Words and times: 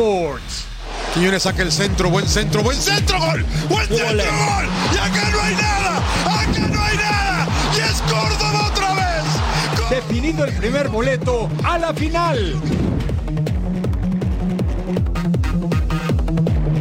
Sports. 0.00 0.64
Quiñones 1.12 1.42
saca 1.42 1.62
el 1.62 1.70
centro, 1.70 2.08
buen 2.08 2.26
centro, 2.26 2.62
buen 2.62 2.80
centro, 2.80 3.18
gol, 3.18 3.44
buen 3.68 3.86
centro, 3.86 4.06
gol. 4.06 4.68
Y 4.94 4.96
acá 4.96 5.30
no 5.30 5.42
hay 5.42 5.54
nada, 5.54 5.96
acá 6.24 6.68
no 6.72 6.82
hay 6.82 6.96
nada. 6.96 7.48
Y 7.76 7.80
es 7.80 8.00
Córdoba 8.10 8.68
otra 8.68 8.94
vez. 8.94 9.78
Gol. 9.78 9.90
Definido 9.90 10.44
el 10.46 10.54
primer 10.54 10.88
boleto 10.88 11.50
a 11.64 11.76
la 11.76 11.92
final. 11.92 12.54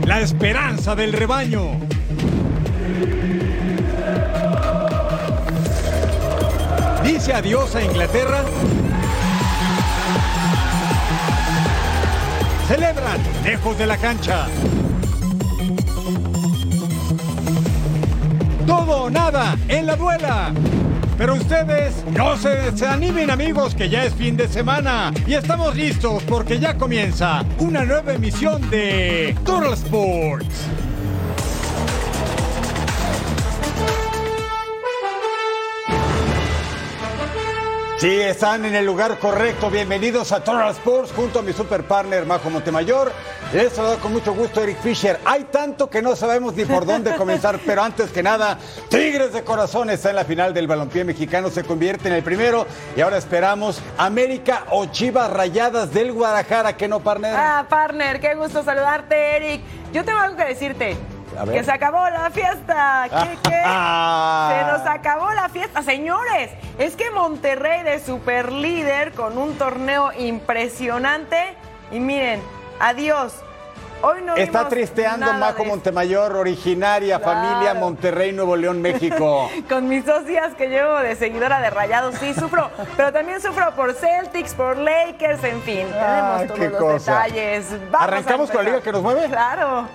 La 0.05 0.21
esperanza 0.21 0.95
del 0.95 1.11
rebaño. 1.11 1.77
Dice 7.03 7.33
adiós 7.33 7.75
a 7.75 7.83
Inglaterra. 7.83 8.45
Celebran 12.69 13.19
lejos 13.43 13.75
de 13.79 13.87
la 13.87 13.97
cancha. 13.97 14.45
Todo 18.67 19.05
o 19.05 19.09
nada 19.09 19.57
en 19.67 19.87
la 19.87 19.95
duela. 19.95 20.53
Pero 21.17 21.33
ustedes 21.33 22.05
no 22.15 22.37
se, 22.37 22.77
se 22.77 22.85
animen 22.85 23.31
amigos 23.31 23.73
que 23.73 23.89
ya 23.89 24.05
es 24.05 24.13
fin 24.13 24.37
de 24.37 24.47
semana 24.47 25.11
y 25.25 25.33
estamos 25.33 25.75
listos 25.75 26.21
porque 26.29 26.59
ya 26.59 26.77
comienza 26.77 27.43
una 27.57 27.85
nueva 27.85 28.13
emisión 28.13 28.69
de 28.69 29.35
Total 29.43 29.73
Sports. 29.73 30.67
Sí, 37.99 38.17
están 38.21 38.63
en 38.63 38.75
el 38.75 38.85
lugar 38.85 39.19
correcto. 39.19 39.69
Bienvenidos 39.69 40.31
a 40.31 40.41
Total 40.41 40.71
Sports 40.71 41.11
junto 41.13 41.39
a 41.39 41.41
mi 41.41 41.51
super 41.51 41.83
partner 41.83 42.25
Majo 42.25 42.49
Montemayor. 42.49 43.11
Les 43.51 43.73
saludo 43.73 43.99
con 43.99 44.13
mucho 44.13 44.33
gusto 44.33 44.63
Eric 44.63 44.79
Fisher. 44.79 45.19
Hay 45.25 45.43
tanto 45.51 45.89
que 45.89 46.01
no 46.01 46.15
sabemos 46.15 46.53
ni 46.53 46.63
por 46.63 46.85
dónde 46.85 47.13
comenzar, 47.17 47.59
pero 47.65 47.83
antes 47.83 48.09
que 48.11 48.23
nada, 48.23 48.57
Tigres 48.87 49.33
de 49.33 49.43
Corazón 49.43 49.89
está 49.89 50.11
en 50.11 50.15
la 50.15 50.23
final 50.23 50.53
del 50.53 50.65
balompié 50.65 51.03
mexicano, 51.03 51.49
se 51.49 51.65
convierte 51.65 52.07
en 52.07 52.13
el 52.15 52.23
primero 52.23 52.65
y 52.95 53.01
ahora 53.01 53.17
esperamos 53.17 53.81
América 53.97 54.63
o 54.69 54.85
Chivas 54.85 55.29
Rayadas 55.29 55.93
del 55.93 56.13
Guadalajara, 56.13 56.77
que 56.77 56.87
no, 56.87 57.01
partner. 57.01 57.35
Ah, 57.35 57.65
partner, 57.67 58.21
qué 58.21 58.33
gusto 58.33 58.63
saludarte, 58.63 59.35
Eric. 59.35 59.61
Yo 59.91 60.05
tengo 60.05 60.19
algo 60.19 60.37
que 60.37 60.45
decirte. 60.45 61.18
A 61.39 61.45
ver. 61.45 61.55
Que 61.57 61.63
se 61.63 61.71
acabó 61.71 62.09
la 62.09 62.29
fiesta. 62.31 63.07
¿Qué, 63.09 63.37
qué? 63.43 63.49
se 63.51 64.71
nos 64.71 64.85
acabó 64.87 65.31
la 65.31 65.47
fiesta. 65.49 65.81
Señores, 65.83 66.51
es 66.77 66.95
que 66.95 67.09
Monterrey 67.11 67.83
de 67.83 67.99
super 67.99 68.51
líder 68.51 69.13
con 69.13 69.37
un 69.37 69.57
torneo 69.57 70.11
impresionante. 70.17 71.55
Y 71.91 71.99
miren, 71.99 72.41
adiós. 72.79 73.33
Hoy 74.01 74.21
no 74.23 74.33
Está 74.37 74.69
tristeando 74.69 75.33
Majo 75.33 75.65
Montemayor, 75.65 76.33
originaria, 76.37 77.19
Claro. 77.19 77.33
familia 77.41 77.73
Monterrey, 77.73 78.31
Nuevo 78.31 78.55
León, 78.55 78.81
México. 78.81 79.49
Con 79.67 79.89
mis 79.89 80.05
socias 80.05 80.53
que 80.53 80.69
llevo 80.69 80.95
de 80.99 81.17
seguidora 81.17 81.59
de 81.59 81.69
Rayados, 81.69 82.15
sí 82.15 82.33
sufro, 82.33 82.69
pero 82.95 83.11
también 83.11 83.41
sufro 83.41 83.71
por 83.75 83.93
Celtics, 83.93 84.53
por 84.53 84.77
Lakers, 84.77 85.43
en 85.43 85.61
fin, 85.63 85.85
Ah, 85.99 86.37
tenemos 86.39 86.47
todos 86.47 86.59
qué 86.59 86.69
los 86.69 86.79
cosa. 86.79 87.11
detalles. 87.23 87.65
Vamos 87.91 88.07
¿Arrancamos 88.07 88.51
con 88.51 88.63
la 88.63 88.69
liga 88.71 88.81
que 88.81 88.91
nos 88.93 89.01
mueve? 89.01 89.25
Claro. 89.27 89.85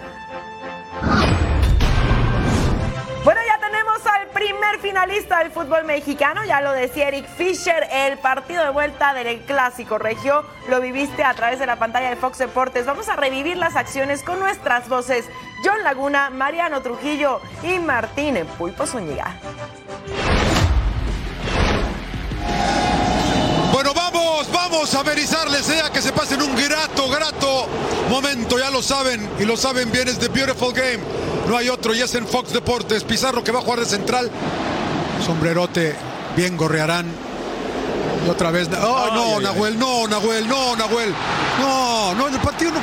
Primer 4.44 4.78
finalista 4.78 5.38
del 5.38 5.50
fútbol 5.50 5.84
mexicano, 5.84 6.44
ya 6.44 6.60
lo 6.60 6.72
decía 6.72 7.08
Eric 7.08 7.26
Fisher, 7.26 7.88
el 7.90 8.18
partido 8.18 8.62
de 8.62 8.70
vuelta 8.70 9.14
del 9.14 9.40
Clásico 9.40 9.96
Regio, 9.96 10.44
lo 10.68 10.82
viviste 10.82 11.24
a 11.24 11.32
través 11.32 11.58
de 11.58 11.64
la 11.64 11.76
pantalla 11.76 12.10
de 12.10 12.16
Fox 12.16 12.36
Deportes. 12.36 12.84
Vamos 12.84 13.08
a 13.08 13.16
revivir 13.16 13.56
las 13.56 13.74
acciones 13.74 14.22
con 14.22 14.38
nuestras 14.38 14.86
voces, 14.90 15.24
John 15.64 15.82
Laguna, 15.82 16.28
Mariano 16.28 16.82
Trujillo 16.82 17.40
y 17.62 17.78
Martín 17.78 18.36
Pulpo 18.58 18.86
Zúñiga. 18.86 19.34
Bueno, 23.72 23.94
vamos, 23.94 24.52
vamos 24.52 24.94
a 24.94 25.00
amenizarles, 25.00 25.64
sea 25.64 25.90
que 25.90 26.02
se 26.02 26.12
pasen 26.12 26.42
un 26.42 26.54
grato, 26.54 27.08
grato 27.08 27.66
momento, 28.10 28.58
ya 28.58 28.70
lo 28.70 28.82
saben, 28.82 29.26
y 29.38 29.46
lo 29.46 29.56
saben 29.56 29.90
bien, 29.90 30.06
es 30.06 30.18
The 30.18 30.28
Beautiful 30.28 30.74
Game. 30.74 31.33
No 31.48 31.56
hay 31.56 31.68
otro, 31.68 31.94
y 31.94 32.00
es 32.00 32.14
en 32.14 32.26
Fox 32.26 32.52
Deportes. 32.52 33.04
Pizarro 33.04 33.44
que 33.44 33.52
va 33.52 33.60
a 33.60 33.62
jugar 33.62 33.80
de 33.80 33.86
central. 33.86 34.30
Sombrerote, 35.24 35.94
bien 36.36 36.56
gorrearán. 36.56 37.06
Y 38.26 38.30
otra 38.30 38.50
vez. 38.50 38.68
Oh, 38.82 39.10
no, 39.14 39.40
Nahuel, 39.40 39.78
no, 39.78 40.06
Nahuel, 40.06 40.48
no, 40.48 40.76
Nahuel. 40.76 41.14
No, 41.60 42.14
no, 42.14 42.28
el 42.28 42.38
partido 42.38 42.72
no. 42.72 42.80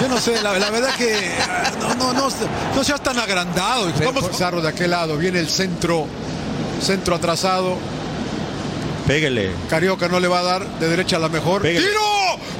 Yo 0.00 0.08
no 0.08 0.20
sé, 0.20 0.40
la, 0.42 0.58
la 0.58 0.70
verdad 0.70 0.94
que 0.96 1.30
no, 1.80 1.94
no, 1.94 2.12
no, 2.12 2.28
no 2.74 2.84
seas 2.84 3.00
tan 3.02 3.18
agrandado. 3.18 3.90
Vamos 4.04 4.28
Pizarro 4.28 4.60
de 4.60 4.68
aquel 4.68 4.90
lado, 4.90 5.16
viene 5.16 5.38
el 5.38 5.48
centro, 5.48 6.06
centro 6.80 7.14
atrasado. 7.14 7.76
Pégale. 9.06 9.50
Carioca 9.68 10.08
no 10.08 10.20
le 10.20 10.28
va 10.28 10.40
a 10.40 10.42
dar 10.42 10.66
de 10.78 10.88
derecha 10.88 11.16
a 11.16 11.18
la 11.18 11.28
mejor. 11.28 11.62
Pégale. 11.62 11.86
¡Tiro! 11.86 12.00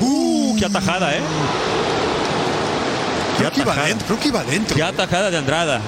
Uh, 0.00 0.56
qué 0.58 0.66
atajada, 0.66 1.14
¿eh? 1.14 1.20
Qué 3.32 3.38
Creo 3.38 3.50
que 3.52 3.60
iba 3.60 3.72
atajada. 3.72 3.86
adentro, 3.86 4.06
creo 4.06 4.20
que 4.20 4.28
iba 4.28 4.40
adentro. 4.40 4.76
Qué 4.76 4.82
atajada 4.82 5.30
de 5.30 5.38
Andrada. 5.38 5.80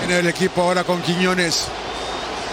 Viene 0.00 0.20
el 0.20 0.26
equipo 0.28 0.62
ahora 0.62 0.84
con 0.84 1.00
Quiñones. 1.02 1.66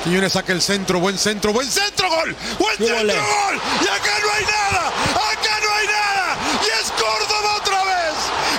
Quiñones 0.03 0.33
saca 0.33 0.51
el 0.53 0.61
centro, 0.61 0.99
buen 0.99 1.17
centro, 1.17 1.53
buen 1.53 1.69
centro, 1.69 2.09
gol. 2.09 2.35
Buen 2.59 2.77
¡Qué 2.77 2.87
centro, 2.87 3.15
gol. 3.15 3.61
Y 3.81 3.87
acá 3.87 4.13
no 4.23 4.31
hay 4.33 4.43
nada. 4.45 4.87
Acá 4.87 5.59
no 5.63 5.75
hay 5.75 5.87
nada. 5.87 6.37
Y 6.65 6.81
es 6.81 6.91
Córdoba 6.91 7.55
otra 7.57 7.83
vez. 7.83 8.15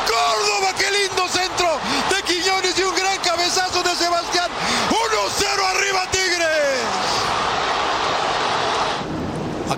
Córdoba, 0.07 0.73
qué 0.79 0.91
lindo 0.91 1.29
centro 1.29 1.79
de 2.15 2.23
Quiñones 2.23 2.79
y 2.79 2.83
un 2.83 2.95
gran 2.95 3.19
cabezazo 3.19 3.83
de 3.83 3.95
Sebastián. 3.97 4.51
1-0 4.91 5.77
arriba 5.77 6.07
Tigres. 6.11 6.79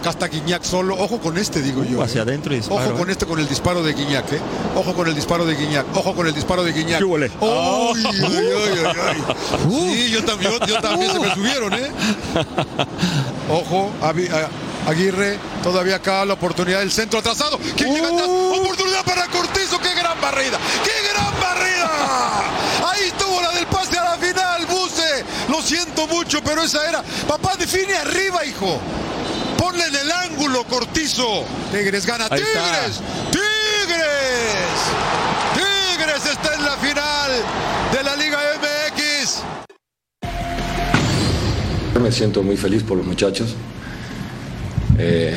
Acá 0.04 0.10
está 0.10 0.28
Guiñac 0.28 0.62
solo. 0.64 0.96
Ojo 0.98 1.18
con 1.18 1.38
este, 1.38 1.62
digo 1.62 1.82
yo. 1.82 2.02
Hacia 2.02 2.18
eh. 2.18 2.22
adentro 2.24 2.52
y 2.52 2.58
disparo, 2.58 2.90
Ojo 2.90 2.98
con 2.98 3.08
este, 3.08 3.24
con 3.24 3.40
el 3.40 3.48
disparo 3.48 3.82
de 3.82 3.94
Guiñac, 3.94 4.34
¿eh? 4.34 4.40
Ojo 4.76 4.92
con 4.92 5.08
el 5.08 5.14
disparo 5.14 5.46
de 5.46 5.54
Guiñac. 5.54 5.86
Ojo 5.96 6.14
con 6.14 6.26
el 6.26 6.34
disparo 6.34 6.62
de 6.62 6.72
Guiñac. 6.72 6.98
¿Qué 6.98 7.04
huele? 7.04 7.30
Uy, 7.40 8.04
ay, 8.04 8.22
ay, 8.22 8.92
ay. 9.02 9.94
Sí, 9.94 10.10
yo 10.10 10.22
también, 10.22 10.52
yo, 10.52 10.66
yo 10.66 10.80
también 10.82 11.10
se 11.10 11.18
me 11.18 11.32
subieron, 11.32 11.72
¿eh? 11.72 11.90
Ojo, 13.50 13.92
Aguirre, 14.86 15.38
todavía 15.62 15.96
acá 15.96 16.22
la 16.26 16.34
oportunidad 16.34 16.80
del 16.80 16.92
centro 16.92 17.20
atrasado. 17.20 17.58
¿Quién 17.74 17.94
llega 17.94 18.08
atrás? 18.08 18.28
Oportunidad 18.28 19.04
para 19.06 19.26
Cortizo, 19.28 19.78
qué 19.78 19.94
gran 19.94 20.20
barrida, 20.20 20.58
qué 20.84 21.08
gran 21.14 21.40
barrida. 21.40 22.90
Ahí 22.90 23.04
estuvo 23.06 23.40
la 23.40 23.52
del 23.52 23.66
pase 23.68 23.98
a 23.98 24.04
la 24.04 24.18
final, 24.18 24.66
Buse. 24.66 25.24
Lo 25.48 25.62
siento 25.62 26.06
mucho, 26.08 26.42
pero 26.44 26.62
esa 26.62 26.86
era. 26.86 27.02
Papá, 27.26 27.56
define 27.56 27.94
arriba, 27.94 28.44
hijo. 28.44 28.78
Ponle 29.58 29.86
en 29.86 29.94
el 29.96 30.12
ángulo, 30.12 30.64
Cortizo. 30.64 31.44
Tigres 31.70 32.06
gana, 32.06 32.26
Ahí 32.30 32.40
está. 32.40 32.62
Tigres, 32.62 33.00
Tigres. 33.30 34.78
Tigres 35.54 36.26
está 36.26 36.54
en 36.54 36.64
la 36.64 36.76
final 36.76 37.30
de 37.92 38.02
la 38.02 38.16
Liga 38.16 38.38
MX. 38.60 39.42
Me 42.00 42.12
siento 42.12 42.42
muy 42.42 42.56
feliz 42.56 42.82
por 42.82 42.98
los 42.98 43.06
muchachos, 43.06 43.54
eh, 44.98 45.36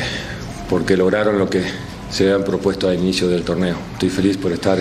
porque 0.69 0.97
lograron 0.97 1.39
lo 1.39 1.49
que 1.49 1.63
se 2.11 2.23
habían 2.23 2.43
propuesto 2.43 2.89
al 2.89 2.95
inicio 2.95 3.27
del 3.29 3.43
torneo. 3.43 3.77
Estoy 3.93 4.09
feliz 4.09 4.37
por 4.37 4.51
estar 4.51 4.77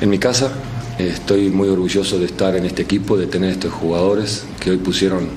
en 0.00 0.08
mi 0.08 0.18
casa, 0.18 0.50
estoy 0.98 1.50
muy 1.50 1.68
orgulloso 1.68 2.18
de 2.18 2.26
estar 2.26 2.56
en 2.56 2.64
este 2.64 2.82
equipo, 2.82 3.18
de 3.18 3.26
tener 3.26 3.50
estos 3.50 3.72
jugadores 3.72 4.44
que 4.60 4.70
hoy 4.70 4.78
pusieron 4.78 5.28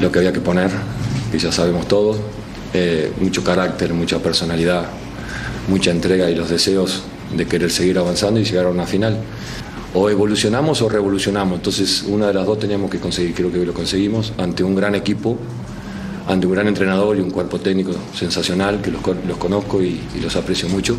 lo 0.00 0.10
que 0.10 0.18
había 0.18 0.32
que 0.32 0.40
poner, 0.40 0.70
que 1.36 1.42
ya 1.42 1.52
sabemos 1.52 1.86
todos, 1.86 2.16
eh, 2.72 3.12
mucho 3.20 3.44
carácter, 3.44 3.92
mucha 3.92 4.18
personalidad, 4.20 4.86
mucha 5.68 5.90
entrega 5.90 6.30
y 6.30 6.34
los 6.34 6.48
deseos 6.48 7.02
de 7.36 7.46
querer 7.46 7.70
seguir 7.70 7.98
avanzando 7.98 8.40
y 8.40 8.44
llegar 8.44 8.64
a 8.66 8.70
una 8.70 8.86
final. 8.86 9.18
O 9.92 10.08
evolucionamos 10.08 10.80
o 10.80 10.88
revolucionamos, 10.88 11.56
entonces 11.56 12.04
una 12.08 12.28
de 12.28 12.34
las 12.34 12.46
dos 12.46 12.58
teníamos 12.58 12.90
que 12.90 12.98
conseguir, 12.98 13.34
creo 13.34 13.52
que 13.52 13.64
lo 13.64 13.74
conseguimos, 13.74 14.32
ante 14.38 14.64
un 14.64 14.74
gran 14.74 14.94
equipo, 14.94 15.36
ante 16.26 16.46
un 16.46 16.54
gran 16.54 16.68
entrenador 16.68 17.18
y 17.18 17.20
un 17.20 17.30
cuerpo 17.30 17.58
técnico 17.60 17.92
sensacional, 18.14 18.80
que 18.80 18.90
los, 18.90 19.02
los 19.28 19.36
conozco 19.36 19.82
y, 19.82 20.00
y, 20.16 20.20
los 20.20 20.36
aprecio 20.36 20.70
mucho, 20.70 20.96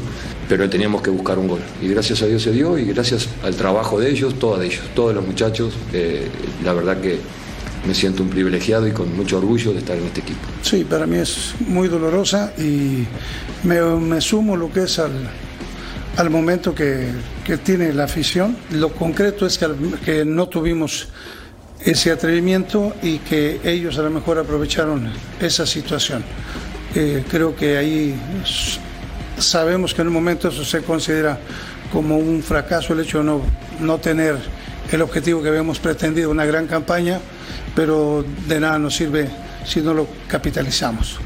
pero 0.48 0.70
teníamos 0.70 1.02
que 1.02 1.10
buscar 1.10 1.40
un 1.40 1.48
gol. 1.48 1.62
Y 1.82 1.88
gracias 1.88 2.22
a 2.22 2.28
Dios 2.28 2.44
se 2.44 2.52
dio 2.52 2.78
y 2.78 2.86
gracias 2.86 3.28
al 3.44 3.56
trabajo 3.56 4.00
de 4.00 4.12
ellos, 4.12 4.36
todos 4.40 4.64
ellos, 4.64 4.84
todos 4.96 5.16
los 5.16 5.26
muchachos, 5.26 5.74
eh, 5.94 6.28
la 6.64 6.74
verdad 6.74 7.02
que 7.02 7.20
me 7.86 7.94
siento 7.94 8.24
un 8.24 8.30
privilegiado 8.30 8.88
y 8.88 8.92
con 8.92 9.16
mucho 9.16 9.38
orgullo 9.38 9.74
de 9.74 9.80
estar 9.80 9.98
en 9.98 10.06
este 10.06 10.22
equipo. 10.22 10.48
Sí, 10.62 10.84
para 10.84 11.06
mí 11.06 11.18
es 11.18 11.54
muy 11.68 11.88
dolorosa 11.88 12.54
y 12.58 13.06
me, 13.64 14.22
sumo 14.22 14.56
lo 14.56 14.72
que 14.72 14.84
es 14.84 15.00
al, 15.00 15.12
al 16.18 16.30
momento 16.30 16.74
que, 16.74 17.08
que, 17.46 17.58
tiene 17.58 17.94
la 17.94 18.06
afición. 18.06 18.58
Lo 18.72 18.90
concreto 18.90 19.46
es 19.46 19.58
que, 19.58 19.68
que, 20.04 20.26
no 20.26 20.48
tuvimos 20.48 21.08
ese 21.80 22.12
atrevimiento 22.12 22.94
y 23.02 23.20
que 23.20 23.62
ellos 23.64 23.98
a 23.98 24.02
lo 24.02 24.10
mejor 24.10 24.40
aprovecharon 24.40 25.10
esa 25.40 25.66
situación. 25.66 26.24
Eh, 26.96 27.24
creo 27.30 27.56
que 27.56 27.78
ahí 27.78 28.16
sabemos 29.38 29.94
que 29.94 30.02
en 30.02 30.08
un 30.08 30.14
momento 30.14 30.50
eso 30.50 30.66
se 30.66 30.82
considera 30.82 31.38
como 31.92 32.18
un 32.18 32.42
fracaso 32.42 32.94
el 32.94 33.02
hecho 33.02 33.20
de 33.20 33.26
no, 33.26 33.42
no 33.80 33.98
tener 34.00 34.38
el 34.92 35.02
objetivo 35.02 35.42
que 35.42 35.50
habíamos 35.50 35.80
pretendido, 35.80 36.32
una 36.32 36.46
gran 36.46 36.68
campaña, 36.68 37.20
pero 37.78 38.26
de 38.48 38.60
nada 38.60 38.80
nos 38.80 38.96
sirve 38.96 39.30
si 39.64 39.82
no 39.82 39.94
lo 39.94 40.08
capitalizamos. 40.28 41.20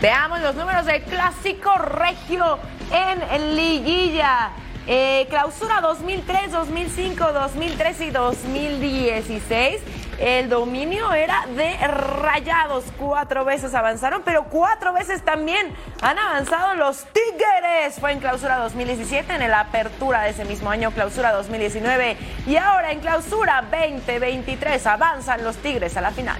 Veamos 0.00 0.40
los 0.40 0.54
números 0.54 0.86
del 0.86 1.02
clásico 1.02 1.70
regio 1.76 2.58
en 2.90 3.56
liguilla. 3.56 4.52
Eh, 4.86 5.26
clausura 5.28 5.82
2003, 5.82 6.52
2005, 6.52 7.32
2013 7.34 8.06
y 8.06 8.10
2016. 8.10 9.80
El 10.18 10.48
dominio 10.48 11.12
era 11.12 11.46
de 11.56 11.76
rayados. 11.86 12.84
Cuatro 12.98 13.44
veces 13.44 13.74
avanzaron, 13.74 14.22
pero 14.24 14.44
cuatro 14.44 14.92
veces 14.92 15.22
también 15.22 15.74
han 16.00 16.18
avanzado 16.18 16.74
los 16.74 17.04
Tigres. 17.06 17.98
Fue 18.00 18.12
en 18.12 18.20
clausura 18.20 18.58
2017, 18.58 19.34
en 19.34 19.50
la 19.50 19.60
apertura 19.60 20.22
de 20.22 20.30
ese 20.30 20.44
mismo 20.44 20.70
año, 20.70 20.90
clausura 20.92 21.32
2019. 21.32 22.16
Y 22.46 22.56
ahora 22.56 22.92
en 22.92 23.00
clausura 23.00 23.64
2023 23.70 24.86
avanzan 24.86 25.42
los 25.42 25.56
Tigres 25.56 25.96
a 25.96 26.00
la 26.00 26.10
final. 26.10 26.38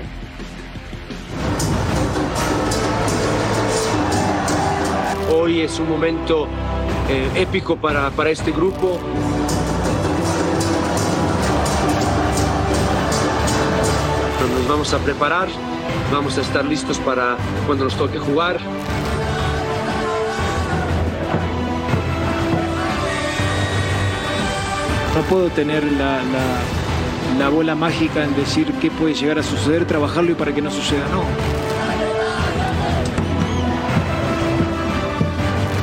Hoy 5.32 5.62
es 5.62 5.78
un 5.80 5.88
momento 5.88 6.46
eh, 7.08 7.30
épico 7.34 7.76
para, 7.76 8.10
para 8.10 8.30
este 8.30 8.52
grupo. 8.52 9.00
Vamos 14.74 14.92
a 14.92 14.98
preparar, 14.98 15.46
vamos 16.10 16.36
a 16.36 16.40
estar 16.40 16.64
listos 16.64 16.98
para 16.98 17.36
cuando 17.64 17.84
nos 17.84 17.94
toque 17.94 18.18
jugar. 18.18 18.58
No 25.14 25.22
puedo 25.30 25.48
tener 25.50 25.84
la, 25.92 26.16
la, 26.24 27.38
la 27.38 27.48
bola 27.50 27.76
mágica 27.76 28.24
en 28.24 28.34
decir 28.34 28.72
qué 28.80 28.90
puede 28.90 29.14
llegar 29.14 29.38
a 29.38 29.44
suceder, 29.44 29.86
trabajarlo 29.86 30.32
y 30.32 30.34
para 30.34 30.52
que 30.52 30.60
no 30.60 30.72
suceda, 30.72 31.06
no. 31.12 31.22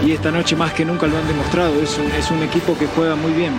y 0.05 0.11
esta 0.11 0.31
noche 0.31 0.57
más 0.57 0.73
que 0.73 0.83
nunca 0.83 1.07
lo 1.07 1.17
han 1.17 1.27
demostrado. 1.29 1.81
Es 1.81 1.97
un, 1.97 2.11
es 2.11 2.29
un 2.29 2.43
equipo 2.43 2.77
que 2.77 2.87
juega 2.87 3.15
muy 3.15 3.31
bien. 3.31 3.53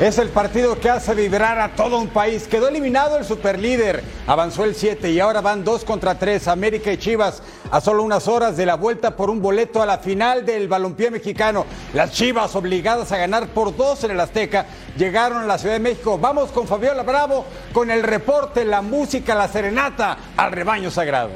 Es 0.00 0.16
el 0.18 0.28
partido 0.28 0.78
que 0.78 0.90
hace 0.90 1.12
vibrar 1.12 1.58
a 1.58 1.74
todo 1.74 1.98
un 1.98 2.06
país. 2.06 2.46
Quedó 2.46 2.68
eliminado 2.68 3.18
el 3.18 3.24
superlíder, 3.24 4.04
avanzó 4.28 4.62
el 4.62 4.76
7 4.76 5.10
y 5.10 5.18
ahora 5.18 5.40
van 5.40 5.64
2 5.64 5.84
contra 5.84 6.16
3. 6.16 6.46
América 6.46 6.92
y 6.92 6.98
Chivas 6.98 7.42
a 7.72 7.80
solo 7.80 8.04
unas 8.04 8.28
horas 8.28 8.56
de 8.56 8.64
la 8.64 8.76
vuelta 8.76 9.16
por 9.16 9.28
un 9.28 9.42
boleto 9.42 9.82
a 9.82 9.86
la 9.86 9.98
final 9.98 10.46
del 10.46 10.68
balompié 10.68 11.10
mexicano. 11.10 11.66
Las 11.94 12.12
Chivas 12.12 12.54
obligadas 12.54 13.10
a 13.10 13.16
ganar 13.16 13.48
por 13.48 13.76
dos 13.76 14.04
en 14.04 14.12
el 14.12 14.20
Azteca 14.20 14.66
llegaron 14.96 15.42
a 15.42 15.46
la 15.46 15.58
Ciudad 15.58 15.74
de 15.74 15.80
México. 15.80 16.16
Vamos 16.16 16.52
con 16.52 16.68
Fabiola 16.68 17.02
Bravo 17.02 17.44
con 17.72 17.90
el 17.90 18.04
reporte, 18.04 18.64
la 18.64 18.82
música, 18.82 19.34
la 19.34 19.48
serenata 19.48 20.16
al 20.36 20.52
rebaño 20.52 20.92
sagrado. 20.92 21.30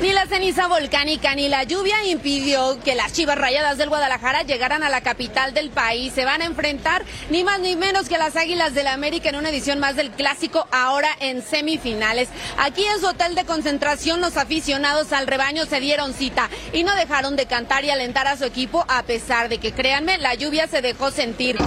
Ni 0.00 0.14
la 0.14 0.26
ceniza 0.26 0.66
volcánica 0.66 1.34
ni 1.34 1.50
la 1.50 1.64
lluvia 1.64 2.06
impidió 2.06 2.80
que 2.80 2.94
las 2.94 3.12
Chivas 3.12 3.36
Rayadas 3.36 3.76
del 3.76 3.90
Guadalajara 3.90 4.44
llegaran 4.44 4.82
a 4.82 4.88
la 4.88 5.02
capital 5.02 5.52
del 5.52 5.68
país. 5.68 6.14
Se 6.14 6.24
van 6.24 6.40
a 6.40 6.46
enfrentar 6.46 7.04
ni 7.28 7.44
más 7.44 7.60
ni 7.60 7.76
menos 7.76 8.08
que 8.08 8.16
las 8.16 8.34
Águilas 8.34 8.72
del 8.72 8.84
la 8.84 8.94
América 8.94 9.28
en 9.28 9.36
una 9.36 9.50
edición 9.50 9.78
más 9.78 9.96
del 9.96 10.10
clásico, 10.10 10.66
ahora 10.70 11.10
en 11.20 11.42
semifinales. 11.42 12.30
Aquí 12.56 12.82
en 12.82 12.98
su 12.98 13.08
hotel 13.08 13.34
de 13.34 13.44
concentración, 13.44 14.22
los 14.22 14.38
aficionados 14.38 15.12
al 15.12 15.26
rebaño 15.26 15.66
se 15.66 15.80
dieron 15.80 16.14
cita 16.14 16.48
y 16.72 16.82
no 16.82 16.94
dejaron 16.94 17.36
de 17.36 17.44
cantar 17.44 17.84
y 17.84 17.90
alentar 17.90 18.26
a 18.26 18.38
su 18.38 18.44
equipo, 18.44 18.86
a 18.88 19.02
pesar 19.02 19.50
de 19.50 19.58
que, 19.58 19.72
créanme, 19.72 20.16
la 20.16 20.34
lluvia 20.34 20.66
se 20.66 20.80
dejó 20.80 21.10
sentir. 21.10 21.58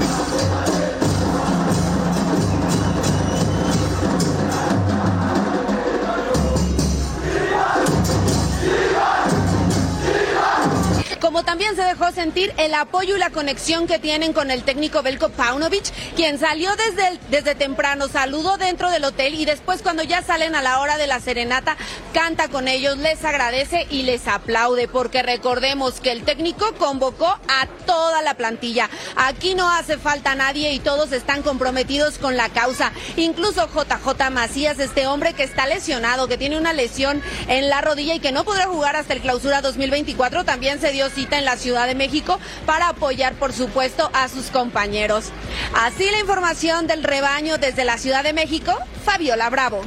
Como 11.34 11.46
también 11.46 11.76
se 11.76 11.82
dejó 11.82 12.12
sentir 12.12 12.54
el 12.58 12.76
apoyo 12.76 13.16
y 13.16 13.20
la 13.20 13.32
conexión 13.32 13.88
que 13.88 13.98
tienen 13.98 14.34
con 14.34 14.52
el 14.52 14.62
técnico 14.62 15.02
Belko 15.02 15.30
Paunovic, 15.30 15.92
quien 16.16 16.38
salió 16.38 16.70
desde, 16.76 17.20
desde 17.32 17.56
temprano, 17.56 18.08
saludó 18.08 18.58
dentro 18.58 18.92
del 18.92 19.04
hotel 19.04 19.34
y 19.34 19.44
después 19.44 19.82
cuando 19.82 20.04
ya 20.04 20.22
salen 20.22 20.54
a 20.54 20.62
la 20.62 20.80
hora 20.80 21.00
de 21.00 21.08
la 21.08 21.20
serenata, 21.20 21.76
canta 22.14 22.50
con 22.50 22.68
ellos, 22.68 23.00
les 23.00 23.26
agradece 23.26 23.88
y 23.90 24.04
les 24.04 24.28
aplaude, 24.28 24.88
porque 24.88 25.24
recordemos 25.24 26.00
que 26.02 26.12
el 26.12 26.22
técnico 26.22 26.72
convocó 26.78 27.26
a 27.26 27.66
toda 27.88 28.22
la 28.22 28.36
plantilla. 28.36 28.92
Aquí 29.16 29.56
no 29.56 29.68
hace 29.72 29.98
falta 29.98 30.36
nadie 30.36 30.72
y 30.74 30.80
todos 30.80 31.14
están 31.14 31.42
comprometidos 31.42 32.20
con 32.20 32.38
la 32.38 32.50
causa. 32.50 32.92
Incluso 33.18 33.68
JJ 33.74 34.30
Macías, 34.30 34.78
este 34.78 35.08
hombre 35.08 35.34
que 35.34 35.42
está 35.42 35.66
lesionado, 35.66 36.28
que 36.28 36.38
tiene 36.38 36.60
una 36.60 36.74
lesión 36.74 37.24
en 37.48 37.70
la 37.70 37.82
rodilla 37.82 38.14
y 38.14 38.20
que 38.20 38.32
no 38.32 38.44
podrá 38.44 38.68
jugar 38.68 38.96
hasta 38.96 39.14
el 39.14 39.22
clausura 39.22 39.62
2024, 39.62 40.46
también 40.46 40.80
se 40.80 40.92
dio 40.92 41.10
cita 41.10 41.23
en 41.32 41.46
la 41.46 41.58
Ciudad 41.58 41.88
de 41.88 41.96
México 41.96 42.40
para 42.66 42.90
apoyar, 42.90 43.34
por 43.34 43.54
supuesto, 43.54 44.10
a 44.14 44.28
sus 44.28 44.48
compañeros. 44.48 45.32
Así 45.76 46.10
la 46.12 46.20
información 46.20 46.88
del 46.88 47.04
rebaño 47.04 47.58
desde 47.58 47.86
la 47.86 47.98
Ciudad 47.98 48.24
de 48.24 48.34
México, 48.34 48.74
Fabiola 49.06 49.50
Bravo. 49.50 49.82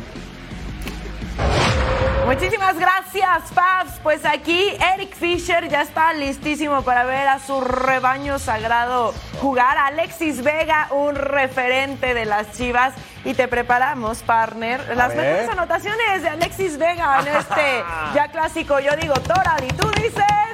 Muchísimas 2.26 2.76
gracias, 2.76 3.52
Fabs. 3.54 4.00
Pues 4.02 4.24
aquí 4.24 4.72
Eric 4.94 5.14
Fisher 5.14 5.68
ya 5.68 5.82
está 5.82 6.12
listísimo 6.12 6.82
para 6.82 7.04
ver 7.04 7.28
a 7.28 7.38
su 7.38 7.60
rebaño 7.60 8.40
sagrado 8.40 9.14
jugar. 9.40 9.78
Alexis 9.78 10.42
Vega, 10.42 10.88
un 10.90 11.14
referente 11.14 12.14
de 12.14 12.24
las 12.24 12.50
Chivas. 12.50 12.94
Y 13.24 13.34
te 13.34 13.46
preparamos, 13.46 14.22
partner, 14.22 14.96
las 14.96 15.14
mejores 15.14 15.48
anotaciones 15.48 16.22
de 16.22 16.28
Alexis 16.28 16.78
Vega 16.78 17.20
en 17.20 17.28
este 17.28 17.84
ya 18.14 18.28
clásico. 18.32 18.80
Yo 18.80 18.96
digo 18.96 19.14
Toral 19.14 19.62
y 19.62 19.68
tú 19.68 19.88
dices... 19.90 20.45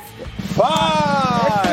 Five. 0.55 1.73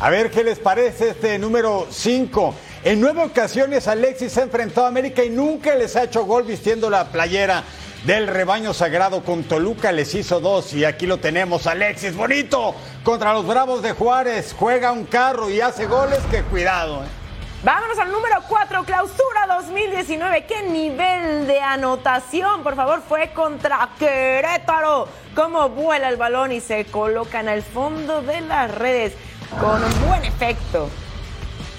A 0.00 0.10
ver 0.10 0.30
qué 0.30 0.44
les 0.44 0.58
parece 0.58 1.10
este 1.10 1.38
número 1.38 1.88
5. 1.90 2.54
En 2.84 3.00
nueve 3.00 3.24
ocasiones 3.24 3.88
Alexis 3.88 4.32
se 4.32 4.40
ha 4.40 4.44
enfrentado 4.44 4.86
a 4.86 4.88
América 4.88 5.24
y 5.24 5.30
nunca 5.30 5.74
les 5.74 5.96
ha 5.96 6.04
hecho 6.04 6.24
gol 6.24 6.44
vistiendo 6.44 6.88
la 6.88 7.06
playera 7.06 7.64
del 8.04 8.28
rebaño 8.28 8.72
sagrado 8.72 9.24
con 9.24 9.42
Toluca. 9.42 9.90
Les 9.90 10.14
hizo 10.14 10.38
dos 10.38 10.72
y 10.72 10.84
aquí 10.84 11.06
lo 11.06 11.18
tenemos. 11.18 11.66
Alexis, 11.66 12.14
bonito, 12.14 12.76
contra 13.02 13.32
los 13.32 13.44
Bravos 13.44 13.82
de 13.82 13.92
Juárez. 13.92 14.54
Juega 14.56 14.92
un 14.92 15.04
carro 15.04 15.50
y 15.50 15.60
hace 15.60 15.86
goles. 15.86 16.20
Que 16.30 16.42
cuidado. 16.42 17.02
¿eh? 17.02 17.17
Vámonos 17.64 17.98
al 17.98 18.12
número 18.12 18.36
4, 18.48 18.84
clausura 18.84 19.46
2019. 19.48 20.46
¿Qué 20.46 20.62
nivel 20.62 21.48
de 21.48 21.60
anotación? 21.60 22.62
Por 22.62 22.76
favor, 22.76 23.02
fue 23.06 23.32
contra 23.32 23.88
Querétaro. 23.98 25.08
Cómo 25.34 25.68
vuela 25.68 26.08
el 26.08 26.16
balón 26.16 26.52
y 26.52 26.60
se 26.60 26.84
coloca 26.84 27.40
en 27.40 27.48
el 27.48 27.64
fondo 27.64 28.22
de 28.22 28.42
las 28.42 28.72
redes 28.72 29.14
con 29.60 29.82
un 29.82 30.08
buen 30.08 30.24
efecto. 30.24 30.88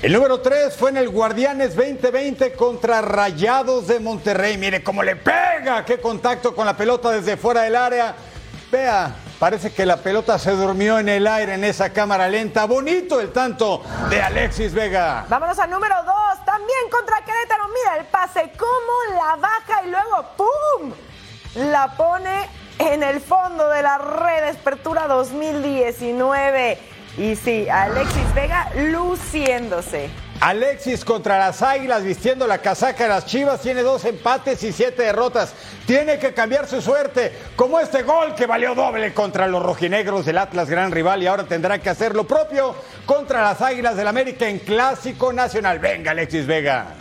El 0.01 0.11
número 0.11 0.41
3 0.41 0.75
fue 0.75 0.89
en 0.89 0.97
el 0.97 1.07
Guardianes 1.07 1.77
2020 1.77 2.53
contra 2.53 3.01
Rayados 3.01 3.87
de 3.87 4.01
Monterrey. 4.01 4.57
Mire 4.57 4.83
cómo 4.83 5.01
le 5.01 5.15
pega, 5.15 5.85
qué 5.85 6.01
contacto 6.01 6.53
con 6.53 6.65
la 6.65 6.75
pelota 6.75 7.11
desde 7.11 7.37
fuera 7.37 7.61
del 7.61 7.77
área. 7.77 8.15
Vea, 8.69 9.15
Parece 9.39 9.71
que 9.71 9.85
la 9.85 9.95
pelota 9.95 10.37
se 10.37 10.51
durmió 10.51 10.99
en 10.99 11.07
el 11.07 11.25
aire 11.25 11.53
en 11.53 11.63
esa 11.63 11.93
cámara 11.93 12.27
lenta. 12.27 12.65
Bonito 12.65 13.21
el 13.21 13.31
tanto 13.31 13.81
de 14.09 14.21
Alexis 14.21 14.73
Vega. 14.73 15.25
Vámonos 15.29 15.57
al 15.59 15.69
número 15.69 15.95
dos. 16.03 16.45
También 16.45 16.89
contra 16.91 17.23
Querétaro. 17.23 17.63
Mira 17.69 17.97
el 17.99 18.05
pase, 18.07 18.51
cómo 18.57 19.17
la 19.17 19.37
baja 19.37 19.83
y 19.85 19.89
luego 19.91 20.25
¡pum! 20.35 20.91
La 21.71 21.95
pone 21.95 22.49
en 22.79 23.01
el 23.01 23.21
fondo 23.21 23.69
de 23.69 23.81
la 23.81 23.97
red. 23.97 24.55
Apertura 24.55 25.07
2019. 25.07 26.77
Y 27.17 27.35
sí, 27.37 27.69
Alexis 27.69 28.33
Vega 28.33 28.69
luciéndose. 28.75 30.09
Alexis 30.41 31.03
contra 31.03 31.37
las 31.37 31.61
Águilas 31.61 32.03
vistiendo 32.03 32.47
la 32.47 32.59
casaca 32.59 33.03
de 33.03 33.09
las 33.09 33.25
Chivas 33.25 33.61
tiene 33.61 33.81
dos 33.81 34.05
empates 34.05 34.63
y 34.63 34.71
siete 34.71 35.03
derrotas. 35.03 35.53
Tiene 35.85 36.17
que 36.17 36.33
cambiar 36.33 36.67
su 36.67 36.81
suerte, 36.81 37.33
como 37.57 37.79
este 37.79 38.03
gol 38.03 38.35
que 38.35 38.45
valió 38.45 38.73
doble 38.73 39.13
contra 39.13 39.47
los 39.47 39.61
rojinegros 39.61 40.25
del 40.25 40.37
Atlas 40.37 40.69
gran 40.69 40.91
rival 40.91 41.21
y 41.21 41.27
ahora 41.27 41.43
tendrá 41.43 41.79
que 41.79 41.89
hacer 41.89 42.15
lo 42.15 42.25
propio 42.25 42.73
contra 43.05 43.41
las 43.41 43.61
Águilas 43.61 43.97
del 43.97 44.07
América 44.07 44.47
en 44.47 44.59
Clásico 44.59 45.33
Nacional. 45.33 45.79
Venga, 45.79 46.11
Alexis 46.11 46.47
Vega. 46.47 46.98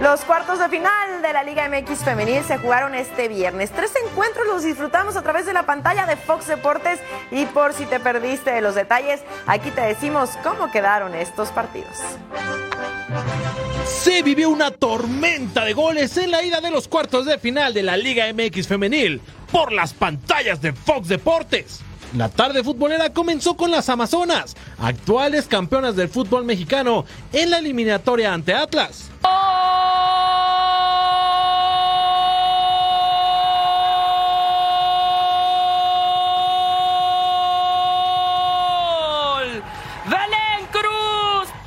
Los 0.00 0.20
cuartos 0.20 0.60
de 0.60 0.68
final 0.68 1.22
de 1.22 1.32
la 1.32 1.42
Liga 1.42 1.68
MX 1.68 2.04
Femenil 2.04 2.44
se 2.44 2.56
jugaron 2.58 2.94
este 2.94 3.26
viernes. 3.26 3.72
Tres 3.72 3.92
encuentros 4.06 4.46
los 4.46 4.62
disfrutamos 4.62 5.16
a 5.16 5.22
través 5.22 5.44
de 5.44 5.52
la 5.52 5.66
pantalla 5.66 6.06
de 6.06 6.14
Fox 6.16 6.46
Deportes 6.46 7.00
y 7.32 7.46
por 7.46 7.72
si 7.72 7.84
te 7.84 7.98
perdiste 7.98 8.52
de 8.52 8.60
los 8.60 8.76
detalles, 8.76 9.20
aquí 9.48 9.72
te 9.72 9.80
decimos 9.80 10.30
cómo 10.44 10.70
quedaron 10.70 11.16
estos 11.16 11.48
partidos. 11.50 11.96
Se 13.86 14.22
vivió 14.22 14.50
una 14.50 14.70
tormenta 14.70 15.64
de 15.64 15.72
goles 15.72 16.16
en 16.16 16.30
la 16.30 16.44
ida 16.44 16.60
de 16.60 16.70
los 16.70 16.86
cuartos 16.86 17.26
de 17.26 17.38
final 17.38 17.74
de 17.74 17.82
la 17.82 17.96
Liga 17.96 18.26
MX 18.32 18.68
Femenil 18.68 19.20
por 19.50 19.72
las 19.72 19.94
pantallas 19.94 20.62
de 20.62 20.72
Fox 20.72 21.08
Deportes. 21.08 21.80
La 22.16 22.28
tarde 22.28 22.64
futbolera 22.64 23.12
comenzó 23.12 23.56
con 23.56 23.70
las 23.70 23.88
Amazonas, 23.88 24.56
actuales 24.78 25.46
campeonas 25.46 25.94
del 25.94 26.08
fútbol 26.08 26.44
mexicano, 26.44 27.04
en 27.32 27.50
la 27.50 27.58
eliminatoria 27.58 28.32
ante 28.32 28.54
Atlas. 28.54 29.10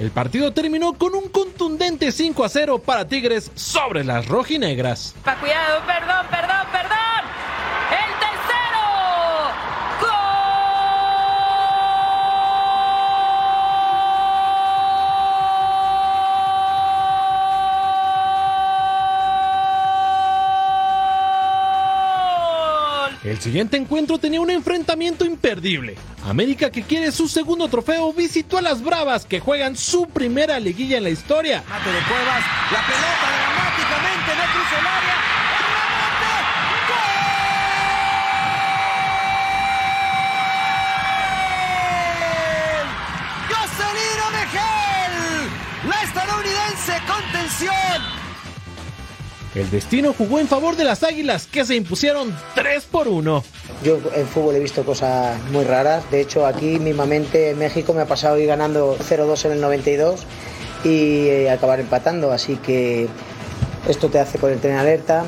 El 0.02 0.10
partido 0.10 0.52
terminó 0.52 0.94
con 0.94 1.14
un 1.14 1.30
contundente 1.30 2.12
5 2.12 2.44
a 2.44 2.50
0 2.50 2.80
para 2.80 3.08
Tigres 3.08 3.52
sobre 3.54 4.04
las 4.04 4.28
rojinegras. 4.28 5.14
Pa, 5.24 5.36
cuidado, 5.36 5.80
perdón, 5.86 6.26
perdón, 6.32 6.68
perdón. 6.72 7.01
Siguiente 23.42 23.78
encuentro 23.78 24.18
tenía 24.18 24.40
un 24.40 24.52
enfrentamiento 24.52 25.26
imperdible. 25.26 25.96
América, 26.26 26.72
que 26.72 26.84
quiere 26.84 27.12
su 27.12 27.28
segundo 27.28 27.68
trofeo, 27.68 28.14
visitó 28.14 28.58
a 28.58 28.62
las 28.62 28.84
Bravas, 28.84 29.26
que 29.26 29.40
juegan 29.40 29.76
su 29.76 30.08
primera 30.08 30.60
liguilla 30.60 30.98
en 30.98 31.04
la 31.04 31.10
historia. 31.10 31.64
Mate 31.68 31.92
de 31.92 32.00
Cuevas, 32.00 32.44
la 32.72 32.86
pelota 32.86 33.51
dramáticamente 33.51 33.51
El 49.54 49.70
destino 49.70 50.14
jugó 50.18 50.40
en 50.40 50.48
favor 50.48 50.78
de 50.78 50.86
las 50.86 51.04
Águilas, 51.04 51.46
que 51.46 51.66
se 51.66 51.76
impusieron 51.76 52.34
3 52.56 52.86
por 52.86 53.10
1. 53.10 53.44
Yo 53.84 54.00
en 54.16 54.28
fútbol 54.28 54.56
he 54.56 54.60
visto 54.60 54.86
cosas 54.86 55.38
muy 55.52 55.66
raras. 55.66 56.10
De 56.10 56.22
hecho, 56.22 56.46
aquí 56.46 56.80
mismamente 56.80 57.50
en 57.50 57.60
México 57.60 57.94
me 57.94 58.02
ha 58.02 58.06
pasado 58.06 58.40
ir 58.40 58.48
ganando 58.48 58.98
0-2 58.98 59.46
en 59.46 59.52
el 59.52 59.62
92 59.62 60.22
y 60.86 61.28
eh, 61.28 61.52
acabar 61.52 61.82
empatando. 61.82 62.32
Así 62.32 62.56
que 62.56 63.10
esto 63.90 64.10
te 64.10 64.20
hace 64.20 64.40
ponerte 64.40 64.70
en 64.70 64.78
alerta. 64.78 65.26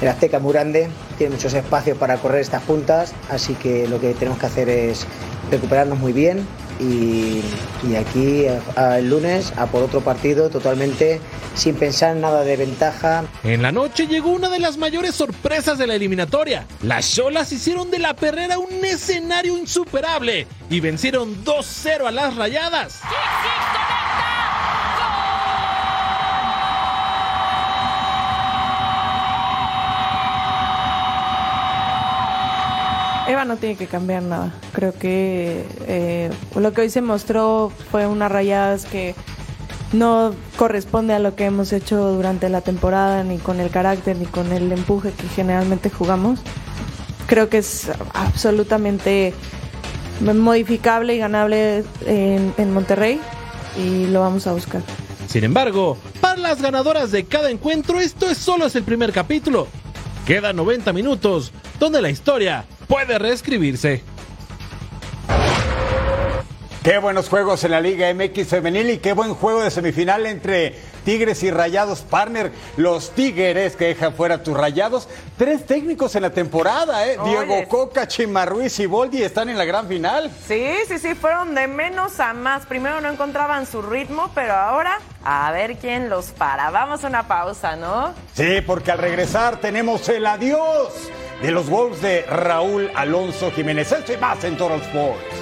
El 0.00 0.08
Azteca 0.08 0.38
es 0.38 0.42
muy 0.42 0.54
grande, 0.54 0.88
tiene 1.18 1.34
muchos 1.36 1.52
espacios 1.52 1.96
para 1.98 2.16
correr 2.16 2.40
estas 2.40 2.62
puntas, 2.62 3.14
así 3.30 3.54
que 3.54 3.86
lo 3.86 4.00
que 4.00 4.14
tenemos 4.14 4.40
que 4.40 4.46
hacer 4.46 4.68
es 4.68 5.06
recuperarnos 5.48 5.96
muy 5.96 6.12
bien 6.12 6.44
y, 6.82 7.42
y 7.88 7.94
aquí 7.96 8.46
a- 8.46 8.60
a 8.92 8.98
el 8.98 9.08
lunes 9.10 9.52
a 9.56 9.66
por 9.66 9.82
otro 9.82 10.00
partido 10.00 10.50
totalmente 10.50 11.20
sin 11.54 11.74
pensar 11.76 12.16
nada 12.16 12.42
de 12.44 12.56
ventaja. 12.56 13.24
En 13.44 13.62
la 13.62 13.72
noche 13.72 14.06
llegó 14.06 14.30
una 14.30 14.48
de 14.48 14.58
las 14.58 14.76
mayores 14.78 15.14
sorpresas 15.14 15.78
de 15.78 15.86
la 15.86 15.94
eliminatoria. 15.94 16.66
Las 16.82 17.14
Cholas 17.14 17.52
hicieron 17.52 17.90
de 17.90 17.98
la 17.98 18.14
perrera 18.14 18.58
un 18.58 18.84
escenario 18.84 19.56
insuperable 19.58 20.46
y 20.70 20.80
vencieron 20.80 21.44
2-0 21.44 22.06
a 22.06 22.10
las 22.10 22.36
rayadas. 22.36 23.00
Eva 33.32 33.44
no 33.44 33.56
tiene 33.56 33.76
que 33.76 33.86
cambiar 33.86 34.22
nada. 34.22 34.52
Creo 34.72 34.92
que 34.92 35.64
eh, 35.86 36.30
lo 36.54 36.72
que 36.72 36.82
hoy 36.82 36.90
se 36.90 37.00
mostró 37.00 37.72
fue 37.90 38.06
unas 38.06 38.30
rayadas 38.30 38.84
que 38.84 39.14
no 39.92 40.34
corresponde 40.56 41.14
a 41.14 41.18
lo 41.18 41.34
que 41.34 41.46
hemos 41.46 41.72
hecho 41.72 42.12
durante 42.12 42.48
la 42.48 42.60
temporada, 42.60 43.24
ni 43.24 43.38
con 43.38 43.60
el 43.60 43.70
carácter, 43.70 44.16
ni 44.16 44.26
con 44.26 44.52
el 44.52 44.70
empuje 44.72 45.12
que 45.12 45.28
generalmente 45.28 45.90
jugamos. 45.90 46.40
Creo 47.26 47.48
que 47.48 47.58
es 47.58 47.90
absolutamente 48.12 49.32
modificable 50.20 51.14
y 51.14 51.18
ganable 51.18 51.84
en, 52.06 52.54
en 52.58 52.72
Monterrey 52.72 53.20
y 53.78 54.06
lo 54.06 54.20
vamos 54.20 54.46
a 54.46 54.52
buscar. 54.52 54.82
Sin 55.26 55.44
embargo, 55.44 55.96
para 56.20 56.36
las 56.36 56.60
ganadoras 56.60 57.10
de 57.10 57.24
cada 57.24 57.50
encuentro, 57.50 57.98
esto 57.98 58.28
es 58.28 58.36
solo 58.36 58.66
es 58.66 58.76
el 58.76 58.82
primer 58.82 59.12
capítulo. 59.12 59.68
Quedan 60.26 60.56
90 60.56 60.92
minutos 60.92 61.52
donde 61.80 62.02
la 62.02 62.10
historia 62.10 62.66
puede 62.92 63.18
reescribirse. 63.18 64.02
Qué 66.82 66.98
buenos 66.98 67.30
juegos 67.30 67.64
en 67.64 67.70
la 67.70 67.80
Liga 67.80 68.12
MX 68.12 68.48
femenil 68.48 68.90
y 68.90 68.98
qué 68.98 69.14
buen 69.14 69.32
juego 69.32 69.62
de 69.62 69.70
semifinal 69.70 70.26
entre 70.26 70.76
Tigres 71.02 71.42
y 71.42 71.50
Rayados 71.50 72.02
Partner. 72.02 72.52
Los 72.76 73.12
Tigres 73.12 73.76
que 73.76 73.86
dejan 73.86 74.12
fuera 74.12 74.42
tus 74.42 74.54
Rayados. 74.54 75.08
Tres 75.38 75.64
técnicos 75.64 76.14
en 76.16 76.22
la 76.22 76.30
temporada, 76.30 77.06
¿eh? 77.06 77.16
Oye. 77.18 77.30
Diego 77.30 77.66
Coca, 77.66 78.06
Chima 78.06 78.44
Ruiz 78.44 78.78
y 78.78 78.84
Boldi 78.84 79.22
están 79.22 79.48
en 79.48 79.56
la 79.56 79.64
gran 79.64 79.88
final. 79.88 80.30
Sí, 80.46 80.66
sí, 80.86 80.98
sí, 80.98 81.14
fueron 81.14 81.54
de 81.54 81.68
menos 81.68 82.20
a 82.20 82.34
más. 82.34 82.66
Primero 82.66 83.00
no 83.00 83.08
encontraban 83.08 83.64
su 83.64 83.80
ritmo, 83.80 84.30
pero 84.34 84.52
ahora 84.52 85.00
a 85.24 85.50
ver 85.50 85.78
quién 85.78 86.10
los 86.10 86.26
para. 86.26 86.68
Vamos 86.68 87.04
a 87.04 87.08
una 87.08 87.26
pausa, 87.26 87.74
¿no? 87.74 88.12
Sí, 88.34 88.60
porque 88.66 88.90
al 88.90 88.98
regresar 88.98 89.56
tenemos 89.62 90.06
el 90.10 90.26
adiós 90.26 90.92
de 91.42 91.50
los 91.50 91.68
Wolves 91.68 92.00
de 92.00 92.22
Raúl 92.22 92.90
Alonso 92.94 93.50
Jiménez. 93.50 93.90
Esto 93.90 94.12
y 94.12 94.16
más 94.16 94.44
en 94.44 94.56
Total 94.56 94.80
Sports. 94.80 95.41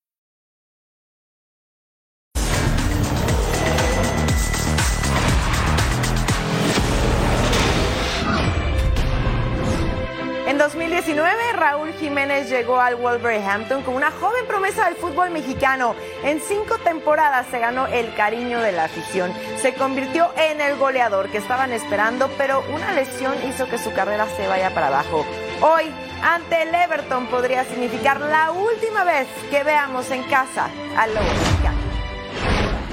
2019, 11.01 11.53
Raúl 11.53 11.93
Jiménez 11.93 12.47
llegó 12.47 12.79
al 12.79 12.95
Wolverhampton 12.95 13.81
como 13.81 13.97
una 13.97 14.11
joven 14.11 14.45
promesa 14.45 14.85
del 14.85 14.95
fútbol 14.95 15.31
mexicano. 15.31 15.95
En 16.23 16.39
cinco 16.39 16.77
temporadas 16.77 17.47
se 17.49 17.57
ganó 17.57 17.87
el 17.87 18.13
cariño 18.13 18.59
de 18.59 18.71
la 18.71 18.83
afición. 18.83 19.33
Se 19.59 19.73
convirtió 19.73 20.31
en 20.37 20.61
el 20.61 20.77
goleador 20.77 21.29
que 21.29 21.39
estaban 21.39 21.71
esperando, 21.71 22.29
pero 22.37 22.63
una 22.71 22.91
lesión 22.91 23.33
hizo 23.49 23.67
que 23.67 23.79
su 23.79 23.91
carrera 23.93 24.27
se 24.37 24.47
vaya 24.47 24.75
para 24.75 24.87
abajo. 24.87 25.25
Hoy, 25.61 25.91
ante 26.21 26.61
el 26.61 26.75
Everton, 26.75 27.25
podría 27.27 27.63
significar 27.63 28.19
la 28.19 28.51
última 28.51 29.03
vez 29.03 29.27
que 29.49 29.63
veamos 29.63 30.11
en 30.11 30.21
casa 30.25 30.69
al 30.95 31.15
Lobo 31.15 31.25
Mexicano. 31.25 31.79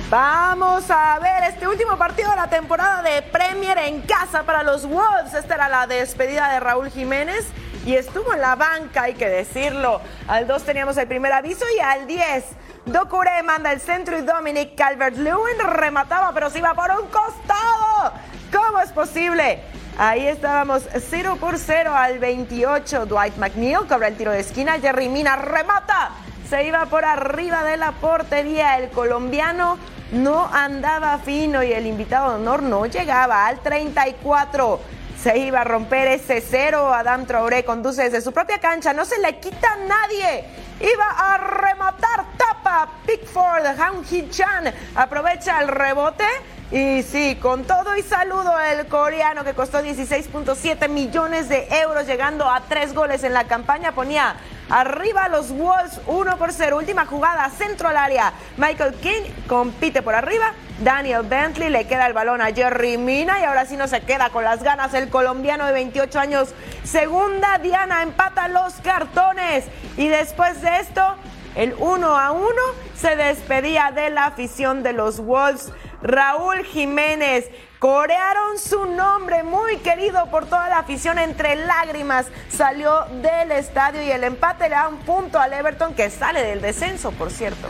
Vamos 0.08 0.90
a 0.90 1.18
ver 1.18 1.44
este 1.44 1.68
último 1.68 1.98
partido 1.98 2.30
de 2.30 2.36
la 2.36 2.48
temporada 2.48 3.02
de 3.02 3.20
Premier 3.20 3.76
en 3.76 4.00
casa 4.00 4.44
para 4.44 4.62
los 4.62 4.86
Wolves. 4.86 5.34
Esta 5.34 5.56
era 5.56 5.68
la 5.68 5.86
despedida 5.86 6.50
de 6.50 6.60
Raúl 6.60 6.88
Jiménez 6.88 7.44
y 7.88 7.96
estuvo 7.96 8.34
en 8.34 8.42
la 8.42 8.54
banca, 8.54 9.04
hay 9.04 9.14
que 9.14 9.26
decirlo. 9.30 10.02
Al 10.26 10.46
2 10.46 10.62
teníamos 10.62 10.98
el 10.98 11.08
primer 11.08 11.32
aviso 11.32 11.64
y 11.74 11.80
al 11.80 12.06
10 12.06 12.44
Docure 12.84 13.42
manda 13.42 13.72
el 13.72 13.80
centro 13.80 14.18
y 14.18 14.20
Dominic 14.20 14.76
Calvert-Lewin 14.76 15.58
remataba, 15.66 16.32
pero 16.34 16.50
se 16.50 16.58
iba 16.58 16.74
por 16.74 16.90
un 16.90 17.06
costado. 17.08 18.12
¿Cómo 18.52 18.80
es 18.80 18.92
posible? 18.92 19.60
Ahí 19.96 20.26
estábamos 20.26 20.86
0 20.98 21.38
por 21.40 21.56
0 21.56 21.94
al 21.94 22.18
28. 22.18 23.06
Dwight 23.06 23.38
McNeil 23.38 23.86
cobra 23.88 24.08
el 24.08 24.18
tiro 24.18 24.32
de 24.32 24.40
esquina. 24.40 24.78
Jerry 24.78 25.08
Mina 25.08 25.36
remata. 25.36 26.10
Se 26.48 26.64
iba 26.64 26.84
por 26.86 27.06
arriba 27.06 27.64
de 27.64 27.78
la 27.78 27.92
portería. 27.92 28.76
El 28.76 28.90
colombiano 28.90 29.78
no 30.12 30.46
andaba 30.52 31.16
fino 31.20 31.62
y 31.62 31.72
el 31.72 31.86
invitado 31.86 32.32
de 32.32 32.36
honor 32.36 32.62
no 32.62 32.84
llegaba 32.84 33.46
al 33.46 33.60
34. 33.60 34.78
Se 35.22 35.36
iba 35.36 35.62
a 35.62 35.64
romper 35.64 36.08
ese 36.08 36.40
cero. 36.40 36.94
Adam 36.94 37.26
Traoré 37.26 37.64
conduce 37.64 38.04
desde 38.04 38.20
su 38.20 38.32
propia 38.32 38.58
cancha. 38.58 38.92
No 38.92 39.04
se 39.04 39.18
le 39.18 39.40
quita 39.40 39.72
a 39.72 39.76
nadie. 39.76 40.44
Iba 40.80 41.10
a 41.10 41.38
rematar. 41.38 42.24
Tapa. 42.36 42.88
Pickford. 43.04 43.66
Han 43.66 44.04
Hee-chan 44.04 44.72
aprovecha 44.94 45.60
el 45.60 45.68
rebote. 45.68 46.24
Y 46.70 47.02
sí, 47.02 47.38
con 47.40 47.64
todo 47.64 47.96
y 47.96 48.02
saludo 48.02 48.52
el 48.60 48.86
coreano 48.88 49.42
que 49.42 49.54
costó 49.54 49.80
16.7 49.80 50.86
millones 50.90 51.48
de 51.48 51.66
euros 51.70 52.06
llegando 52.06 52.46
a 52.46 52.60
tres 52.68 52.92
goles 52.92 53.24
en 53.24 53.32
la 53.32 53.44
campaña 53.44 53.92
ponía 53.92 54.36
arriba 54.68 55.28
los 55.28 55.50
Wolves 55.50 55.98
1 56.06 56.36
por 56.36 56.52
0. 56.52 56.76
Última 56.76 57.06
jugada, 57.06 57.48
centro 57.48 57.88
al 57.88 57.96
área. 57.96 58.34
Michael 58.58 58.94
King 58.96 59.22
compite 59.46 60.02
por 60.02 60.14
arriba. 60.14 60.52
Daniel 60.80 61.22
Bentley 61.22 61.70
le 61.70 61.86
queda 61.86 62.06
el 62.06 62.12
balón 62.12 62.42
a 62.42 62.52
Jerry 62.52 62.98
Mina 62.98 63.40
y 63.40 63.44
ahora 63.44 63.64
sí 63.64 63.78
no 63.78 63.88
se 63.88 64.02
queda 64.02 64.28
con 64.28 64.44
las 64.44 64.62
ganas 64.62 64.92
el 64.92 65.08
colombiano 65.08 65.64
de 65.64 65.72
28 65.72 66.20
años. 66.20 66.54
Segunda, 66.84 67.56
Diana 67.58 68.02
empata 68.02 68.46
los 68.48 68.74
cartones. 68.74 69.64
Y 69.96 70.08
después 70.08 70.60
de 70.60 70.80
esto, 70.80 71.02
el 71.54 71.74
1 71.78 72.16
a 72.16 72.30
1 72.30 72.46
se 72.94 73.16
despedía 73.16 73.90
de 73.90 74.10
la 74.10 74.26
afición 74.26 74.82
de 74.82 74.92
los 74.92 75.18
Wolves. 75.18 75.72
Raúl 76.02 76.64
Jiménez. 76.64 77.50
Corearon 77.78 78.58
su 78.58 78.86
nombre, 78.86 79.44
muy 79.44 79.76
querido 79.76 80.26
por 80.30 80.46
toda 80.46 80.68
la 80.68 80.78
afición, 80.78 81.18
entre 81.18 81.54
lágrimas. 81.54 82.26
Salió 82.48 83.04
del 83.22 83.52
estadio 83.52 84.02
y 84.02 84.10
el 84.10 84.24
empate 84.24 84.64
le 84.68 84.74
da 84.74 84.88
un 84.88 84.98
punto 84.98 85.38
al 85.38 85.52
Everton 85.52 85.94
que 85.94 86.10
sale 86.10 86.42
del 86.42 86.60
descenso, 86.60 87.12
por 87.12 87.30
cierto. 87.30 87.68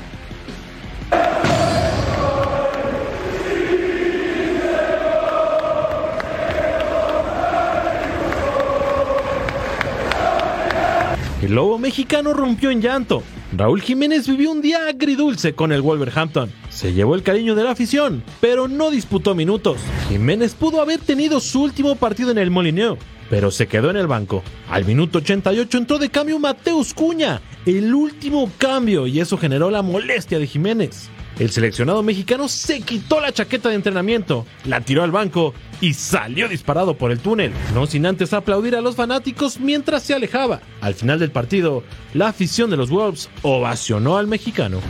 El 11.42 11.54
lobo 11.54 11.78
mexicano 11.78 12.32
rompió 12.32 12.70
en 12.70 12.80
llanto. 12.80 13.23
Raúl 13.56 13.80
Jiménez 13.80 14.26
vivió 14.26 14.50
un 14.50 14.61
día 14.61 14.87
agridulce 14.88 15.54
con 15.54 15.73
el 15.73 15.82
Wolverhampton. 15.82 16.52
Se 16.71 16.93
llevó 16.93 17.15
el 17.15 17.23
cariño 17.23 17.55
de 17.55 17.65
la 17.65 17.71
afición, 17.71 18.23
pero 18.41 18.69
no 18.69 18.91
disputó 18.91 19.35
minutos. 19.35 19.81
Jiménez 20.09 20.55
pudo 20.55 20.81
haber 20.81 21.01
tenido 21.01 21.41
su 21.41 21.63
último 21.63 21.97
partido 21.97 22.31
en 22.31 22.39
el 22.39 22.51
Molineux, 22.51 22.99
pero 23.31 23.51
se 23.51 23.67
quedó 23.67 23.91
en 23.91 23.97
el 23.97 24.07
banco. 24.07 24.43
Al 24.71 24.85
minuto 24.85 25.19
88 25.19 25.79
entró 25.79 25.99
de 25.99 26.11
cambio 26.11 26.39
Mateus 26.39 26.95
Cuña, 26.95 27.41
el 27.67 27.95
último 27.95 28.50
cambio, 28.59 29.07
y 29.07 29.21
eso 29.21 29.39
generó 29.39 29.71
la 29.71 29.83
molestia 29.83 30.39
de 30.39 30.47
Jiménez. 30.47 31.09
El 31.39 31.50
seleccionado 31.50 32.02
mexicano 32.02 32.49
se 32.49 32.81
quitó 32.81 33.21
la 33.21 33.33
chaqueta 33.33 33.69
de 33.69 33.76
entrenamiento, 33.76 34.45
la 34.65 34.81
tiró 34.81 35.04
al 35.04 35.13
banco 35.13 35.54
y 35.80 35.95
salió 35.95 36.49
disparado 36.49 36.97
por 36.97 37.10
el 37.10 37.21
túnel, 37.21 37.52
no 37.75 37.86
sin 37.86 38.06
antes 38.06 38.32
aplaudir 38.32 38.76
a 38.76 38.80
los 38.80 38.97
fanáticos 38.97 39.60
mientras 39.60 40.02
se 40.02 40.14
alejaba. 40.14 40.60
Al 40.80 40.95
final 40.95 41.19
del 41.19 41.30
partido, 41.30 41.82
la 42.14 42.28
afición 42.28 42.71
de 42.71 42.76
los 42.76 42.91
Wolves 42.91 43.28
ovacionó 43.43 44.17
al 44.17 44.26
mexicano. 44.26 44.80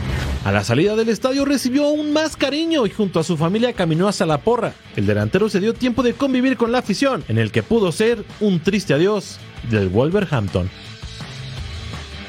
A 0.45 0.51
la 0.51 0.63
salida 0.63 0.95
del 0.95 1.09
estadio 1.09 1.43
recibió 1.43 1.85
aún 1.85 2.13
más 2.13 2.37
cariño 2.37 2.85
y 2.85 2.89
junto 2.89 3.19
a 3.19 3.23
su 3.23 3.35
familia 3.35 3.73
caminó 3.73 4.07
hacia 4.07 4.25
la 4.25 4.39
porra. 4.39 4.73
El 4.95 5.05
delantero 5.05 5.49
se 5.49 5.59
dio 5.59 5.73
tiempo 5.73 6.01
de 6.01 6.13
convivir 6.13 6.55
con 6.55 6.71
la 6.71 6.79
afición, 6.79 7.23
en 7.27 7.37
el 7.37 7.51
que 7.51 7.61
pudo 7.61 7.91
ser 7.91 8.23
un 8.39 8.59
triste 8.59 8.93
adiós 8.93 9.37
del 9.69 9.89
Wolverhampton. 9.89 10.69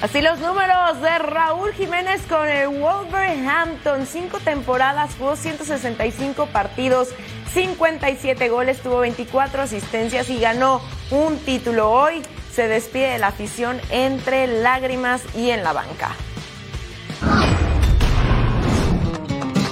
Así 0.02 0.22
los 0.22 0.38
números 0.38 1.02
de 1.02 1.18
Raúl 1.18 1.74
Jiménez 1.74 2.22
con 2.26 2.48
el 2.48 2.68
Wolverhampton. 2.68 4.06
Cinco 4.06 4.38
temporadas, 4.40 5.14
jugó 5.18 5.36
165 5.36 6.46
partidos, 6.46 7.10
57 7.52 8.48
goles, 8.48 8.80
tuvo 8.80 9.00
24 9.00 9.60
asistencias 9.60 10.30
y 10.30 10.40
ganó 10.40 10.80
un 11.10 11.36
título. 11.38 11.90
Hoy 11.90 12.22
se 12.50 12.66
despide 12.66 13.08
de 13.08 13.18
la 13.18 13.26
afición 13.26 13.78
entre 13.90 14.46
lágrimas 14.46 15.22
y 15.36 15.50
en 15.50 15.62
la 15.62 15.74
banca. 15.74 16.16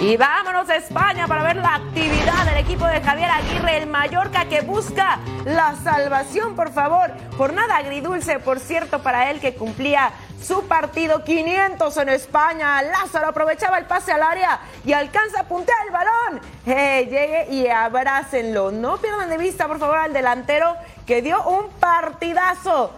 Y 0.08 0.16
vámonos 0.16 0.70
a 0.70 0.76
España 0.76 1.26
para 1.28 1.42
ver 1.42 1.56
la 1.56 1.74
actividad 1.74 2.46
del 2.46 2.56
equipo 2.56 2.86
de 2.86 3.02
Javier 3.02 3.30
Aguirre, 3.30 3.76
el 3.76 3.86
Mallorca 3.86 4.46
que 4.46 4.62
busca 4.62 5.18
la 5.44 5.76
salvación, 5.84 6.56
por 6.56 6.72
favor. 6.72 7.10
Jornada 7.36 7.76
agridulce, 7.76 8.38
por 8.38 8.58
cierto, 8.58 9.02
para 9.02 9.30
él 9.30 9.38
que 9.38 9.54
cumplía 9.54 10.12
su 10.42 10.66
partido 10.66 11.24
500 11.24 11.94
en 11.98 12.08
España. 12.08 12.80
Lázaro 12.80 13.28
aprovechaba 13.28 13.76
el 13.76 13.84
pase 13.84 14.10
al 14.10 14.22
área 14.22 14.60
y 14.82 14.94
alcanza 14.94 15.40
a 15.40 15.44
puntear 15.44 15.76
el 15.86 15.92
balón. 15.92 16.40
Eh, 16.64 17.06
llegue 17.10 17.48
y 17.50 17.68
abrácenlo. 17.68 18.70
No 18.70 18.96
pierdan 18.96 19.28
de 19.28 19.36
vista, 19.36 19.68
por 19.68 19.78
favor, 19.78 19.98
al 19.98 20.14
delantero 20.14 20.74
que 21.06 21.20
dio 21.20 21.46
un 21.46 21.68
partidazo. 21.68 22.94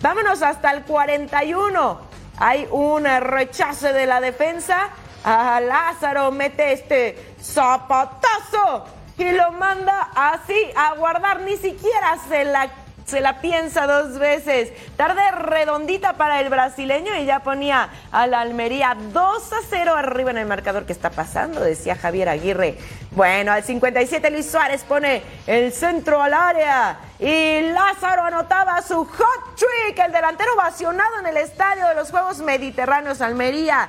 Vámonos 0.00 0.40
hasta 0.40 0.70
el 0.70 0.84
41. 0.84 2.00
Hay 2.38 2.66
un 2.70 3.04
rechace 3.04 3.92
de 3.92 4.06
la 4.06 4.22
defensa. 4.22 4.88
A 5.24 5.60
Lázaro 5.60 6.30
mete 6.30 6.72
este 6.72 7.34
zapatazo 7.40 8.86
y 9.16 9.32
lo 9.32 9.52
manda 9.52 10.10
así 10.14 10.70
a 10.76 10.94
guardar. 10.94 11.40
Ni 11.40 11.56
siquiera 11.56 12.16
se 12.28 12.44
la 12.44 12.70
se 13.08 13.20
la 13.20 13.40
piensa 13.40 13.86
dos 13.86 14.18
veces. 14.18 14.70
Tarde 14.96 15.22
redondita 15.32 16.12
para 16.14 16.40
el 16.40 16.50
brasileño 16.50 17.16
y 17.16 17.24
ya 17.24 17.40
ponía 17.40 17.88
a 18.12 18.26
la 18.26 18.40
Almería 18.40 18.96
2 19.12 19.52
a 19.52 19.56
0 19.68 19.94
arriba 19.96 20.30
en 20.30 20.38
el 20.38 20.46
marcador. 20.46 20.84
¿Qué 20.84 20.92
está 20.92 21.10
pasando? 21.10 21.60
Decía 21.60 21.96
Javier 21.96 22.28
Aguirre. 22.28 22.76
Bueno, 23.12 23.52
al 23.52 23.64
57 23.64 24.30
Luis 24.30 24.50
Suárez 24.50 24.84
pone 24.84 25.22
el 25.46 25.72
centro 25.72 26.20
al 26.20 26.34
área 26.34 26.98
y 27.18 27.62
Lázaro 27.72 28.24
anotaba 28.24 28.82
su 28.82 29.04
hot 29.06 29.56
trick. 29.56 29.98
El 29.98 30.12
delantero 30.12 30.54
vacionado 30.56 31.20
en 31.20 31.26
el 31.28 31.38
estadio 31.38 31.88
de 31.88 31.94
los 31.94 32.10
Juegos 32.10 32.40
Mediterráneos 32.40 33.22
Almería. 33.22 33.88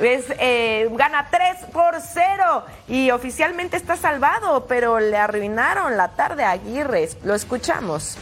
Eh, 0.00 0.88
gana 0.92 1.28
3 1.30 1.70
por 1.72 1.96
0 2.00 2.64
y 2.88 3.10
oficialmente 3.10 3.76
está 3.76 3.96
salvado, 3.96 4.66
pero 4.66 5.00
le 5.00 5.16
arruinaron 5.16 5.96
la 5.96 6.08
tarde 6.08 6.44
a 6.44 6.50
Aguirre. 6.50 7.08
Lo 7.24 7.34
escuchamos 7.34 8.16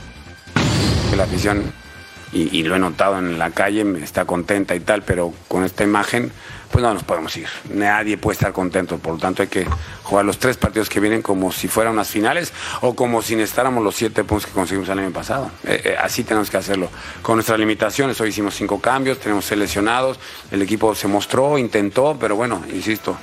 la 1.16 1.24
afición, 1.24 1.72
y, 2.32 2.62
lo 2.64 2.76
he 2.76 2.78
notado 2.78 3.18
en 3.18 3.38
la 3.38 3.50
calle, 3.50 3.84
está 4.02 4.26
contenta 4.26 4.74
y 4.74 4.80
tal, 4.80 5.02
pero 5.02 5.32
con 5.48 5.64
esta 5.64 5.84
imagen, 5.84 6.30
pues 6.70 6.82
no 6.82 6.92
nos 6.92 7.04
podemos 7.04 7.36
ir. 7.36 7.48
Nadie 7.70 8.18
puede 8.18 8.34
estar 8.34 8.52
contento, 8.52 8.98
por 8.98 9.14
lo 9.14 9.18
tanto 9.18 9.42
hay 9.42 9.48
que 9.48 9.66
jugar 10.02 10.24
los 10.24 10.38
tres 10.38 10.56
partidos 10.56 10.88
que 10.88 11.00
vienen 11.00 11.22
como 11.22 11.52
si 11.52 11.68
fueran 11.68 11.92
unas 11.94 12.08
finales 12.08 12.52
o 12.80 12.94
como 12.94 13.22
si 13.22 13.36
necesitáramos 13.36 13.82
los 13.82 13.94
siete 13.94 14.24
puntos 14.24 14.46
que 14.46 14.52
conseguimos 14.52 14.88
el 14.88 14.98
año 14.98 15.10
pasado. 15.10 15.50
Eh, 15.64 15.80
eh, 15.84 15.96
así 16.00 16.24
tenemos 16.24 16.50
que 16.50 16.56
hacerlo. 16.56 16.88
Con 17.22 17.36
nuestras 17.36 17.58
limitaciones, 17.58 18.20
hoy 18.20 18.30
hicimos 18.30 18.54
cinco 18.54 18.80
cambios, 18.80 19.18
tenemos 19.18 19.44
seleccionados, 19.44 20.18
el 20.50 20.62
equipo 20.62 20.94
se 20.94 21.08
mostró, 21.08 21.58
intentó, 21.58 22.16
pero 22.18 22.36
bueno, 22.36 22.62
insisto, 22.72 23.16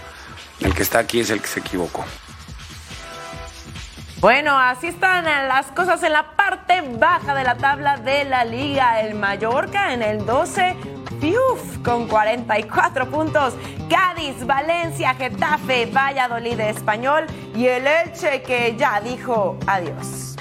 el 0.60 0.74
que 0.74 0.84
está 0.84 1.00
aquí 1.00 1.20
es 1.20 1.30
el 1.30 1.42
que 1.42 1.48
se 1.48 1.60
equivocó. 1.60 2.06
Bueno, 4.24 4.58
así 4.58 4.88
están 4.88 5.26
las 5.26 5.66
cosas 5.74 6.02
en 6.02 6.14
la 6.14 6.38
parte 6.38 6.82
baja 6.98 7.36
de 7.36 7.44
la 7.44 7.56
tabla 7.56 7.98
de 7.98 8.24
la 8.24 8.46
liga. 8.46 9.02
El 9.02 9.16
Mallorca 9.16 9.94
en 9.94 10.02
el 10.02 10.26
12, 10.26 10.78
Piuf, 11.24 11.78
con 11.86 12.10
44 12.10 13.10
puntos. 13.10 13.54
Cádiz, 13.90 14.46
Valencia, 14.46 15.14
Getafe, 15.14 15.86
Valladolid 15.86 16.60
Español 16.60 17.28
y 17.56 17.66
el 17.66 17.88
Elche 17.88 18.42
que 18.42 18.76
ya 18.78 19.00
dijo 19.00 19.58
adiós. 19.66 20.36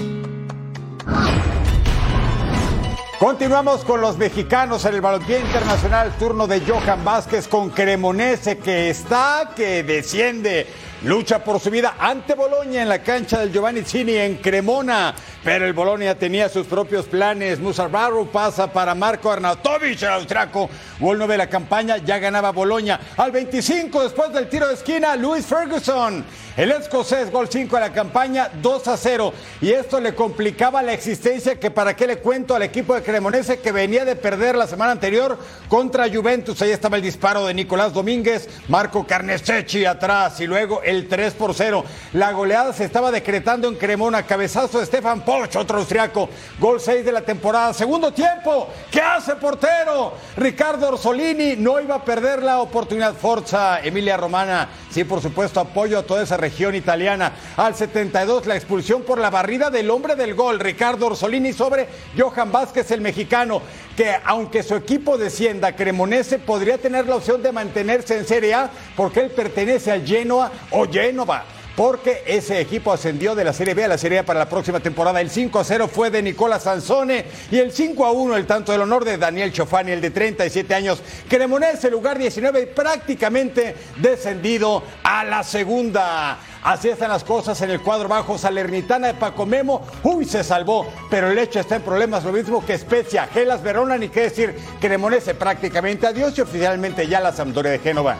Continuamos 3.20 3.84
con 3.84 4.00
los 4.00 4.18
mexicanos 4.18 4.84
en 4.84 4.96
el 4.96 5.00
balompié 5.00 5.38
internacional, 5.38 6.10
turno 6.18 6.48
de 6.48 6.60
Johan 6.62 7.04
Vázquez 7.04 7.46
con 7.46 7.70
Cremonese 7.70 8.58
que 8.58 8.90
está, 8.90 9.52
que 9.54 9.84
desciende. 9.84 10.66
Lucha 11.04 11.44
por 11.44 11.60
su 11.60 11.70
vida 11.70 11.94
ante 11.98 12.34
Boloña 12.34 12.82
en 12.82 12.88
la 12.88 13.00
cancha 13.00 13.38
del 13.38 13.52
Giovanni 13.52 13.82
Cini 13.82 14.14
en 14.14 14.38
Cremona. 14.38 15.14
Pero 15.44 15.66
el 15.66 15.72
Bolonia 15.72 16.16
tenía 16.16 16.48
sus 16.48 16.66
propios 16.66 17.06
planes. 17.06 17.58
Musarbaru 17.58 18.28
pasa 18.28 18.72
para 18.72 18.94
Marco 18.94 19.30
Arnautovic, 19.30 20.02
el 20.02 20.08
austriaco. 20.08 20.70
Gol 21.00 21.18
9 21.18 21.34
de 21.34 21.38
la 21.38 21.48
campaña, 21.48 21.96
ya 21.96 22.18
ganaba 22.18 22.52
Boloña. 22.52 23.00
Al 23.16 23.32
25, 23.32 24.04
después 24.04 24.32
del 24.32 24.48
tiro 24.48 24.68
de 24.68 24.74
esquina, 24.74 25.16
Luis 25.16 25.44
Ferguson. 25.44 26.24
El 26.54 26.70
escocés, 26.70 27.30
gol 27.32 27.48
5 27.50 27.76
de 27.76 27.80
la 27.80 27.92
campaña, 27.92 28.50
2 28.60 28.88
a 28.88 28.96
0. 28.98 29.32
Y 29.62 29.70
esto 29.70 30.00
le 30.00 30.14
complicaba 30.14 30.82
la 30.82 30.92
existencia 30.92 31.58
que 31.58 31.70
para 31.70 31.96
qué 31.96 32.06
le 32.06 32.18
cuento 32.18 32.54
al 32.54 32.62
equipo 32.62 32.94
de 32.94 33.02
Cremonese 33.02 33.60
que 33.60 33.72
venía 33.72 34.04
de 34.04 34.16
perder 34.16 34.54
la 34.56 34.66
semana 34.66 34.92
anterior 34.92 35.38
contra 35.68 36.10
Juventus. 36.12 36.60
Ahí 36.60 36.70
estaba 36.70 36.96
el 36.96 37.02
disparo 37.02 37.46
de 37.46 37.54
Nicolás 37.54 37.94
Domínguez, 37.94 38.50
Marco 38.68 39.06
Carnestechi 39.06 39.86
atrás 39.86 40.40
y 40.40 40.46
luego 40.46 40.82
el 40.82 41.08
3 41.08 41.32
por 41.34 41.54
0. 41.54 41.84
La 42.12 42.32
goleada 42.32 42.74
se 42.74 42.84
estaba 42.84 43.10
decretando 43.10 43.66
en 43.66 43.76
Cremona. 43.76 44.24
Cabezazo 44.24 44.78
de 44.78 44.86
Stefan 44.86 45.24
Poch, 45.32 45.56
otro 45.56 45.78
austriaco. 45.78 46.28
Gol 46.58 46.78
6 46.78 47.06
de 47.06 47.10
la 47.10 47.22
temporada. 47.22 47.72
Segundo 47.72 48.12
tiempo. 48.12 48.68
¿Qué 48.90 49.00
hace 49.00 49.34
portero? 49.36 50.12
Ricardo 50.36 50.88
Orsolini 50.88 51.56
no 51.56 51.80
iba 51.80 51.94
a 51.94 52.04
perder 52.04 52.42
la 52.42 52.60
oportunidad. 52.60 53.14
Forza, 53.14 53.80
Emilia 53.80 54.18
Romana. 54.18 54.68
Sí, 54.90 55.04
por 55.04 55.22
supuesto, 55.22 55.58
apoyo 55.58 55.98
a 55.98 56.02
toda 56.02 56.22
esa 56.22 56.36
región 56.36 56.74
italiana. 56.74 57.32
Al 57.56 57.74
72, 57.74 58.44
la 58.44 58.56
expulsión 58.56 59.04
por 59.04 59.18
la 59.18 59.30
barrida 59.30 59.70
del 59.70 59.90
hombre 59.90 60.16
del 60.16 60.34
gol, 60.34 60.60
Ricardo 60.60 61.06
Orsolini, 61.06 61.54
sobre 61.54 61.88
Johan 62.14 62.52
Vázquez, 62.52 62.90
el 62.90 63.00
mexicano, 63.00 63.62
que 63.96 64.14
aunque 64.26 64.62
su 64.62 64.74
equipo 64.74 65.16
descienda, 65.16 65.74
Cremonese 65.74 66.40
podría 66.40 66.76
tener 66.76 67.06
la 67.06 67.16
opción 67.16 67.42
de 67.42 67.52
mantenerse 67.52 68.18
en 68.18 68.26
Serie 68.26 68.52
A 68.52 68.70
porque 68.94 69.20
él 69.20 69.30
pertenece 69.30 69.92
al 69.92 70.06
Genoa 70.06 70.52
o 70.72 70.86
Genova 70.86 71.44
porque 71.76 72.22
ese 72.26 72.60
equipo 72.60 72.92
ascendió 72.92 73.34
de 73.34 73.44
la 73.44 73.52
Serie 73.52 73.74
B 73.74 73.84
a 73.84 73.88
la 73.88 73.98
Serie 73.98 74.20
A 74.20 74.26
para 74.26 74.40
la 74.40 74.48
próxima 74.48 74.80
temporada. 74.80 75.20
El 75.20 75.30
5 75.30 75.58
a 75.58 75.64
0 75.64 75.88
fue 75.88 76.10
de 76.10 76.22
Nicola 76.22 76.60
Sansone 76.60 77.24
y 77.50 77.58
el 77.58 77.72
5 77.72 78.04
a 78.04 78.12
1 78.12 78.36
el 78.36 78.46
tanto 78.46 78.72
del 78.72 78.82
honor 78.82 79.04
de 79.04 79.18
Daniel 79.18 79.52
Chofani, 79.52 79.92
el 79.92 80.00
de 80.00 80.10
37 80.10 80.74
años. 80.74 81.02
Cremonese, 81.28 81.90
lugar 81.90 82.18
19, 82.18 82.66
prácticamente 82.68 83.74
descendido 83.96 84.82
a 85.02 85.24
la 85.24 85.42
segunda. 85.42 86.38
Así 86.62 86.88
están 86.88 87.10
las 87.10 87.24
cosas 87.24 87.60
en 87.62 87.70
el 87.70 87.80
cuadro 87.80 88.08
bajo. 88.08 88.38
Salernitana 88.38 89.08
de 89.08 89.14
Paco 89.14 89.46
Memo, 89.46 89.84
uy, 90.02 90.24
se 90.24 90.44
salvó, 90.44 90.86
pero 91.10 91.30
el 91.30 91.38
hecho 91.38 91.58
está 91.58 91.76
en 91.76 91.82
problemas, 91.82 92.24
lo 92.24 92.32
mismo 92.32 92.64
que 92.64 92.78
Spezia, 92.78 93.26
Gelas 93.26 93.62
Verona, 93.62 93.96
ni 93.96 94.08
qué 94.08 94.22
decir, 94.22 94.54
Cremonese 94.80 95.34
prácticamente 95.34 96.06
adiós 96.06 96.36
y 96.38 96.42
oficialmente 96.42 97.08
ya 97.08 97.20
la 97.20 97.32
Sampdoria 97.32 97.72
de 97.72 97.78
Génova. 97.78 98.18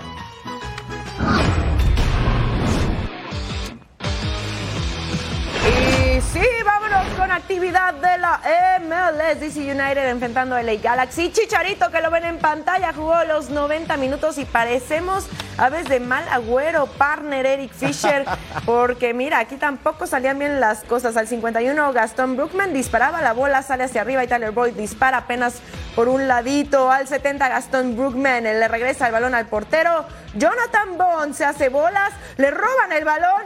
Sí, 6.32 6.46
vámonos 6.64 7.06
con 7.14 7.30
actividad 7.30 7.94
de 7.94 8.18
la 8.18 8.40
MLS. 8.80 9.40
DC 9.40 9.61
United 9.61 10.08
enfrentando 10.08 10.54
a 10.54 10.62
LA 10.62 10.74
Galaxy. 10.76 11.32
Chicharito, 11.32 11.90
que 11.90 12.00
lo 12.00 12.11
ven 12.11 12.24
en 12.24 12.38
pantalla, 12.38 12.92
jugó 12.92 13.24
los 13.24 13.50
90 13.50 13.96
minutos 13.96 14.38
y 14.38 14.44
parecemos 14.44 15.28
aves 15.58 15.88
de 15.88 16.00
mal 16.00 16.26
agüero, 16.28 16.87
partner 16.87 17.46
Eric 17.46 17.72
Fisher. 17.72 18.24
Porque 18.66 19.14
mira, 19.14 19.38
aquí 19.38 19.56
tampoco 19.56 20.06
salían 20.06 20.38
bien 20.38 20.61
las 20.61 20.85
cosas. 20.85 21.16
Al 21.16 21.28
51, 21.28 21.92
Gastón 21.92 22.37
Brookman 22.37 22.72
disparaba 22.72 23.22
la 23.22 23.32
bola, 23.32 23.62
sale 23.62 23.85
hacia 23.85 24.02
arriba 24.02 24.24
y 24.24 24.28
Tyler 24.28 24.52
Boyd 24.52 24.74
dispara 24.74 25.18
apenas 25.18 25.61
por 25.94 26.08
un 26.08 26.28
ladito. 26.28 26.90
Al 26.90 27.08
70, 27.08 27.48
Gastón 27.48 27.96
Brookman 27.96 28.44
le 28.44 28.68
regresa 28.68 29.06
el 29.06 29.12
balón 29.12 29.35
al 29.35 29.46
portero. 29.46 30.04
Jonathan 30.35 30.96
Bond 30.96 31.35
se 31.35 31.44
hace 31.44 31.68
bolas, 31.68 32.12
le 32.37 32.50
roban 32.50 32.92
el 32.92 33.04
balón. 33.04 33.42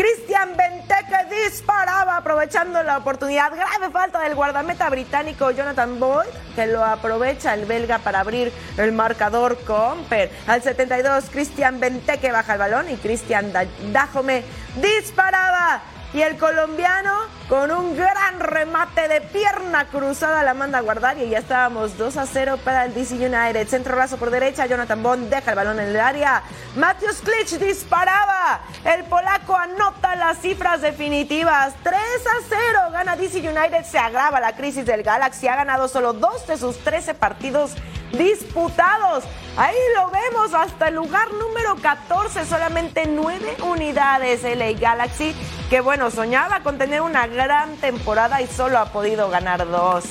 Cristian 0.00 0.56
Benteke 0.56 1.26
disparaba 1.28 2.16
aprovechando 2.16 2.82
la 2.82 2.96
oportunidad. 2.96 3.54
Grave 3.54 3.90
falta 3.92 4.20
del 4.20 4.34
guardameta 4.34 4.88
británico 4.88 5.50
Jonathan 5.50 6.00
Boyd, 6.00 6.26
que 6.54 6.66
lo 6.68 6.82
aprovecha 6.82 7.52
el 7.52 7.66
belga 7.66 7.98
para 7.98 8.20
abrir 8.20 8.50
el 8.78 8.92
marcador 8.92 9.58
Comper. 9.66 10.30
Al 10.46 10.62
72, 10.62 11.28
Cristian 11.28 11.80
Benteke 11.80 12.32
baja 12.32 12.54
el 12.54 12.58
balón 12.60 12.88
y 12.88 12.96
Cristian 12.96 13.52
Dajome 13.92 14.42
disparaba. 14.76 15.82
Y 16.12 16.22
el 16.22 16.36
colombiano, 16.38 17.12
con 17.48 17.70
un 17.70 17.96
gran 17.96 18.40
remate 18.40 19.06
de 19.06 19.20
pierna 19.20 19.84
cruzada, 19.84 20.42
la 20.42 20.54
manda 20.54 20.78
a 20.78 20.80
guardar. 20.80 21.16
Y 21.18 21.28
ya 21.28 21.38
estábamos 21.38 21.96
2 21.96 22.16
a 22.16 22.26
0 22.26 22.58
para 22.64 22.84
el 22.84 22.94
DC 22.94 23.14
United. 23.14 23.68
Centro 23.68 23.94
brazo 23.94 24.16
por 24.16 24.30
derecha, 24.30 24.66
Jonathan 24.66 25.00
Bond 25.04 25.30
deja 25.30 25.52
el 25.52 25.56
balón 25.56 25.78
en 25.78 25.90
el 25.90 26.00
área. 26.00 26.42
Matthews 26.74 27.20
Klitsch 27.20 27.60
disparaba. 27.60 28.60
El 28.84 29.04
polaco 29.04 29.54
anota 29.54 30.16
las 30.16 30.38
cifras 30.38 30.80
definitivas. 30.80 31.74
3 31.84 31.94
a 31.94 32.44
0 32.48 32.80
gana 32.90 33.14
DC 33.14 33.38
United. 33.48 33.84
Se 33.84 33.98
agrava 33.98 34.40
la 34.40 34.56
crisis 34.56 34.84
del 34.84 35.04
Galaxy. 35.04 35.46
Ha 35.46 35.54
ganado 35.54 35.86
solo 35.86 36.12
dos 36.12 36.44
de 36.48 36.56
sus 36.56 36.76
13 36.78 37.14
partidos 37.14 37.76
disputados. 38.12 39.24
Ahí 39.56 39.76
lo 39.96 40.10
vemos 40.10 40.54
hasta 40.54 40.88
el 40.88 40.94
lugar 40.94 41.32
número 41.32 41.76
14, 41.76 42.44
solamente 42.46 43.06
9 43.06 43.56
unidades 43.64 44.42
LA 44.42 44.72
Galaxy, 44.72 45.34
que 45.68 45.80
bueno, 45.80 46.10
soñaba 46.10 46.60
con 46.60 46.78
tener 46.78 47.00
una 47.00 47.26
gran 47.26 47.76
temporada 47.76 48.40
y 48.40 48.46
solo 48.46 48.78
ha 48.78 48.86
podido 48.92 49.28
ganar 49.28 49.68
dos. 49.68 50.04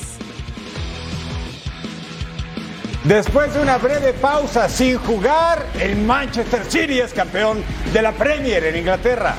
Después 3.05 3.53
de 3.53 3.61
una 3.61 3.77
breve 3.77 4.13
pausa 4.13 4.67
sin 4.67 4.97
jugar, 4.97 5.65
el 5.79 5.95
Manchester 5.95 6.63
City 6.69 6.99
es 6.99 7.13
campeón 7.13 7.63
de 7.93 8.01
la 8.01 8.11
Premier 8.11 8.65
en 8.65 8.75
Inglaterra. 8.75 9.35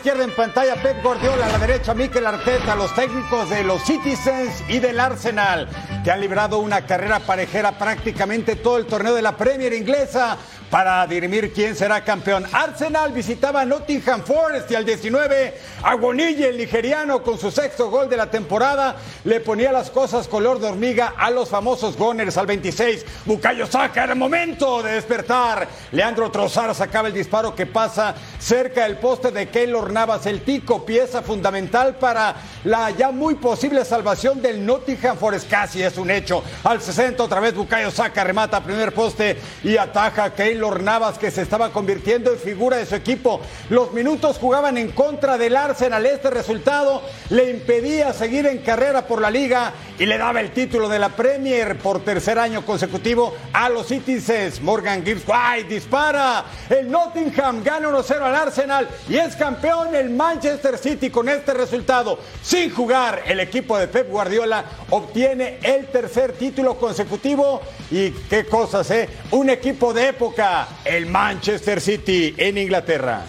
Izquierda 0.00 0.24
en 0.24 0.34
pantalla 0.34 0.76
Pep 0.76 1.02
Guardiola, 1.02 1.44
a 1.44 1.48
la 1.50 1.58
derecha 1.58 1.92
Mikel 1.92 2.26
Arteta, 2.26 2.74
los 2.74 2.94
técnicos 2.94 3.50
de 3.50 3.62
los 3.64 3.82
Citizens 3.84 4.64
y 4.66 4.78
del 4.78 4.98
Arsenal, 4.98 5.68
que 6.02 6.10
han 6.10 6.22
librado 6.22 6.58
una 6.58 6.86
carrera 6.86 7.20
parejera 7.20 7.72
prácticamente 7.72 8.56
todo 8.56 8.78
el 8.78 8.86
torneo 8.86 9.14
de 9.14 9.20
la 9.20 9.36
Premier 9.36 9.74
inglesa 9.74 10.38
para 10.70 11.04
dirimir 11.06 11.52
quién 11.52 11.74
será 11.74 12.04
campeón. 12.04 12.46
Arsenal 12.52 13.12
visitaba 13.12 13.64
Nottingham 13.64 14.22
Forest 14.22 14.70
y 14.70 14.76
al 14.76 14.84
19, 14.84 15.54
Agonille, 15.82 16.48
el 16.48 16.58
nigeriano, 16.58 17.22
con 17.22 17.38
su 17.38 17.50
sexto 17.50 17.90
gol 17.90 18.08
de 18.08 18.16
la 18.16 18.30
temporada, 18.30 18.96
le 19.24 19.40
ponía 19.40 19.72
las 19.72 19.90
cosas 19.90 20.28
color 20.28 20.60
de 20.60 20.68
hormiga 20.68 21.14
a 21.16 21.30
los 21.30 21.48
famosos 21.48 21.96
Gunners. 21.96 22.36
Al 22.36 22.46
26, 22.46 23.04
Bukayo 23.24 23.66
Saka, 23.66 24.04
era 24.04 24.14
momento 24.14 24.82
de 24.82 24.92
despertar. 24.92 25.66
Leandro 25.90 26.30
Trozar 26.30 26.72
sacaba 26.74 27.08
el 27.08 27.14
disparo 27.14 27.54
que 27.54 27.66
pasa 27.66 28.14
cerca 28.38 28.84
del 28.84 28.98
poste 28.98 29.32
de 29.32 29.48
Keylor 29.48 29.92
Navas, 29.92 30.26
el 30.26 30.42
tico, 30.42 30.86
pieza 30.86 31.22
fundamental 31.22 31.96
para 31.96 32.36
la 32.64 32.90
ya 32.90 33.10
muy 33.10 33.34
posible 33.34 33.84
salvación 33.84 34.40
del 34.40 34.64
Nottingham 34.64 35.16
Forest. 35.16 35.50
Casi 35.50 35.82
es 35.82 35.98
un 35.98 36.10
hecho. 36.10 36.44
Al 36.62 36.80
60, 36.80 37.24
otra 37.24 37.40
vez 37.40 37.54
Bukayo 37.54 37.90
Saka 37.90 38.22
remata 38.22 38.62
primer 38.62 38.94
poste 38.94 39.36
y 39.64 39.76
ataja 39.76 40.24
a 40.24 40.34
Keylor 40.34 40.59
Navas, 40.60 41.18
que 41.18 41.30
se 41.30 41.40
estaba 41.40 41.72
convirtiendo 41.72 42.30
en 42.32 42.38
figura 42.38 42.76
de 42.76 42.84
su 42.84 42.94
equipo. 42.94 43.40
Los 43.70 43.92
minutos 43.92 44.36
jugaban 44.38 44.76
en 44.76 44.92
contra 44.92 45.38
del 45.38 45.56
Arsenal. 45.56 46.04
Este 46.04 46.28
resultado 46.28 47.02
le 47.30 47.50
impedía 47.50 48.12
seguir 48.12 48.46
en 48.46 48.58
carrera 48.58 49.06
por 49.06 49.22
la 49.22 49.30
liga 49.30 49.72
y 49.98 50.04
le 50.04 50.18
daba 50.18 50.40
el 50.40 50.52
título 50.52 50.88
de 50.88 50.98
la 50.98 51.08
Premier 51.08 51.78
por 51.78 52.04
tercer 52.04 52.38
año 52.38 52.64
consecutivo 52.66 53.34
a 53.54 53.70
los 53.70 53.86
Citizens. 53.86 54.60
Morgan 54.60 55.02
Gibbs 55.02 55.24
White 55.26 55.72
dispara. 55.72 56.44
El 56.68 56.90
Nottingham 56.90 57.64
gana 57.64 57.88
1-0 57.88 58.20
al 58.20 58.34
Arsenal 58.34 58.88
y 59.08 59.16
es 59.16 59.36
campeón 59.36 59.94
el 59.94 60.10
Manchester 60.10 60.76
City 60.76 61.08
con 61.08 61.28
este 61.30 61.54
resultado. 61.54 62.18
Sin 62.42 62.70
jugar, 62.70 63.22
el 63.26 63.40
equipo 63.40 63.78
de 63.78 63.88
Pep 63.88 64.10
Guardiola 64.10 64.64
obtiene 64.90 65.58
el 65.62 65.86
tercer 65.86 66.32
título 66.32 66.76
consecutivo. 66.76 67.62
Y 67.90 68.10
qué 68.10 68.44
cosas, 68.44 68.90
¿eh? 68.90 69.08
Un 69.30 69.48
equipo 69.48 69.94
de 69.94 70.08
época 70.08 70.49
el 70.84 71.06
Manchester 71.06 71.80
City 71.80 72.34
en 72.36 72.58
Inglaterra. 72.58 73.22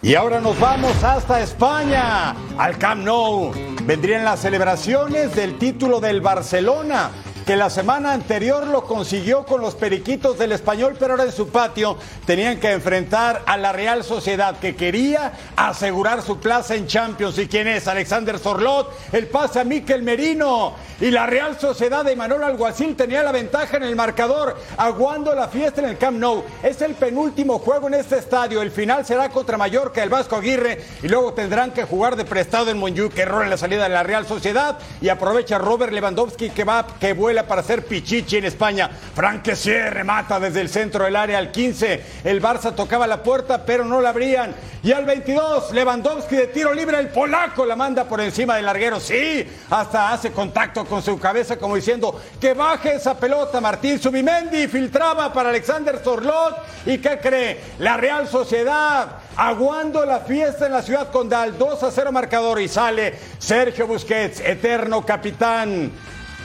Y 0.00 0.14
ahora 0.14 0.40
nos 0.40 0.58
vamos 0.58 1.02
hasta 1.02 1.40
España, 1.40 2.34
al 2.56 2.78
Camp 2.78 3.04
Nou. 3.04 3.52
Vendrían 3.82 4.24
las 4.24 4.40
celebraciones 4.40 5.34
del 5.34 5.58
título 5.58 6.00
del 6.00 6.20
Barcelona. 6.20 7.10
Que 7.48 7.56
la 7.56 7.70
semana 7.70 8.12
anterior 8.12 8.66
lo 8.66 8.84
consiguió 8.84 9.46
con 9.46 9.62
los 9.62 9.74
periquitos 9.74 10.36
del 10.38 10.52
español, 10.52 10.96
pero 10.98 11.14
ahora 11.14 11.24
en 11.24 11.32
su 11.32 11.48
patio 11.48 11.96
tenían 12.26 12.60
que 12.60 12.72
enfrentar 12.72 13.42
a 13.46 13.56
la 13.56 13.72
Real 13.72 14.04
Sociedad 14.04 14.58
que 14.58 14.76
quería 14.76 15.32
asegurar 15.56 16.20
su 16.20 16.40
plaza 16.40 16.74
en 16.74 16.86
Champions. 16.86 17.38
¿Y 17.38 17.48
quién 17.48 17.66
es? 17.66 17.88
Alexander 17.88 18.38
Sorlot, 18.38 18.94
el 19.12 19.28
pase 19.28 19.60
a 19.60 19.64
Miquel 19.64 20.02
Merino. 20.02 20.74
Y 21.00 21.10
la 21.10 21.24
Real 21.24 21.58
Sociedad 21.58 22.04
de 22.04 22.16
Manuel 22.16 22.42
Alguacil 22.42 22.96
tenía 22.96 23.22
la 23.22 23.32
ventaja 23.32 23.78
en 23.78 23.84
el 23.84 23.96
marcador, 23.96 24.58
aguando 24.76 25.34
la 25.34 25.48
fiesta 25.48 25.80
en 25.80 25.88
el 25.88 25.96
Camp 25.96 26.18
Nou. 26.18 26.44
Es 26.62 26.82
el 26.82 26.96
penúltimo 26.96 27.60
juego 27.60 27.86
en 27.86 27.94
este 27.94 28.18
estadio. 28.18 28.60
El 28.60 28.72
final 28.72 29.06
será 29.06 29.30
contra 29.30 29.56
Mallorca, 29.56 30.02
el 30.02 30.10
Vasco 30.10 30.36
Aguirre, 30.36 30.84
y 31.02 31.08
luego 31.08 31.32
tendrán 31.32 31.70
que 31.70 31.84
jugar 31.84 32.16
de 32.16 32.26
prestado 32.26 32.70
en 32.70 32.78
Monjuic. 32.78 33.16
Error 33.16 33.44
en 33.44 33.50
la 33.50 33.56
salida 33.56 33.84
de 33.84 33.88
la 33.88 34.02
Real 34.02 34.26
Sociedad 34.26 34.78
y 35.00 35.08
aprovecha 35.08 35.56
Robert 35.56 35.92
Lewandowski 35.92 36.50
que 36.50 36.64
va, 36.64 36.86
que 37.00 37.14
vuela 37.14 37.37
para 37.46 37.60
hacer 37.60 37.84
pichichi 37.84 38.38
en 38.38 38.44
España. 38.44 38.90
Frank 39.14 39.42
Kessier 39.42 39.92
remata 39.92 40.40
desde 40.40 40.60
el 40.60 40.68
centro 40.68 41.04
del 41.04 41.16
área 41.16 41.38
al 41.38 41.50
15. 41.50 42.02
El 42.24 42.42
Barça 42.42 42.74
tocaba 42.74 43.06
la 43.06 43.22
puerta, 43.22 43.64
pero 43.64 43.84
no 43.84 44.00
la 44.00 44.10
abrían. 44.10 44.54
Y 44.82 44.92
al 44.92 45.04
22, 45.04 45.72
Lewandowski 45.72 46.36
de 46.36 46.46
tiro 46.48 46.72
libre, 46.72 46.98
el 46.98 47.08
polaco 47.08 47.66
la 47.66 47.74
manda 47.74 48.04
por 48.04 48.20
encima 48.20 48.56
del 48.56 48.66
larguero. 48.66 49.00
Sí, 49.00 49.46
hasta 49.70 50.12
hace 50.12 50.30
contacto 50.30 50.84
con 50.84 51.02
su 51.02 51.18
cabeza 51.18 51.56
como 51.56 51.76
diciendo 51.76 52.20
que 52.40 52.54
baje 52.54 52.94
esa 52.94 53.18
pelota. 53.18 53.60
Martín 53.60 54.00
Subimendi 54.00 54.68
filtraba 54.68 55.32
para 55.32 55.50
Alexander 55.50 55.98
Zorlot. 55.98 56.56
¿Y 56.86 56.98
qué 56.98 57.18
cree? 57.18 57.60
La 57.80 57.96
Real 57.96 58.28
Sociedad 58.28 59.18
aguando 59.36 60.04
la 60.04 60.20
fiesta 60.20 60.66
en 60.66 60.72
la 60.72 60.82
ciudad 60.82 61.10
condal. 61.10 61.58
2 61.58 61.82
a 61.82 61.90
0 61.90 62.12
marcador 62.12 62.60
y 62.60 62.68
sale 62.68 63.18
Sergio 63.38 63.86
Busquets, 63.86 64.40
eterno 64.40 65.04
capitán 65.04 65.92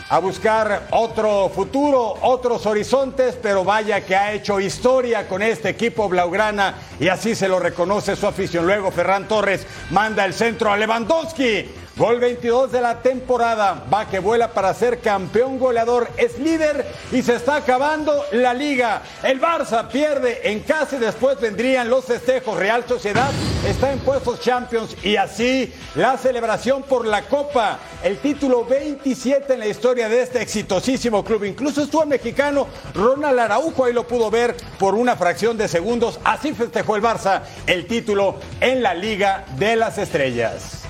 a 0.10 0.20
buscar 0.20 0.88
otro 0.92 1.50
futuro, 1.50 2.16
otros 2.22 2.66
horizontes, 2.66 3.38
pero 3.42 3.63
vaya 3.63 4.06
que 4.06 4.16
ha 4.16 4.34
hecho 4.34 4.60
historia 4.60 5.28
con 5.28 5.42
este 5.42 5.70
equipo 5.70 6.10
blaugrana 6.10 6.76
y 7.00 7.08
así 7.08 7.36
se 7.36 7.48
lo 7.48 7.60
reconoce 7.60 8.16
su 8.16 8.28
afición. 8.28 8.66
Luego 8.66 8.92
Ferran 8.92 9.28
Torres 9.28 9.66
manda 9.92 10.26
el 10.26 10.34
centro 10.34 10.72
a 10.72 10.78
Lewandowski. 10.78 11.83
Gol 11.95 12.19
22 12.19 12.71
de 12.71 12.82
la 12.82 13.03
temporada. 13.03 13.84
Va 13.93 14.10
que 14.10 14.17
vuela 14.17 14.51
para 14.51 14.73
ser 14.73 14.99
campeón 14.99 15.60
goleador. 15.60 16.10
Es 16.17 16.39
líder 16.39 16.88
y 17.12 17.21
se 17.21 17.36
está 17.36 17.58
acabando 17.58 18.25
la 18.32 18.51
liga. 18.51 19.03
El 19.21 19.39
Barça 19.39 19.88
pierde 19.89 20.51
en 20.51 20.62
casa 20.62 20.95
y 20.95 20.99
después 20.99 21.39
vendrían 21.39 21.91
los 21.91 22.06
festejos. 22.06 22.58
Real 22.58 22.84
Sociedad 22.88 23.29
está 23.67 23.91
en 23.91 23.99
puestos 23.99 24.41
Champions 24.41 24.95
y 25.03 25.17
así 25.17 25.71
la 25.93 26.17
celebración 26.17 26.82
por 26.82 27.06
la 27.06 27.21
Copa. 27.25 27.77
El 28.03 28.17
título 28.17 28.65
27 28.65 29.53
en 29.53 29.60
la 29.60 29.67
historia 29.67 30.10
de 30.10 30.23
este 30.23 30.41
exitosísimo 30.41 31.23
club. 31.23 31.43
Incluso 31.43 31.84
estuvo 31.84 32.01
el 32.01 32.10
mexicano 32.10 32.65
Ronald 32.95 33.38
Araujo. 33.38 33.86
Ahí 33.86 33.93
lo 33.93 34.08
pudo 34.08 34.32
ver 34.32 34.56
por 34.79 34.95
una 34.95 35.15
fracción 35.15 35.60
de 35.60 35.67
segundos. 35.67 36.19
Así 36.23 36.56
festejó 36.56 36.95
el 36.95 37.03
Barça 37.03 37.43
el 37.67 37.86
título 37.86 38.39
en 38.62 38.82
la 38.82 38.95
Liga 38.95 39.45
de 39.58 39.75
las 39.75 39.99
Estrellas. 39.99 40.83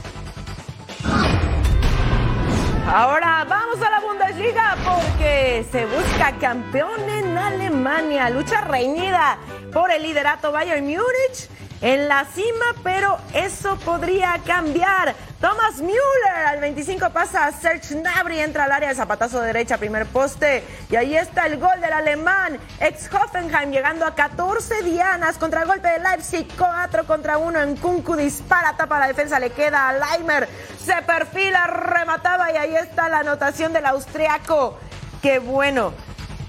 Ahora 2.88 3.46
vamos 3.50 3.82
a 3.82 3.90
la 3.90 4.00
Bundesliga 4.02 4.76
porque 4.84 5.66
se 5.72 5.86
busca 5.86 6.34
campeón 6.40 7.10
en 7.10 7.38
Alemania. 7.38 8.30
Lucha 8.30 8.62
reñida 8.62 9.38
por 9.72 9.90
el 9.90 10.04
liderato 10.04 10.52
Bayern 10.52 10.86
Múnich 10.86 11.50
en 11.84 12.08
la 12.08 12.26
cima, 12.34 12.66
pero 12.82 13.18
eso 13.34 13.78
podría 13.80 14.40
cambiar. 14.46 15.14
Thomas 15.42 15.82
Müller 15.82 16.48
al 16.48 16.62
25 16.62 17.10
pasa 17.10 17.46
a 17.46 17.52
Serge 17.52 17.96
Gnabry, 17.96 18.40
entra 18.40 18.64
al 18.64 18.72
área 18.72 18.88
de 18.88 18.96
zapatazo 18.96 19.42
de 19.42 19.48
derecha, 19.48 19.78
primer 19.78 20.06
poste. 20.06 20.64
Y 20.90 20.96
ahí 20.96 21.18
está 21.18 21.46
el 21.46 21.60
gol 21.60 21.82
del 21.82 21.92
alemán, 21.92 22.58
ex 22.80 23.10
Hoffenheim, 23.14 23.72
llegando 23.72 24.06
a 24.06 24.16
14 24.16 24.82
dianas 24.84 25.38
contra 25.38 25.64
el 25.64 25.68
golpe 25.68 25.90
de 25.90 26.00
Leipzig, 26.00 26.48
4 26.58 27.06
contra 27.06 27.38
1 27.38 27.62
en 27.62 27.76
Kunku, 27.76 28.16
dispara, 28.16 28.78
tapa 28.78 28.98
la 29.00 29.08
defensa, 29.08 29.38
le 29.38 29.50
queda 29.50 29.90
a 29.90 29.94
Leimer, 29.94 30.48
se 30.82 31.02
perfila, 31.02 31.68
remataba 31.68 32.50
y 32.54 32.56
ahí 32.56 32.76
está 32.78 33.10
la 33.10 33.20
anotación 33.20 33.74
del 33.74 33.86
austriaco. 33.88 34.80
Qué 35.22 35.40
bueno. 35.40 35.94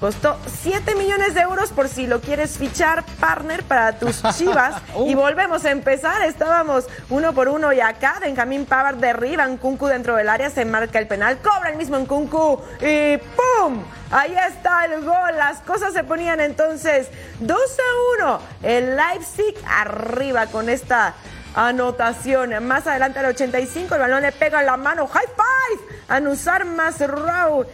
Costó 0.05 0.39
7 0.61 0.97
millones 0.97 1.33
de 1.33 1.41
euros 1.41 1.73
por 1.73 1.89
si 1.89 2.07
lo 2.07 2.21
quieres 2.21 2.59
fichar 2.59 3.07
partner 3.21 3.63
para 3.63 3.99
tus 3.99 4.23
chivas. 4.37 4.75
y 5.07 5.15
volvemos 5.15 5.65
a 5.65 5.71
empezar. 5.71 6.21
Estábamos 6.25 6.85
uno 7.09 7.33
por 7.33 7.49
uno 7.49 7.73
y 7.73 7.81
acá 7.81 8.19
Benjamín 8.21 8.67
Pavard 8.67 8.97
derriba 8.97 9.47
en 9.47 9.57
Kunku 9.57 9.87
dentro 9.87 10.15
del 10.15 10.29
área. 10.29 10.51
Se 10.51 10.67
marca 10.67 10.99
el 10.99 11.07
penal. 11.07 11.39
Cobra 11.39 11.71
el 11.71 11.79
mismo 11.79 11.97
en 11.97 12.05
Kunku. 12.05 12.61
Y 12.83 13.17
¡pum! 13.17 13.83
Ahí 14.11 14.37
está 14.47 14.85
el 14.85 15.03
gol. 15.07 15.37
Las 15.39 15.61
cosas 15.61 15.95
se 15.95 16.05
ponían 16.05 16.39
entonces 16.39 17.09
2 17.41 17.59
a 17.59 18.25
1. 18.25 18.41
El 18.63 18.97
Leipzig 18.97 19.55
arriba 19.67 20.49
con 20.49 20.69
esta 20.69 21.15
anotación. 21.55 22.63
Más 22.63 22.87
adelante 22.87 23.21
al 23.21 23.25
85 23.25 23.95
el 23.95 24.01
balón 24.03 24.21
le 24.21 24.33
pega 24.33 24.61
en 24.61 24.67
la 24.67 24.77
mano. 24.77 25.07
High 25.07 25.29
five. 25.29 25.97
A 26.09 26.21
Nusar 26.21 26.67
Masrau 26.67 27.65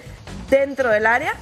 dentro 0.49 0.91
del 0.91 1.07
área 1.07 1.35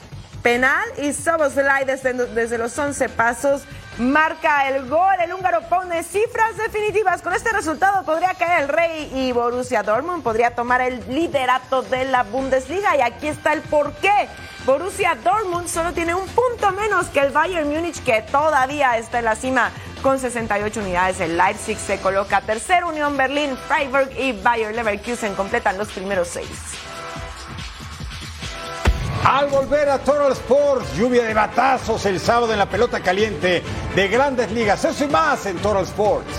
penal 0.49 0.89
y 0.97 1.13
Soboslai 1.13 1.85
desde, 1.85 2.57
los 2.57 2.79
11 2.79 3.11
pasos 3.11 3.65
marca 3.99 4.67
el 4.71 4.89
gol. 4.89 5.15
El 5.23 5.35
húngaro 5.35 5.61
pone 5.69 6.03
cifras 6.03 6.57
definitivas. 6.57 7.21
Con 7.21 7.35
este 7.35 7.53
resultado 7.53 8.03
podría 8.07 8.33
caer 8.33 8.63
el 8.63 8.69
Rey 8.71 9.13
y 9.15 9.33
Borussia 9.33 9.83
Dortmund 9.83 10.23
podría 10.23 10.55
tomar 10.55 10.81
el 10.81 11.05
liderato 11.11 11.83
de 11.83 12.07
la 12.07 12.23
Bundesliga. 12.23 12.97
Y 12.97 13.03
aquí 13.03 13.27
está 13.27 13.53
el 13.53 13.61
porqué. 13.61 14.27
Borussia 14.65 15.19
Dortmund 15.23 15.69
solo 15.69 15.93
tiene 15.93 16.15
un 16.15 16.27
punto 16.29 16.73
menos 16.73 17.09
que 17.09 17.21
el 17.21 17.31
Bayern 17.31 17.69
Múnich, 17.69 18.03
que 18.03 18.23
todavía 18.23 18.97
está 18.97 19.19
en 19.19 19.27
la 19.27 19.37
cima 19.37 19.71
con 20.03 20.19
68 20.19 20.81
unidades. 20.81 21.21
El 21.21 21.37
Leipzig 21.37 21.77
se 21.77 22.01
coloca 22.01 22.41
tercero, 22.41 22.89
Unión 22.89 23.19
Berlín, 23.19 23.55
Freiburg 23.69 24.19
y 24.19 24.33
Bayern 24.33 24.75
Leverkusen 24.75 25.35
completan 25.35 25.77
los 25.77 25.89
primeros 25.89 26.29
seis. 26.29 26.88
Al 29.25 29.49
volver 29.49 29.89
a 29.89 29.99
Total 29.99 30.33
Sports, 30.33 30.97
lluvia 30.97 31.25
de 31.25 31.35
batazos 31.35 32.05
el 32.07 32.19
sábado 32.21 32.53
en 32.53 32.59
la 32.59 32.67
pelota 32.67 33.01
caliente 33.01 33.63
de 33.95 34.09
grandes 34.09 34.51
ligas. 34.53 34.85
Eso 34.85 35.05
y 35.05 35.09
más 35.09 35.45
en 35.47 35.57
Total 35.59 35.83
Sports. 35.83 36.33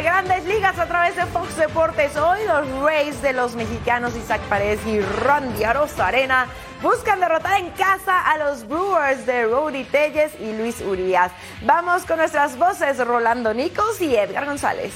De 0.00 0.04
grandes 0.04 0.46
ligas 0.46 0.78
a 0.78 0.86
través 0.86 1.14
de 1.14 1.26
Fox 1.26 1.58
Deportes. 1.58 2.16
Hoy 2.16 2.38
los 2.46 2.82
Rays 2.82 3.20
de 3.20 3.34
los 3.34 3.54
mexicanos 3.54 4.16
Isaac 4.16 4.40
Paredes 4.48 4.80
y 4.86 4.98
Randy 4.98 5.62
Arena 5.64 6.46
buscan 6.80 7.20
derrotar 7.20 7.60
en 7.60 7.68
casa 7.70 8.18
a 8.18 8.38
los 8.38 8.66
Brewers 8.66 9.26
de 9.26 9.44
Rudy 9.44 9.84
Telles 9.84 10.32
y 10.40 10.56
Luis 10.56 10.80
Urias. 10.80 11.32
Vamos 11.62 12.06
con 12.06 12.16
nuestras 12.16 12.56
voces 12.56 13.04
Rolando 13.06 13.52
Nichols 13.52 14.00
y 14.00 14.16
Edgar 14.16 14.46
González. 14.46 14.94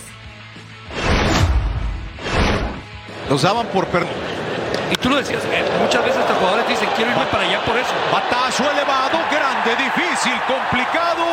Nos 3.28 3.42
daban 3.42 3.66
por 3.66 3.86
perdido. 3.88 4.43
Y 4.90 4.96
tú 4.96 5.08
lo 5.10 5.16
decías, 5.16 5.42
eh, 5.44 5.64
muchas 5.80 6.04
veces 6.04 6.20
estos 6.20 6.36
jugadores 6.36 6.68
dicen 6.68 6.88
quiero 6.96 7.10
irme 7.10 7.24
para 7.26 7.44
allá 7.44 7.60
por 7.64 7.76
eso. 7.76 7.90
Batazo 8.12 8.70
elevado, 8.70 9.18
grande, 9.30 9.76
difícil, 9.76 10.34
complicado 10.46 11.24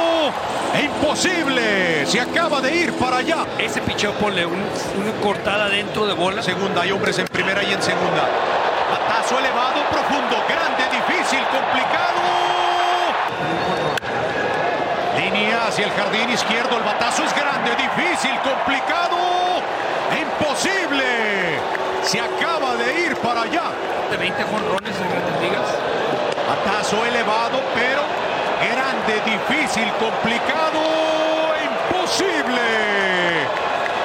e 0.73 0.83
imposible. 0.83 2.05
Se 2.05 2.19
acaba 2.19 2.61
de 2.61 2.75
ir 2.75 2.93
para 2.93 3.17
allá. 3.17 3.45
Ese 3.57 3.81
picheo 3.81 4.13
ponle 4.13 4.45
un, 4.45 4.53
una 4.55 5.11
cortada 5.21 5.67
dentro 5.69 6.05
de 6.05 6.13
bola. 6.13 6.41
Segunda, 6.41 6.81
hay 6.81 6.91
hombres 6.91 7.17
en 7.19 7.27
primera 7.27 7.61
y 7.63 7.73
en 7.73 7.81
segunda. 7.81 8.27
Batazo 8.91 9.39
elevado, 9.39 9.81
profundo, 9.89 10.35
grande, 10.47 10.83
difícil, 10.91 11.39
complicado. 11.51 12.21
Línea 15.17 15.67
hacia 15.67 15.85
el 15.85 15.91
jardín 15.91 16.29
izquierdo, 16.29 16.77
el 16.77 16.83
batazo 16.83 17.23
es 17.23 17.35
grande, 17.35 17.71
difícil, 17.75 18.31
complicado 18.43 19.17
e 20.11 20.21
imposible. 20.21 21.80
Se 22.03 22.19
acaba 22.19 22.75
de 22.75 23.01
ir 23.01 23.15
para 23.17 23.43
allá. 23.43 23.71
De 24.09 24.17
20 24.17 24.43
jonrones 24.43 24.95
en 24.99 25.09
grandes 25.09 25.41
ligas. 25.41 25.67
Batazo 26.47 27.05
elevado, 27.05 27.61
pero 27.73 28.01
grande, 28.69 29.21
difícil, 29.25 29.87
complicado, 29.99 30.79
imposible. 31.63 32.61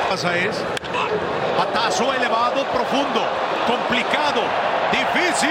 Pasa 0.09 0.37
es 0.37 0.63
batazo 1.57 2.13
elevado, 2.13 2.65
profundo, 2.73 3.23
complicado, 3.67 4.43
difícil. 4.93 5.51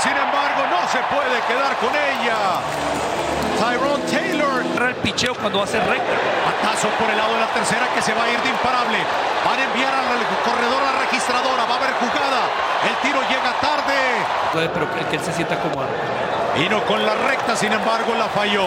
Sin 0.00 0.16
embargo, 0.16 0.62
no 0.70 0.88
se 0.88 0.98
puede 1.12 1.40
quedar 1.46 1.76
con 1.76 1.90
ella. 1.90 2.60
Tyrone 3.60 4.02
Taylor. 4.10 4.64
El 4.88 4.94
picheo 4.96 5.34
cuando 5.34 5.66
ser 5.66 5.84
recta. 5.84 6.16
Patazo 6.48 6.88
por 6.96 7.10
el 7.10 7.16
lado 7.18 7.34
de 7.34 7.40
la 7.40 7.52
tercera 7.52 7.86
que 7.94 8.00
se 8.00 8.14
va 8.14 8.24
a 8.24 8.30
ir 8.30 8.40
de 8.40 8.48
imparable. 8.48 8.98
Van 9.44 9.60
a 9.60 9.64
enviar 9.64 9.92
al 9.92 10.24
corredor 10.48 10.80
a 10.80 10.92
la 10.92 10.98
registradora. 11.04 11.66
Va 11.68 11.74
a 11.74 11.76
haber 11.76 11.92
jugada. 12.00 12.48
El 12.88 12.96
tiro 13.04 13.20
llega 13.28 13.52
tarde. 13.60 14.72
Pero 14.72 14.90
que, 14.94 15.04
que 15.04 15.16
él 15.16 15.22
se 15.22 15.32
sienta 15.34 15.60
cómodo. 15.60 15.86
Vino 16.56 16.82
con 16.86 17.04
la 17.04 17.14
recta, 17.14 17.54
sin 17.54 17.72
embargo, 17.72 18.14
la 18.18 18.28
falló. 18.28 18.64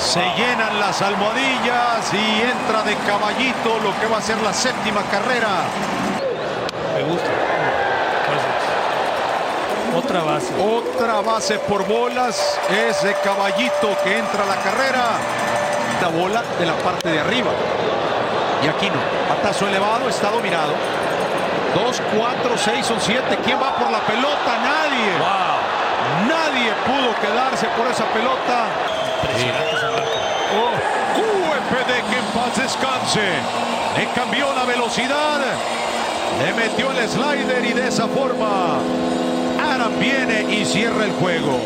Se 0.00 0.24
llenan 0.36 0.80
las 0.80 1.00
almohadillas 1.02 2.12
y 2.12 2.42
entra 2.42 2.82
de 2.82 2.96
caballito 3.06 3.78
lo 3.84 3.98
que 4.00 4.06
va 4.06 4.18
a 4.18 4.22
ser 4.22 4.40
la 4.42 4.52
séptima 4.52 5.02
carrera. 5.10 5.68
Me 6.96 7.02
gusta. 7.04 7.30
Otra 9.96 10.22
base. 10.22 10.52
Otra 10.60 11.20
base 11.22 11.58
por 11.60 11.86
bolas. 11.86 12.60
Es 12.70 13.02
de 13.02 13.14
caballito 13.14 13.96
que 14.04 14.18
entra 14.18 14.44
a 14.44 14.46
la 14.46 14.56
carrera. 14.56 15.04
La 16.02 16.08
bola 16.08 16.42
de 16.58 16.66
la 16.66 16.74
parte 16.74 17.10
de 17.10 17.20
arriba. 17.20 17.50
Y 18.62 18.68
aquí 18.68 18.90
no. 18.90 19.00
Patazo 19.34 19.66
elevado, 19.66 20.08
está 20.08 20.30
dominado. 20.30 20.72
2, 21.74 22.02
4, 22.18 22.58
6 22.58 22.86
son 22.86 23.00
7. 23.00 23.38
¿Quién 23.42 23.58
va 23.58 23.74
por 23.76 23.90
la 23.90 24.00
pelota? 24.00 24.58
Nadie. 24.62 25.12
Nadie 26.28 26.72
pudo 26.84 27.14
quedarse 27.20 27.66
por 27.76 27.86
esa 27.86 28.04
pelota. 28.12 28.66
Oh, 30.56 30.72
UFD 31.20 32.10
que 32.10 32.18
en 32.18 32.24
paz 32.34 32.56
descanse. 32.56 33.28
Le 33.96 34.06
cambió 34.14 34.52
la 34.52 34.64
velocidad. 34.64 35.40
Le 36.44 36.52
metió 36.52 36.90
el 36.90 37.08
slider 37.08 37.64
y 37.64 37.72
de 37.72 37.88
esa 37.88 38.06
forma 38.08 38.78
Viene 40.00 40.54
y 40.54 40.64
cierra 40.64 41.04
el 41.04 41.12
juego. 41.12 41.60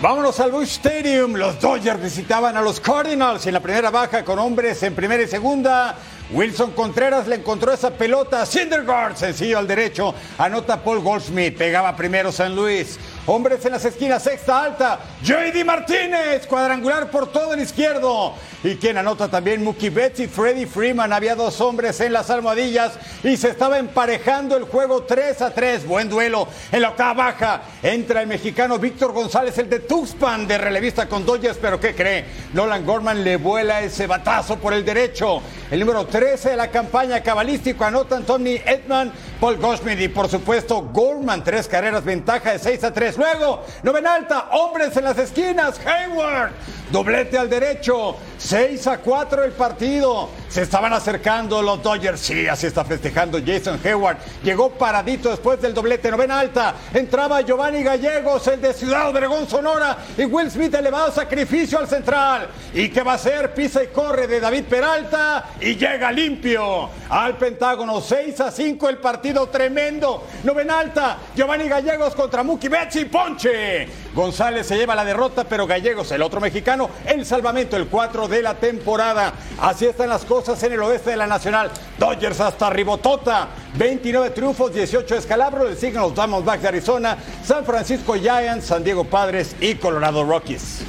Vámonos 0.00 0.40
al 0.40 0.50
Bush 0.50 0.78
Stadium. 0.78 1.34
Los 1.34 1.60
Dodgers 1.60 2.02
visitaban 2.02 2.56
a 2.56 2.62
los 2.62 2.80
Cardinals 2.80 3.46
en 3.46 3.52
la 3.52 3.60
primera 3.60 3.90
baja 3.90 4.24
con 4.24 4.38
hombres 4.38 4.82
en 4.82 4.94
primera 4.94 5.22
y 5.22 5.28
segunda. 5.28 5.96
Wilson 6.30 6.70
Contreras 6.70 7.28
le 7.28 7.36
encontró 7.36 7.72
esa 7.72 7.90
pelota 7.90 8.40
a 8.40 8.46
Syndergaard, 8.46 9.16
sencillo 9.16 9.58
al 9.58 9.66
derecho. 9.66 10.14
Anota 10.38 10.82
Paul 10.82 11.00
Goldschmidt, 11.00 11.58
pegaba 11.58 11.94
primero 11.94 12.32
San 12.32 12.56
Luis. 12.56 12.98
Hombres 13.26 13.64
en 13.66 13.72
las 13.72 13.84
esquinas, 13.84 14.22
sexta 14.22 14.64
alta. 14.64 14.98
JD 15.22 15.64
Martínez, 15.64 16.46
cuadrangular 16.46 17.10
por 17.10 17.30
todo 17.30 17.54
el 17.54 17.60
izquierdo. 17.60 18.34
Y 18.64 18.76
quien 18.76 18.96
anota 18.96 19.28
también 19.28 19.62
Mookie 19.62 19.90
Betts 19.90 20.20
y 20.20 20.26
Freddie 20.26 20.66
Freeman. 20.66 21.12
Había 21.12 21.34
dos 21.34 21.60
hombres 21.60 22.00
en 22.00 22.12
las 22.12 22.30
almohadillas 22.30 22.92
y 23.22 23.36
se 23.36 23.50
estaba 23.50 23.78
emparejando 23.78 24.56
el 24.56 24.64
juego 24.64 25.02
3 25.02 25.42
a 25.42 25.52
3. 25.52 25.86
Buen 25.86 26.08
duelo 26.08 26.48
en 26.70 26.82
la 26.82 26.90
octava 26.90 27.12
baja. 27.12 27.62
Entra 27.82 28.22
el 28.22 28.26
mexicano 28.26 28.78
Víctor 28.78 29.12
González, 29.12 29.58
el 29.58 29.68
de 29.68 29.80
Tuxpan, 29.80 30.46
de 30.48 30.58
relevista 30.58 31.08
con 31.08 31.26
Dodgers. 31.26 31.58
Pero 31.60 31.78
¿qué 31.78 31.94
cree? 31.94 32.24
Nolan 32.54 32.86
Gorman 32.86 33.22
le 33.22 33.36
vuela 33.36 33.82
ese 33.82 34.06
batazo 34.06 34.56
por 34.58 34.72
el 34.72 34.84
derecho. 34.84 35.42
El 35.70 35.80
número 35.80 36.06
13 36.22 36.50
de 36.50 36.56
la 36.56 36.70
campaña 36.70 37.20
cabalístico 37.20 37.84
anotan 37.84 38.22
Tony 38.22 38.54
Edman, 38.54 39.10
Paul 39.40 39.56
Goldschmidt 39.56 39.98
y 40.02 40.06
por 40.06 40.28
supuesto 40.28 40.82
Gorman. 40.92 41.42
Tres 41.42 41.66
carreras, 41.66 42.04
ventaja 42.04 42.52
de 42.52 42.60
6 42.60 42.84
a 42.84 42.92
3. 42.92 43.18
Luego, 43.18 43.64
novena 43.82 44.14
alta, 44.14 44.50
hombres 44.52 44.96
en 44.96 45.02
las 45.02 45.18
esquinas, 45.18 45.80
Hayward, 45.84 46.52
doblete 46.92 47.36
al 47.36 47.50
derecho, 47.50 48.14
6 48.38 48.86
a 48.86 48.98
4 48.98 49.42
el 49.42 49.50
partido. 49.50 50.28
Se 50.48 50.62
estaban 50.62 50.92
acercando 50.92 51.60
los 51.62 51.82
Dodgers, 51.82 52.20
sí, 52.20 52.46
así 52.46 52.66
está 52.66 52.84
festejando 52.84 53.40
Jason 53.44 53.80
Hayward. 53.82 54.18
Llegó 54.44 54.70
paradito 54.70 55.30
después 55.30 55.60
del 55.60 55.74
doblete, 55.74 56.10
novena 56.10 56.38
alta. 56.38 56.74
Entraba 56.92 57.40
Giovanni 57.40 57.82
Gallegos, 57.82 58.46
el 58.48 58.60
de 58.60 58.74
Ciudad 58.74 59.08
Obregón, 59.08 59.48
Sonora, 59.48 59.96
y 60.16 60.24
Will 60.24 60.50
Smith 60.50 60.74
elevado 60.74 61.10
sacrificio 61.10 61.78
al 61.78 61.88
central. 61.88 62.48
¿Y 62.74 62.90
qué 62.90 63.02
va 63.02 63.12
a 63.12 63.14
hacer? 63.14 63.54
Pisa 63.54 63.82
y 63.82 63.88
corre 63.88 64.26
de 64.26 64.40
David 64.40 64.64
Peralta 64.64 65.46
y 65.58 65.74
llega 65.74 66.01
limpio 66.10 66.88
al 67.08 67.36
Pentágono. 67.36 68.00
6 68.00 68.40
a 68.40 68.50
5 68.50 68.88
el 68.88 68.98
partido 68.98 69.46
tremendo. 69.48 70.24
Novena 70.42 70.80
alta, 70.80 71.18
Giovanni 71.36 71.68
Gallegos 71.68 72.14
contra 72.14 72.42
Mookie 72.42 72.68
Betts 72.68 72.96
y 72.96 73.04
Ponche. 73.04 73.86
González 74.14 74.66
se 74.66 74.76
lleva 74.76 74.94
la 74.94 75.04
derrota, 75.04 75.44
pero 75.44 75.66
Gallegos, 75.66 76.10
el 76.12 76.22
otro 76.22 76.40
mexicano, 76.40 76.90
el 77.06 77.24
salvamento, 77.24 77.76
el 77.76 77.86
4 77.86 78.26
de 78.28 78.42
la 78.42 78.54
temporada. 78.54 79.34
Así 79.60 79.86
están 79.86 80.08
las 80.08 80.24
cosas 80.24 80.60
en 80.62 80.72
el 80.72 80.82
oeste 80.82 81.10
de 81.10 81.16
la 81.16 81.26
Nacional. 81.26 81.70
Dodgers 81.98 82.40
hasta 82.40 82.70
Ribotota. 82.70 83.48
29 83.74 84.30
triunfos, 84.30 84.72
18 84.72 85.14
escalabros. 85.14 85.70
Le 85.70 85.76
siguen 85.76 86.00
los 86.00 86.14
Diamondbacks 86.14 86.62
de 86.62 86.68
Arizona, 86.68 87.16
San 87.44 87.64
Francisco 87.64 88.14
Giants, 88.14 88.66
San 88.66 88.82
Diego 88.82 89.04
Padres 89.04 89.54
y 89.60 89.74
Colorado 89.74 90.24
Rockies. 90.24 90.82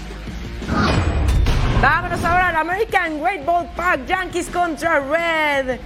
Vámonos 1.84 2.24
ahora 2.24 2.48
al 2.48 2.56
American 2.56 3.22
Great 3.22 3.44
Ball 3.44 3.68
Park, 3.76 4.06
Yankees 4.08 4.50
contra 4.50 5.02
Red. 5.02 5.82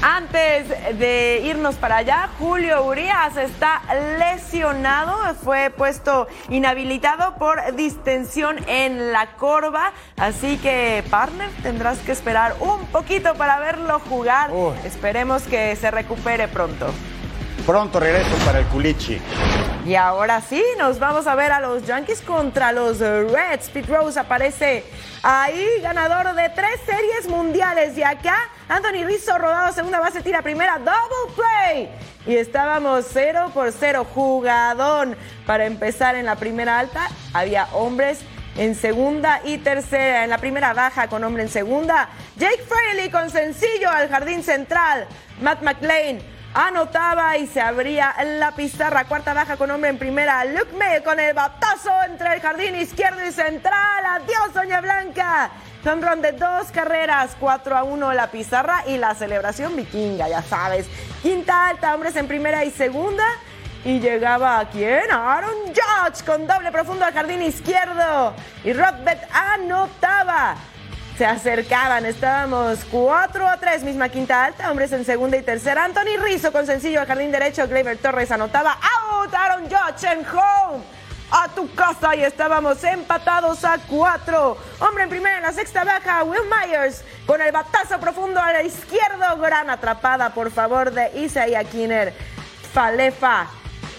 Antes 0.00 0.70
de 0.98 1.42
irnos 1.44 1.74
para 1.74 1.98
allá, 1.98 2.30
Julio 2.38 2.82
Urias 2.86 3.36
está 3.36 3.82
lesionado, 4.18 5.34
fue 5.34 5.68
puesto 5.68 6.28
inhabilitado 6.48 7.34
por 7.34 7.76
distensión 7.76 8.56
en 8.68 9.12
la 9.12 9.32
corva, 9.32 9.92
así 10.16 10.56
que 10.56 11.04
partner 11.10 11.50
tendrás 11.62 11.98
que 11.98 12.12
esperar 12.12 12.56
un 12.60 12.86
poquito 12.86 13.34
para 13.34 13.58
verlo 13.58 14.00
jugar. 14.08 14.50
Uy. 14.50 14.72
Esperemos 14.82 15.42
que 15.42 15.76
se 15.76 15.90
recupere 15.90 16.48
pronto. 16.48 16.86
Pronto 17.68 18.00
regreso 18.00 18.34
para 18.46 18.60
el 18.60 18.64
culichi. 18.68 19.20
Y 19.84 19.94
ahora 19.94 20.40
sí, 20.40 20.64
nos 20.78 20.98
vamos 20.98 21.26
a 21.26 21.34
ver 21.34 21.52
a 21.52 21.60
los 21.60 21.84
Yankees 21.86 22.22
contra 22.22 22.72
los 22.72 22.98
Reds. 22.98 23.68
Pete 23.68 23.94
Rose 23.94 24.18
aparece 24.18 24.84
ahí, 25.22 25.66
ganador 25.82 26.34
de 26.34 26.48
tres 26.48 26.80
series 26.86 27.28
mundiales. 27.28 27.94
Y 27.98 28.02
acá, 28.02 28.38
Anthony 28.70 29.04
Rizzo, 29.04 29.36
rodado 29.36 29.70
segunda 29.74 30.00
base, 30.00 30.22
tira 30.22 30.40
primera, 30.40 30.78
double 30.78 31.34
play. 31.36 31.90
Y 32.26 32.36
estábamos 32.36 33.04
0 33.12 33.50
por 33.52 33.70
0, 33.70 34.06
jugadón. 34.14 35.14
Para 35.44 35.66
empezar 35.66 36.16
en 36.16 36.24
la 36.24 36.36
primera 36.36 36.78
alta, 36.78 37.08
había 37.34 37.66
hombres 37.74 38.20
en 38.56 38.74
segunda 38.74 39.42
y 39.44 39.58
tercera. 39.58 40.24
En 40.24 40.30
la 40.30 40.38
primera 40.38 40.72
baja 40.72 41.08
con 41.08 41.22
hombre 41.22 41.42
en 41.42 41.50
segunda, 41.50 42.08
Jake 42.38 42.64
Fraley 42.66 43.10
con 43.10 43.28
sencillo 43.28 43.90
al 43.90 44.08
jardín 44.08 44.42
central. 44.42 45.06
Matt 45.42 45.60
McLean 45.60 46.37
anotaba 46.54 47.36
y 47.36 47.46
se 47.46 47.60
abría 47.60 48.14
la 48.24 48.52
pizarra. 48.52 49.04
Cuarta 49.04 49.34
baja 49.34 49.56
con 49.56 49.70
hombre 49.70 49.90
en 49.90 49.98
primera. 49.98 50.44
Luke 50.44 50.72
May 50.78 51.02
con 51.02 51.18
el 51.20 51.34
batazo 51.34 51.90
entre 52.06 52.34
el 52.34 52.40
jardín 52.40 52.76
izquierdo 52.76 53.24
y 53.24 53.32
central. 53.32 54.04
Adiós, 54.06 54.54
Doña 54.54 54.80
Blanca. 54.80 55.50
Home 55.84 56.02
run 56.04 56.20
de 56.20 56.32
dos 56.32 56.70
carreras, 56.72 57.36
4 57.38 57.76
a 57.76 57.84
1 57.84 58.12
la 58.12 58.30
pizarra 58.30 58.82
y 58.86 58.98
la 58.98 59.14
celebración 59.14 59.76
vikinga, 59.76 60.28
ya 60.28 60.42
sabes. 60.42 60.86
Quinta 61.22 61.68
alta, 61.68 61.94
hombres 61.94 62.16
en 62.16 62.26
primera 62.26 62.64
y 62.64 62.70
segunda. 62.70 63.24
Y 63.84 64.00
llegaba 64.00 64.58
a 64.58 64.68
quién? 64.68 65.10
Aaron 65.10 65.54
Judge 65.68 66.24
con 66.26 66.46
doble 66.46 66.72
profundo 66.72 67.04
al 67.04 67.14
jardín 67.14 67.42
izquierdo. 67.42 68.34
Y 68.64 68.72
Rodbet 68.72 69.20
anotaba 69.32 70.56
se 71.18 71.26
acercaban. 71.26 72.06
Estábamos 72.06 72.78
4 72.92 73.48
a 73.48 73.56
3, 73.56 73.82
misma 73.82 74.08
quinta 74.08 74.44
alta, 74.44 74.70
hombres 74.70 74.92
en 74.92 75.04
segunda 75.04 75.36
y 75.36 75.42
tercera. 75.42 75.84
Anthony 75.84 76.16
Rizzo 76.22 76.52
con 76.52 76.64
sencillo 76.64 77.00
al 77.00 77.08
jardín 77.08 77.32
derecho. 77.32 77.66
Gleyber 77.66 77.98
Torres 77.98 78.30
anotaba 78.30 78.78
out. 79.10 79.34
Aaron 79.34 79.64
Judge 79.64 80.04
en 80.04 80.24
home. 80.24 80.84
A 81.30 81.48
tu 81.48 81.74
casa 81.74 82.14
y 82.14 82.22
estábamos 82.22 82.82
empatados 82.84 83.64
a 83.64 83.78
cuatro. 83.88 84.56
Hombre 84.78 85.02
en 85.02 85.10
primera 85.10 85.38
en 85.38 85.42
la 85.42 85.52
sexta 85.52 85.84
baja, 85.84 86.22
Will 86.22 86.40
Myers 86.44 87.02
con 87.26 87.42
el 87.42 87.50
batazo 87.52 87.98
profundo 87.98 88.40
a 88.40 88.52
la 88.52 88.62
izquierda. 88.62 89.34
Gran 89.34 89.68
atrapada, 89.68 90.30
por 90.30 90.52
favor, 90.52 90.92
de 90.92 91.10
Isaiah 91.18 91.64
Kinner. 91.64 92.14
Falefa 92.72 93.48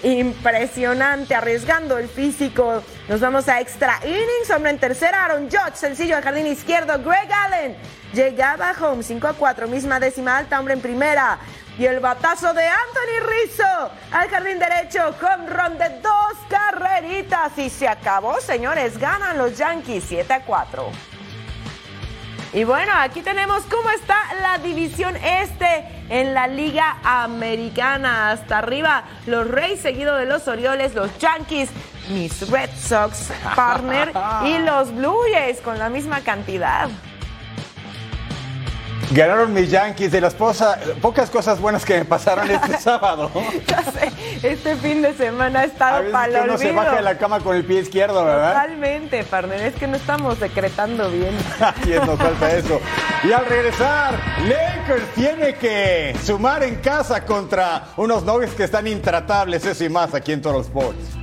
impresionante, 0.03 1.35
arriesgando 1.35 1.97
el 1.97 2.07
físico. 2.07 2.83
Nos 3.07 3.19
vamos 3.19 3.47
a 3.47 3.59
extra 3.59 3.99
innings. 4.03 4.49
Hombre 4.55 4.71
en 4.71 4.79
tercera, 4.79 5.25
Aaron 5.25 5.49
Judge, 5.49 5.75
sencillo 5.75 6.15
al 6.15 6.23
jardín 6.23 6.47
izquierdo. 6.47 6.97
Greg 6.99 7.31
Allen 7.31 7.75
llegaba 8.13 8.73
home 8.79 9.03
5 9.03 9.27
a 9.27 9.33
4, 9.33 9.67
misma 9.67 9.99
décima 9.99 10.38
alta, 10.38 10.59
hombre 10.59 10.73
en 10.73 10.81
primera. 10.81 11.39
Y 11.77 11.85
el 11.85 11.99
batazo 12.01 12.53
de 12.53 12.67
Anthony 12.67 13.25
Rizzo 13.25 13.91
al 14.12 14.29
jardín 14.29 14.59
derecho 14.59 15.15
con 15.19 15.47
ron 15.47 15.77
de 15.77 15.89
dos 16.01 16.33
carreritas. 16.49 17.57
Y 17.57 17.69
se 17.69 17.88
acabó, 17.88 18.41
señores. 18.41 18.97
Ganan 18.97 19.38
los 19.38 19.57
Yankees 19.57 20.03
7 20.07 20.33
a 20.33 20.41
4. 20.43 20.91
Y 22.51 22.63
bueno, 22.63 22.91
aquí 22.97 23.21
tenemos 23.21 23.63
cómo 23.65 23.91
está 23.91 24.17
la 24.41 24.57
división 24.57 25.15
este 25.17 25.86
en 26.09 26.34
la 26.34 26.47
Liga 26.47 26.97
Americana. 27.03 28.32
Hasta 28.32 28.57
arriba, 28.57 29.03
los 29.28 29.47
Reyes, 29.47 29.82
seguido 29.82 30.15
de 30.15 30.26
los 30.26 30.47
Orioles, 30.47 30.95
los 30.95 31.15
Yankees, 31.19 31.69
mis 32.09 32.49
Red 32.49 32.71
Sox, 32.76 33.32
partner, 33.55 34.11
y 34.45 34.57
los 34.59 34.91
Blue 34.95 35.19
Jays 35.32 35.61
con 35.61 35.78
la 35.78 35.89
misma 35.89 36.21
cantidad. 36.21 36.89
Ganaron 39.12 39.51
mis 39.53 39.72
Yankees 39.72 40.12
de 40.12 40.22
las 40.22 40.36
posa- 40.36 40.78
pocas 41.01 41.32
cosas 41.32 41.60
buenas 41.60 41.84
que 41.84 41.97
me 41.97 42.05
pasaron 42.05 42.49
este 42.49 42.78
sábado. 42.80 43.32
Ya 43.68 43.82
sé, 43.84 44.12
este 44.43 44.76
fin 44.76 45.01
de 45.01 45.16
semana 45.16 45.62
ha 45.62 45.64
estado 45.66 46.12
para 46.12 46.32
que 46.32 46.41
uno 46.41 46.57
se 46.60 46.72
baja 46.72 46.95
de 46.97 47.01
la 47.01 47.18
cama 47.18 47.39
con 47.39 47.55
el 47.55 47.66
pie 47.66 47.80
izquierdo, 47.80 48.24
¿verdad? 48.24 48.53
Totalmente, 48.53 49.24
partner. 49.24 49.62
Es 49.62 49.74
que 49.76 49.88
no 49.88 49.95
estamos 49.97 50.39
decretando 50.39 51.10
bien. 51.10 51.36
Así 51.60 51.91
es, 51.91 52.05
nos 52.05 52.20
falta 52.20 52.51
eso. 52.55 52.80
Y 53.24 53.32
al 53.32 53.45
regresar, 53.47 54.14
Lakers 54.43 55.07
tiene 55.16 55.55
que 55.55 56.16
sumar 56.24 56.62
en 56.64 56.76
casa 56.76 57.26
contra 57.26 57.86
unos 57.97 58.24
Nuggets 58.24 58.53
que 58.53 58.66
están 58.66 58.86
intratables, 58.86 59.66
eso 59.66 59.84
y 59.84 59.89
más 59.89 60.14
aquí 60.14 60.34
en 60.34 60.41
Total 60.43 60.62
Sports. 60.62 61.18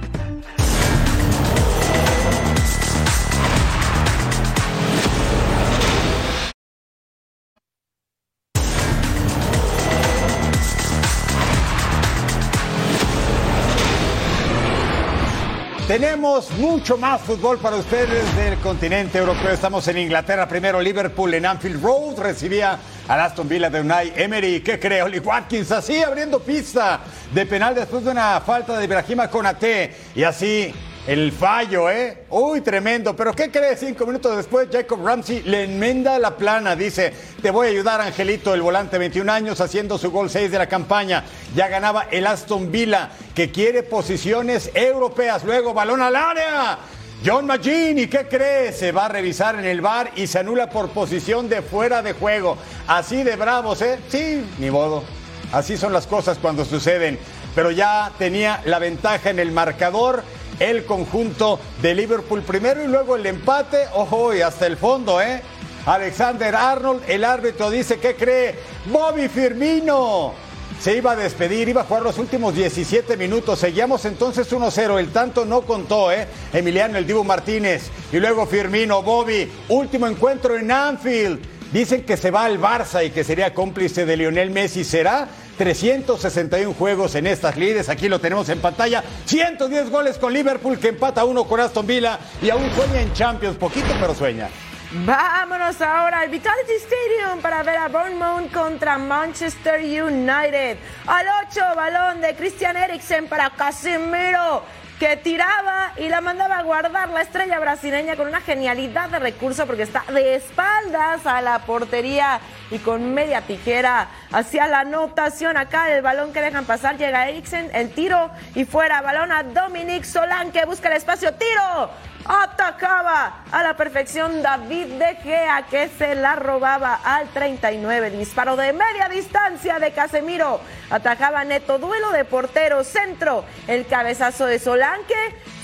Tenemos 15.96 16.50
mucho 16.58 16.98
más 16.98 17.22
fútbol 17.22 17.56
para 17.56 17.76
ustedes 17.76 18.36
del 18.36 18.58
continente 18.58 19.16
europeo. 19.16 19.48
Estamos 19.48 19.88
en 19.88 19.96
Inglaterra. 19.96 20.46
Primero 20.46 20.78
Liverpool 20.78 21.32
en 21.32 21.46
Anfield 21.46 21.82
Road 21.82 22.18
recibía 22.18 22.78
al 23.08 23.18
Aston 23.18 23.48
Villa 23.48 23.70
de 23.70 23.80
Unai 23.80 24.12
Emery. 24.14 24.60
¿Qué 24.60 24.78
cree 24.78 25.02
Oli 25.02 25.20
Watkins? 25.20 25.72
Así 25.72 26.02
abriendo 26.02 26.40
pista 26.40 27.00
de 27.32 27.46
penal 27.46 27.74
después 27.74 28.04
de 28.04 28.10
una 28.10 28.42
falta 28.42 28.76
de 28.76 28.84
Ibrahima 28.84 29.30
Konate. 29.30 29.96
Y 30.14 30.22
así 30.22 30.70
el 31.06 31.30
fallo, 31.30 31.88
¿eh? 31.88 32.24
Uy, 32.30 32.60
tremendo. 32.62 33.14
Pero 33.14 33.32
¿qué 33.32 33.50
cree? 33.50 33.76
Cinco 33.76 34.06
minutos 34.06 34.36
después, 34.36 34.68
Jacob 34.72 35.04
Ramsey 35.04 35.42
le 35.42 35.64
enmenda 35.64 36.18
la 36.18 36.36
plana. 36.36 36.74
Dice, 36.74 37.12
te 37.40 37.50
voy 37.50 37.68
a 37.68 37.70
ayudar, 37.70 38.00
Angelito, 38.00 38.52
el 38.54 38.62
volante, 38.62 38.98
21 38.98 39.30
años, 39.30 39.60
haciendo 39.60 39.98
su 39.98 40.10
gol 40.10 40.30
6 40.30 40.50
de 40.50 40.58
la 40.58 40.68
campaña. 40.68 41.24
Ya 41.54 41.68
ganaba 41.68 42.08
el 42.10 42.26
Aston 42.26 42.72
Villa, 42.72 43.10
que 43.34 43.52
quiere 43.52 43.84
posiciones 43.84 44.70
europeas. 44.74 45.44
Luego, 45.44 45.72
balón 45.72 46.02
al 46.02 46.16
área. 46.16 46.78
John 47.24 47.46
Magini, 47.46 48.08
¿qué 48.08 48.26
cree? 48.28 48.72
Se 48.72 48.90
va 48.90 49.06
a 49.06 49.08
revisar 49.08 49.54
en 49.54 49.64
el 49.64 49.80
bar 49.80 50.10
y 50.16 50.26
se 50.26 50.40
anula 50.40 50.68
por 50.68 50.90
posición 50.90 51.48
de 51.48 51.62
fuera 51.62 52.02
de 52.02 52.14
juego. 52.14 52.58
Así 52.88 53.22
de 53.22 53.36
bravos, 53.36 53.80
¿eh? 53.80 53.98
Sí, 54.08 54.44
ni 54.58 54.70
modo. 54.70 55.04
Así 55.52 55.76
son 55.76 55.92
las 55.92 56.06
cosas 56.06 56.38
cuando 56.38 56.64
suceden. 56.64 57.18
Pero 57.54 57.70
ya 57.70 58.12
tenía 58.18 58.60
la 58.66 58.78
ventaja 58.78 59.30
en 59.30 59.38
el 59.38 59.50
marcador 59.50 60.22
el 60.58 60.84
conjunto 60.84 61.60
de 61.82 61.94
Liverpool 61.94 62.42
primero 62.42 62.82
y 62.82 62.86
luego 62.86 63.16
el 63.16 63.26
empate. 63.26 63.86
Ojo, 63.94 64.34
y 64.34 64.40
hasta 64.40 64.66
el 64.66 64.76
fondo, 64.76 65.20
¿eh? 65.20 65.42
Alexander 65.86 66.54
Arnold, 66.54 67.02
el 67.06 67.24
árbitro 67.24 67.70
dice 67.70 67.98
que 67.98 68.16
cree 68.16 68.56
Bobby 68.86 69.28
Firmino. 69.28 70.34
Se 70.80 70.96
iba 70.96 71.12
a 71.12 71.16
despedir, 71.16 71.68
iba 71.68 71.82
a 71.82 71.84
jugar 71.84 72.02
los 72.02 72.18
últimos 72.18 72.54
17 72.54 73.16
minutos. 73.16 73.60
Seguíamos 73.60 74.04
entonces 74.04 74.52
1-0. 74.52 74.98
El 74.98 75.10
tanto 75.10 75.44
no 75.46 75.62
contó, 75.62 76.12
¿eh? 76.12 76.26
Emiliano 76.52 76.98
El 76.98 77.06
Dibu 77.06 77.24
Martínez. 77.24 77.90
Y 78.12 78.18
luego 78.18 78.46
Firmino, 78.46 79.02
Bobby. 79.02 79.50
Último 79.68 80.06
encuentro 80.06 80.56
en 80.56 80.70
Anfield. 80.70 81.40
Dicen 81.72 82.04
que 82.04 82.16
se 82.16 82.30
va 82.30 82.44
al 82.44 82.60
Barça 82.60 83.04
y 83.04 83.10
que 83.10 83.24
sería 83.24 83.54
cómplice 83.54 84.04
de 84.04 84.16
Lionel 84.16 84.50
Messi. 84.50 84.84
¿Será? 84.84 85.28
361 85.56 86.74
juegos 86.74 87.14
en 87.14 87.26
estas 87.26 87.56
lides. 87.56 87.88
Aquí 87.88 88.08
lo 88.08 88.20
tenemos 88.20 88.48
en 88.48 88.60
pantalla. 88.60 89.02
110 89.24 89.90
goles 89.90 90.18
con 90.18 90.32
Liverpool 90.32 90.78
que 90.78 90.88
empata 90.88 91.24
uno 91.24 91.44
con 91.44 91.60
Aston 91.60 91.86
Villa 91.86 92.18
y 92.42 92.50
aún 92.50 92.70
sueña 92.74 93.00
en 93.00 93.12
Champions. 93.12 93.56
Poquito, 93.56 93.94
pero 94.00 94.14
sueña. 94.14 94.48
Vámonos 94.92 95.80
ahora 95.80 96.20
al 96.20 96.28
Vitality 96.28 96.74
Stadium 96.74 97.40
para 97.42 97.62
ver 97.64 97.76
a 97.76 97.88
Bournemouth 97.88 98.52
contra 98.52 98.96
Manchester 98.98 99.80
United. 99.80 100.78
Al 101.06 101.26
8, 101.50 101.60
balón 101.74 102.20
de 102.20 102.36
Christian 102.36 102.76
Eriksen 102.76 103.26
para 103.26 103.50
Casemiro, 103.50 104.62
que 104.98 105.16
tiraba 105.16 105.92
y 105.96 106.08
la 106.08 106.20
mandaba 106.20 106.58
a 106.58 106.62
guardar 106.62 107.10
la 107.10 107.20
estrella 107.20 107.58
brasileña 107.58 108.16
con 108.16 108.28
una 108.28 108.40
genialidad 108.40 109.10
de 109.10 109.18
recurso 109.18 109.66
porque 109.66 109.82
está 109.82 110.04
de 110.08 110.36
espaldas 110.36 111.26
a 111.26 111.42
la 111.42 111.58
portería 111.60 112.40
y 112.70 112.78
con 112.78 113.12
media 113.12 113.42
tijera 113.42 114.08
hacia 114.32 114.66
la 114.66 114.80
anotación. 114.80 115.56
Acá 115.56 115.94
el 115.94 116.02
balón 116.02 116.32
que 116.32 116.40
dejan 116.40 116.64
pasar 116.64 116.96
llega 116.96 117.28
Eriksen, 117.28 117.70
el 117.74 117.92
tiro 117.92 118.30
y 118.54 118.64
fuera. 118.64 119.02
Balón 119.02 119.32
a 119.32 119.42
Dominic 119.42 120.04
Solán 120.04 120.50
que 120.50 120.64
busca 120.64 120.88
el 120.88 120.96
espacio. 120.96 121.34
¡Tiro! 121.34 121.90
Atacaba 122.28 123.44
a 123.52 123.62
la 123.62 123.76
perfección 123.76 124.42
David 124.42 124.86
De 124.98 125.14
Gea 125.22 125.66
que 125.70 125.88
se 125.88 126.16
la 126.16 126.34
robaba 126.34 126.98
al 127.04 127.28
39. 127.28 128.10
Disparo 128.10 128.56
de 128.56 128.72
media 128.72 129.08
distancia 129.08 129.78
de 129.78 129.92
Casemiro. 129.92 130.60
Atacaba 130.90 131.44
neto 131.44 131.78
duelo 131.78 132.10
de 132.10 132.24
portero 132.24 132.82
centro. 132.82 133.44
El 133.68 133.86
cabezazo 133.86 134.46
de 134.46 134.58
Solanque 134.58 135.14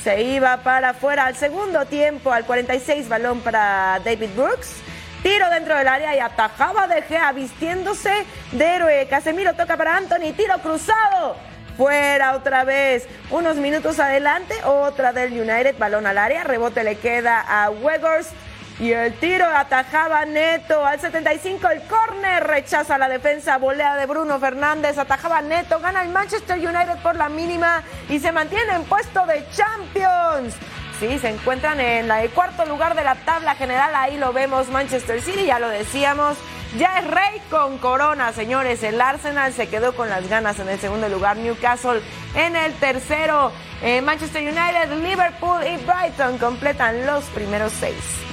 se 0.04 0.22
iba 0.22 0.58
para 0.58 0.90
afuera 0.90 1.26
al 1.26 1.34
segundo 1.34 1.84
tiempo. 1.86 2.32
Al 2.32 2.44
46 2.44 3.08
balón 3.08 3.40
para 3.40 4.00
David 4.04 4.30
Brooks. 4.36 4.76
Tiro 5.24 5.50
dentro 5.50 5.76
del 5.76 5.88
área 5.88 6.14
y 6.14 6.20
atajaba 6.20 6.86
De 6.86 7.02
Gea 7.02 7.32
vistiéndose 7.32 8.24
de 8.52 8.64
héroe. 8.64 9.08
Casemiro 9.10 9.54
toca 9.54 9.76
para 9.76 9.96
Anthony. 9.96 10.32
Tiro 10.36 10.58
cruzado. 10.58 11.51
Fuera 11.76 12.34
otra 12.34 12.64
vez. 12.64 13.08
Unos 13.30 13.56
minutos 13.56 13.98
adelante, 13.98 14.54
otra 14.64 15.12
del 15.12 15.32
United, 15.32 15.76
balón 15.78 16.06
al 16.06 16.18
área, 16.18 16.44
rebote 16.44 16.84
le 16.84 16.96
queda 16.96 17.40
a 17.40 17.70
Weghorst 17.70 18.32
y 18.78 18.92
el 18.92 19.12
tiro 19.14 19.46
atajaba 19.46 20.24
Neto 20.24 20.84
al 20.84 21.00
75, 21.00 21.68
el 21.68 21.82
córner 21.82 22.44
rechaza 22.44 22.98
la 22.98 23.08
defensa, 23.08 23.58
volea 23.58 23.96
de 23.96 24.06
Bruno 24.06 24.40
Fernández, 24.40 24.98
atajaba 24.98 25.40
Neto, 25.40 25.78
gana 25.78 26.02
el 26.02 26.08
Manchester 26.08 26.56
United 26.56 26.96
por 27.02 27.14
la 27.16 27.28
mínima 27.28 27.82
y 28.08 28.18
se 28.18 28.32
mantiene 28.32 28.74
en 28.74 28.84
puesto 28.84 29.24
de 29.26 29.44
Champions. 29.54 30.54
Sí, 30.98 31.18
se 31.18 31.28
encuentran 31.28 31.80
en 31.80 32.10
el 32.10 32.30
cuarto 32.30 32.64
lugar 32.64 32.94
de 32.94 33.04
la 33.04 33.14
tabla 33.14 33.54
general, 33.54 33.94
ahí 33.94 34.16
lo 34.18 34.32
vemos 34.32 34.68
Manchester 34.68 35.20
City, 35.20 35.44
ya 35.46 35.58
lo 35.58 35.68
decíamos. 35.68 36.36
Ya 36.78 36.98
es 37.00 37.06
rey 37.06 37.40
con 37.50 37.76
corona, 37.78 38.32
señores. 38.32 38.82
El 38.82 39.00
Arsenal 39.00 39.52
se 39.52 39.68
quedó 39.68 39.94
con 39.94 40.08
las 40.08 40.26
ganas 40.28 40.58
en 40.58 40.68
el 40.68 40.80
segundo 40.80 41.08
lugar. 41.08 41.36
Newcastle 41.36 42.00
en 42.34 42.56
el 42.56 42.72
tercero. 42.74 43.52
Eh, 43.82 44.00
Manchester 44.00 44.42
United, 44.42 44.90
Liverpool 45.02 45.60
y 45.66 45.76
Brighton 45.84 46.38
completan 46.38 47.04
los 47.04 47.24
primeros 47.26 47.72
seis. 47.72 48.31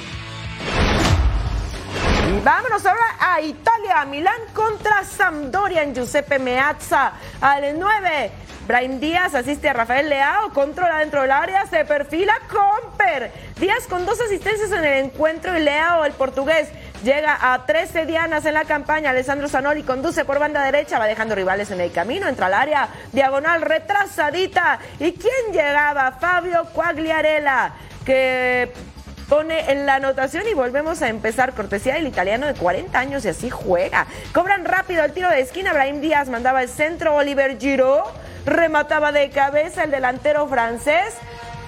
Y 2.30 2.40
vámonos 2.42 2.86
ahora 2.86 3.16
a 3.20 3.42
Italia. 3.42 4.06
Milán 4.06 4.40
contra 4.54 5.04
Sampdoria 5.04 5.82
en 5.82 5.96
Giuseppe 5.96 6.38
Meazza. 6.38 7.14
Al 7.42 7.80
9. 7.80 8.32
Brian 8.68 9.00
Díaz 9.00 9.34
asiste 9.34 9.68
a 9.68 9.74
Rafael 9.74 10.08
Leao, 10.08 10.54
controla 10.54 11.00
dentro 11.00 11.24
del 11.24 11.32
área, 11.32 11.66
se 11.66 11.86
perfila 11.86 12.34
Comper. 12.48 13.32
Díaz 13.60 13.88
con 13.88 14.06
dos 14.06 14.22
asistencias 14.22 14.72
en 14.72 14.86
el 14.86 15.06
encuentro 15.06 15.58
y 15.58 15.62
Leao, 15.62 16.06
el 16.06 16.14
portugués, 16.14 16.70
llega 17.04 17.36
a 17.52 17.66
13 17.66 18.06
dianas 18.06 18.46
en 18.46 18.54
la 18.54 18.66
campaña. 18.66 19.10
Alessandro 19.10 19.50
Zanoli 19.50 19.82
conduce 19.82 20.24
por 20.24 20.38
banda 20.38 20.64
derecha, 20.64 21.00
va 21.00 21.08
dejando 21.08 21.34
rivales 21.34 21.72
en 21.72 21.82
el 21.82 21.92
camino, 21.92 22.28
entra 22.28 22.46
al 22.46 22.54
área, 22.54 22.90
diagonal 23.12 23.64
retrasadita. 23.64 24.78
¿Y 25.00 25.14
quién 25.14 25.52
llegaba? 25.52 26.12
Fabio 26.12 26.66
Quagliarella, 26.76 27.74
que 28.06 28.72
pone 29.30 29.72
en 29.72 29.86
la 29.86 29.96
anotación 29.96 30.44
y 30.48 30.54
volvemos 30.54 31.02
a 31.02 31.08
empezar. 31.08 31.54
Cortesía 31.54 31.94
del 31.94 32.08
italiano 32.08 32.48
de 32.48 32.56
40 32.56 33.00
años 33.00 33.24
y 33.24 33.30
así 33.30 33.50
juega. 33.50 34.08
Cobran 34.34 34.66
rápido 34.66 35.04
el 35.04 35.14
tiro 35.14 35.30
de 35.30 35.40
esquina. 35.40 35.72
Brahim 35.72 36.02
Díaz 36.02 36.28
mandaba 36.30 36.64
el 36.64 36.70
centro. 36.70 37.16
Oliver 37.16 37.58
Giroud 37.60 38.04
remataba 38.46 39.12
de 39.12 39.30
cabeza 39.30 39.84
el 39.84 39.92
delantero 39.92 40.48
francés. 40.48 41.14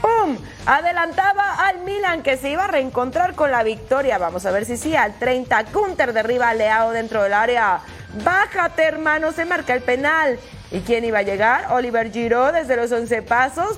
¡Pum! 0.01 0.37
Adelantaba 0.65 1.67
al 1.67 1.79
Milan 1.81 2.23
que 2.23 2.35
se 2.35 2.49
iba 2.49 2.65
a 2.65 2.67
reencontrar 2.67 3.35
con 3.35 3.51
la 3.51 3.61
victoria. 3.61 4.17
Vamos 4.17 4.45
a 4.47 4.51
ver 4.51 4.65
si 4.65 4.75
sí. 4.75 4.95
Al 4.95 5.13
30, 5.19 5.65
Kunter 5.65 6.13
derriba 6.13 6.49
a 6.49 6.53
Leao 6.55 6.91
dentro 6.91 7.21
del 7.21 7.33
área. 7.33 7.81
Bájate, 8.23 8.83
hermano, 8.83 9.31
se 9.31 9.45
marca 9.45 9.73
el 9.73 9.81
penal. 9.81 10.39
¿Y 10.71 10.79
quién 10.79 11.05
iba 11.05 11.19
a 11.19 11.23
llegar? 11.23 11.67
Oliver 11.71 12.11
Giroud 12.11 12.53
desde 12.53 12.75
los 12.75 12.91
11 12.91 13.21
pasos 13.21 13.77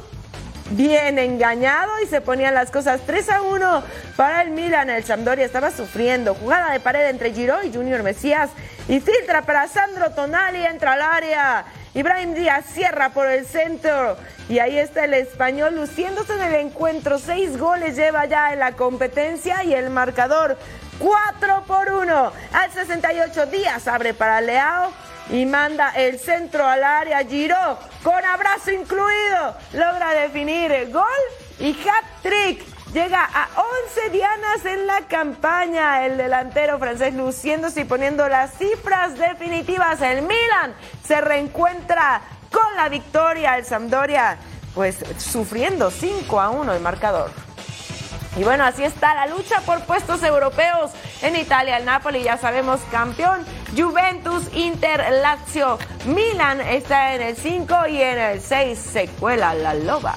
bien 0.71 1.19
engañado 1.19 1.91
y 2.03 2.07
se 2.07 2.21
ponían 2.21 2.53
las 2.53 2.71
cosas 2.71 3.01
3 3.05 3.29
a 3.29 3.41
1 3.41 3.83
para 4.15 4.41
el 4.41 4.51
Milan. 4.51 4.89
El 4.89 5.03
Sampdoria 5.03 5.45
estaba 5.45 5.71
sufriendo. 5.71 6.35
Jugada 6.35 6.71
de 6.71 6.79
pared 6.79 7.09
entre 7.09 7.33
Giroud 7.33 7.63
y 7.63 7.73
Junior 7.73 8.03
Mesías 8.03 8.49
y 8.87 8.99
filtra 8.99 9.43
para 9.43 9.67
Sandro 9.67 10.11
Tonali, 10.11 10.65
entra 10.65 10.93
al 10.93 11.01
área. 11.01 11.65
Ibrahim 11.93 12.33
Díaz 12.33 12.65
cierra 12.73 13.09
por 13.09 13.27
el 13.27 13.45
centro 13.45 14.17
y 14.49 14.57
ahí 14.59 14.79
está 14.79 15.05
el 15.05 15.13
español 15.13 15.75
luciéndose 15.75 16.33
en 16.33 16.41
el 16.41 16.55
encuentro. 16.55 17.19
Seis 17.19 17.57
goles 17.57 17.95
lleva 17.95 18.25
ya 18.25 18.51
en 18.51 18.59
la 18.59 18.71
competencia 18.71 19.63
y 19.63 19.73
el 19.73 19.89
marcador 19.91 20.57
4 20.99 21.63
por 21.67 21.91
1. 21.91 22.31
Al 22.53 22.71
68 22.71 23.45
Díaz 23.47 23.87
abre 23.87 24.13
para 24.13 24.41
Leao 24.41 24.91
y 25.29 25.45
manda 25.45 25.91
el 25.95 26.19
centro 26.19 26.65
al 26.65 26.83
área. 26.83 27.23
Giró 27.25 27.79
con 28.03 28.23
abrazo 28.25 28.71
incluido. 28.71 29.55
Logra 29.73 30.13
definir 30.13 30.71
el 30.71 30.91
gol 30.91 31.03
y 31.59 31.71
hat-trick 31.71 32.63
llega 32.93 33.23
a 33.23 33.49
11 33.95 34.09
dianas 34.11 34.65
en 34.65 34.87
la 34.87 35.01
campaña. 35.07 36.05
El 36.05 36.17
delantero 36.17 36.77
francés 36.79 37.13
luciéndose 37.13 37.81
y 37.81 37.85
poniendo 37.85 38.27
las 38.29 38.57
cifras 38.57 39.17
definitivas. 39.17 40.01
El 40.01 40.21
Milan 40.21 40.73
se 41.05 41.19
reencuentra 41.21 42.21
con 42.51 42.75
la 42.75 42.89
victoria. 42.89 43.57
El 43.57 43.65
Sampdoria, 43.65 44.37
pues 44.75 44.97
sufriendo 45.17 45.89
5 45.89 46.39
a 46.39 46.49
1 46.51 46.73
el 46.73 46.81
marcador. 46.81 47.31
Y 48.35 48.43
bueno, 48.43 48.63
así 48.63 48.83
está 48.83 49.13
la 49.13 49.27
lucha 49.27 49.61
por 49.61 49.81
puestos 49.81 50.23
europeos. 50.23 50.91
En 51.21 51.35
Italia, 51.35 51.77
el 51.77 51.85
Napoli, 51.85 52.23
ya 52.23 52.37
sabemos, 52.37 52.81
campeón. 52.91 53.45
Juventus, 53.77 54.43
Inter, 54.53 55.03
Lazio, 55.21 55.77
Milan 56.05 56.61
está 56.61 57.13
en 57.13 57.21
el 57.21 57.35
5 57.35 57.87
y 57.89 58.01
en 58.01 58.17
el 58.17 58.41
6 58.41 58.79
se 58.79 59.07
cuela 59.07 59.53
la 59.53 59.75
loba. 59.75 60.15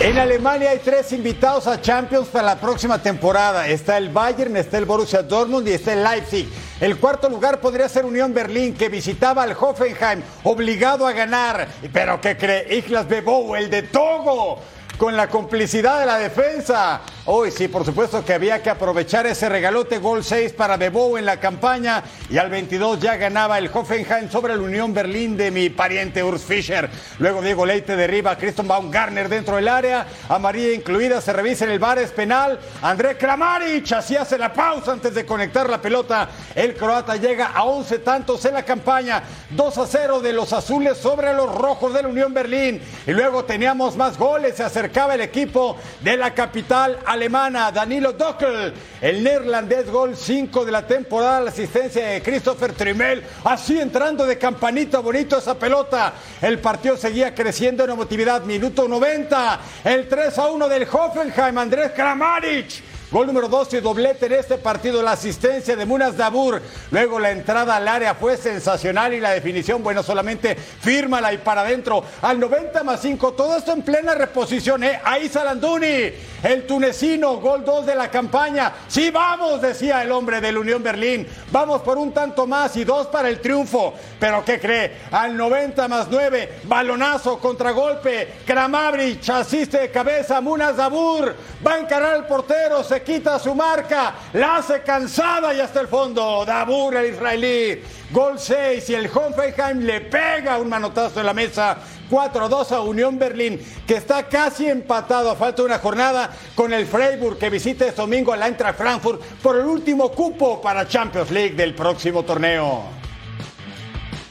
En 0.00 0.16
Alemania 0.16 0.70
hay 0.70 0.78
tres 0.78 1.12
invitados 1.12 1.66
a 1.66 1.80
Champions 1.80 2.28
para 2.28 2.46
la 2.46 2.56
próxima 2.56 3.02
temporada. 3.02 3.68
Está 3.68 3.98
el 3.98 4.08
Bayern, 4.08 4.56
está 4.56 4.78
el 4.78 4.86
Borussia 4.86 5.22
Dortmund 5.22 5.68
y 5.68 5.72
está 5.72 5.92
el 5.92 6.02
Leipzig. 6.02 6.48
El 6.80 6.98
cuarto 6.98 7.28
lugar 7.28 7.60
podría 7.60 7.86
ser 7.86 8.06
Unión 8.06 8.32
Berlín, 8.32 8.74
que 8.74 8.88
visitaba 8.88 9.42
al 9.42 9.54
Hoffenheim, 9.58 10.22
obligado 10.44 11.06
a 11.06 11.12
ganar. 11.12 11.68
Pero 11.92 12.18
¿qué 12.18 12.36
cree? 12.36 12.78
Islas 12.78 13.06
Bebo, 13.08 13.54
el 13.56 13.68
de 13.68 13.82
Togo 13.82 14.60
con 15.00 15.16
la 15.16 15.28
complicidad 15.28 15.98
de 16.00 16.04
la 16.04 16.18
defensa. 16.18 17.00
Hoy 17.26 17.50
sí, 17.50 17.68
por 17.68 17.84
supuesto 17.84 18.24
que 18.24 18.32
había 18.32 18.62
que 18.62 18.70
aprovechar 18.70 19.26
ese 19.26 19.50
regalote 19.50 19.98
gol 19.98 20.24
6 20.24 20.54
para 20.54 20.78
Bebo 20.78 21.18
en 21.18 21.26
la 21.26 21.38
campaña 21.38 22.02
y 22.30 22.38
al 22.38 22.48
22 22.48 22.98
ya 22.98 23.16
ganaba 23.16 23.58
el 23.58 23.70
Hoffenheim 23.70 24.30
sobre 24.30 24.54
el 24.54 24.60
Unión 24.60 24.94
Berlín 24.94 25.36
de 25.36 25.50
mi 25.50 25.68
pariente 25.68 26.24
Urs 26.24 26.42
Fischer. 26.42 26.88
Luego 27.18 27.42
Diego 27.42 27.66
Leite 27.66 27.94
derriba 27.94 28.30
a 28.30 28.38
Christian 28.38 28.66
Baumgartner 28.66 29.28
dentro 29.28 29.56
del 29.56 29.68
área, 29.68 30.06
a 30.30 30.38
María 30.38 30.72
incluida, 30.72 31.20
se 31.20 31.34
revisa 31.34 31.66
en 31.66 31.72
el 31.72 31.78
bar, 31.78 31.98
es 31.98 32.10
penal. 32.10 32.58
André 32.80 33.18
Kramaric 33.18 33.92
así 33.92 34.16
hace 34.16 34.38
la 34.38 34.54
pausa 34.54 34.92
antes 34.92 35.14
de 35.14 35.26
conectar 35.26 35.68
la 35.68 35.82
pelota. 35.82 36.26
El 36.54 36.74
croata 36.74 37.16
llega 37.16 37.48
a 37.48 37.64
11 37.64 37.98
tantos 37.98 38.42
en 38.46 38.54
la 38.54 38.64
campaña, 38.64 39.22
2 39.50 39.76
a 39.78 39.86
0 39.86 40.20
de 40.20 40.32
los 40.32 40.54
azules 40.54 40.96
sobre 40.96 41.34
los 41.34 41.54
rojos 41.54 41.92
de 41.92 42.00
la 42.00 42.08
Unión 42.08 42.32
Berlín. 42.32 42.80
Y 43.06 43.10
luego 43.10 43.44
teníamos 43.44 43.94
más 43.94 44.16
goles, 44.16 44.56
se 44.56 44.64
acercaba 44.64 45.16
el 45.16 45.20
equipo 45.20 45.76
de 46.00 46.16
la 46.16 46.32
capital 46.32 46.98
alemana, 47.20 47.70
Danilo 47.70 48.14
Dockel, 48.14 48.72
el 49.02 49.22
neerlandés 49.22 49.90
gol 49.90 50.16
5 50.16 50.64
de 50.64 50.72
la 50.72 50.86
temporada, 50.86 51.40
la 51.40 51.50
asistencia 51.50 52.06
de 52.06 52.22
Christopher 52.22 52.72
Trimel, 52.72 53.22
así 53.44 53.78
entrando 53.78 54.24
de 54.24 54.38
campanita 54.38 55.00
bonito 55.00 55.36
esa 55.36 55.58
pelota. 55.58 56.14
El 56.40 56.60
partido 56.60 56.96
seguía 56.96 57.34
creciendo 57.34 57.84
en 57.84 57.90
emotividad, 57.90 58.42
minuto 58.44 58.88
90, 58.88 59.60
el 59.84 60.08
3 60.08 60.38
a 60.38 60.46
1 60.46 60.68
del 60.68 60.88
Hoffenheim, 60.90 61.58
Andrés 61.58 61.92
Kramaric 61.94 62.82
Gol 63.10 63.26
número 63.26 63.48
2 63.48 63.74
y 63.74 63.80
doblete 63.80 64.26
en 64.26 64.34
este 64.34 64.56
partido, 64.56 65.02
la 65.02 65.12
asistencia 65.12 65.74
de 65.74 65.84
Munas 65.84 66.16
Dabur. 66.16 66.62
Luego 66.92 67.18
la 67.18 67.32
entrada 67.32 67.74
al 67.74 67.88
área 67.88 68.14
fue 68.14 68.36
sensacional 68.36 69.12
y 69.12 69.18
la 69.18 69.32
definición, 69.32 69.82
bueno, 69.82 70.04
solamente 70.04 70.54
fírmala 70.54 71.32
y 71.32 71.38
para 71.38 71.62
adentro. 71.62 72.04
Al 72.22 72.38
90 72.38 72.84
más 72.84 73.00
5, 73.00 73.32
todo 73.32 73.56
esto 73.56 73.72
en 73.72 73.82
plena 73.82 74.14
reposición, 74.14 74.84
¿eh? 74.84 75.00
Ahí 75.02 75.28
Salanduni, 75.28 76.12
el 76.44 76.66
tunecino, 76.68 77.38
gol 77.38 77.64
2 77.64 77.86
de 77.86 77.96
la 77.96 78.08
campaña. 78.12 78.74
Sí, 78.86 79.10
vamos, 79.10 79.60
decía 79.60 80.04
el 80.04 80.12
hombre 80.12 80.40
del 80.40 80.58
Unión 80.58 80.80
Berlín. 80.80 81.26
Vamos 81.50 81.82
por 81.82 81.98
un 81.98 82.12
tanto 82.14 82.46
más 82.46 82.76
y 82.76 82.84
dos 82.84 83.08
para 83.08 83.28
el 83.28 83.40
triunfo. 83.40 83.92
Pero 84.20 84.44
¿qué 84.44 84.60
cree? 84.60 84.98
Al 85.10 85.36
90 85.36 85.88
más 85.88 86.06
9, 86.08 86.60
balonazo, 86.62 87.40
contragolpe. 87.40 88.34
Kramavric 88.46 89.28
asiste 89.30 89.78
de 89.78 89.90
cabeza, 89.90 90.40
Munas 90.40 90.76
Dabur. 90.76 91.34
Va 91.66 91.74
a 91.74 91.78
encarar 91.80 92.14
al 92.14 92.26
portero, 92.28 92.84
se 92.84 92.99
quita 93.02 93.38
su 93.38 93.54
marca, 93.54 94.14
la 94.32 94.56
hace 94.56 94.82
cansada 94.82 95.54
y 95.54 95.60
hasta 95.60 95.80
el 95.80 95.88
fondo. 95.88 96.44
Dabur, 96.44 96.96
el 96.96 97.14
israelí. 97.14 97.82
Gol 98.10 98.38
6 98.38 98.90
y 98.90 98.94
el 98.94 99.06
Hoffenheim 99.06 99.80
le 99.80 100.00
pega 100.00 100.58
un 100.58 100.68
manotazo 100.68 101.20
en 101.20 101.26
la 101.26 101.34
mesa. 101.34 101.78
4-2 102.10 102.72
a 102.72 102.80
Unión 102.80 103.18
Berlín, 103.18 103.60
que 103.86 103.94
está 103.94 104.28
casi 104.28 104.68
empatado 104.68 105.30
a 105.30 105.36
falta 105.36 105.62
de 105.62 105.66
una 105.66 105.78
jornada 105.78 106.30
con 106.56 106.72
el 106.72 106.86
Freiburg, 106.86 107.38
que 107.38 107.48
visita 107.50 107.86
este 107.86 108.00
domingo 108.00 108.32
al 108.32 108.42
Eintracht 108.42 108.76
Frankfurt 108.76 109.22
por 109.40 109.56
el 109.56 109.64
último 109.64 110.10
cupo 110.10 110.60
para 110.60 110.88
Champions 110.88 111.30
League 111.30 111.54
del 111.54 111.74
próximo 111.74 112.24
torneo. 112.24 113.00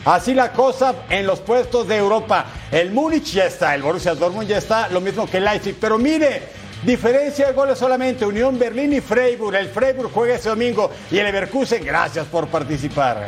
Así 0.05 0.33
la 0.33 0.51
cosa 0.51 0.95
en 1.09 1.27
los 1.27 1.39
puestos 1.39 1.87
de 1.87 1.97
Europa. 1.97 2.45
El 2.71 2.91
Múnich 2.91 3.33
ya 3.33 3.45
está, 3.45 3.75
el 3.75 3.83
Borussia 3.83 4.15
Dortmund 4.15 4.47
ya 4.47 4.57
está, 4.57 4.89
lo 4.89 5.01
mismo 5.01 5.29
que 5.29 5.37
el 5.37 5.45
Leipzig. 5.45 5.75
Pero 5.79 5.97
mire, 5.97 6.58
Diferencia 6.83 7.47
de 7.47 7.53
goles 7.53 7.77
solamente 7.77 8.25
Unión 8.25 8.57
Berlín 8.57 8.93
y 8.93 9.01
Freiburg. 9.01 9.55
El 9.55 9.67
Freiburg 9.69 10.11
juega 10.13 10.35
este 10.35 10.49
domingo 10.49 10.89
y 11.11 11.17
el 11.17 11.25
Leverkusen, 11.25 11.83
gracias 11.83 12.25
por 12.27 12.47
participar. 12.47 13.27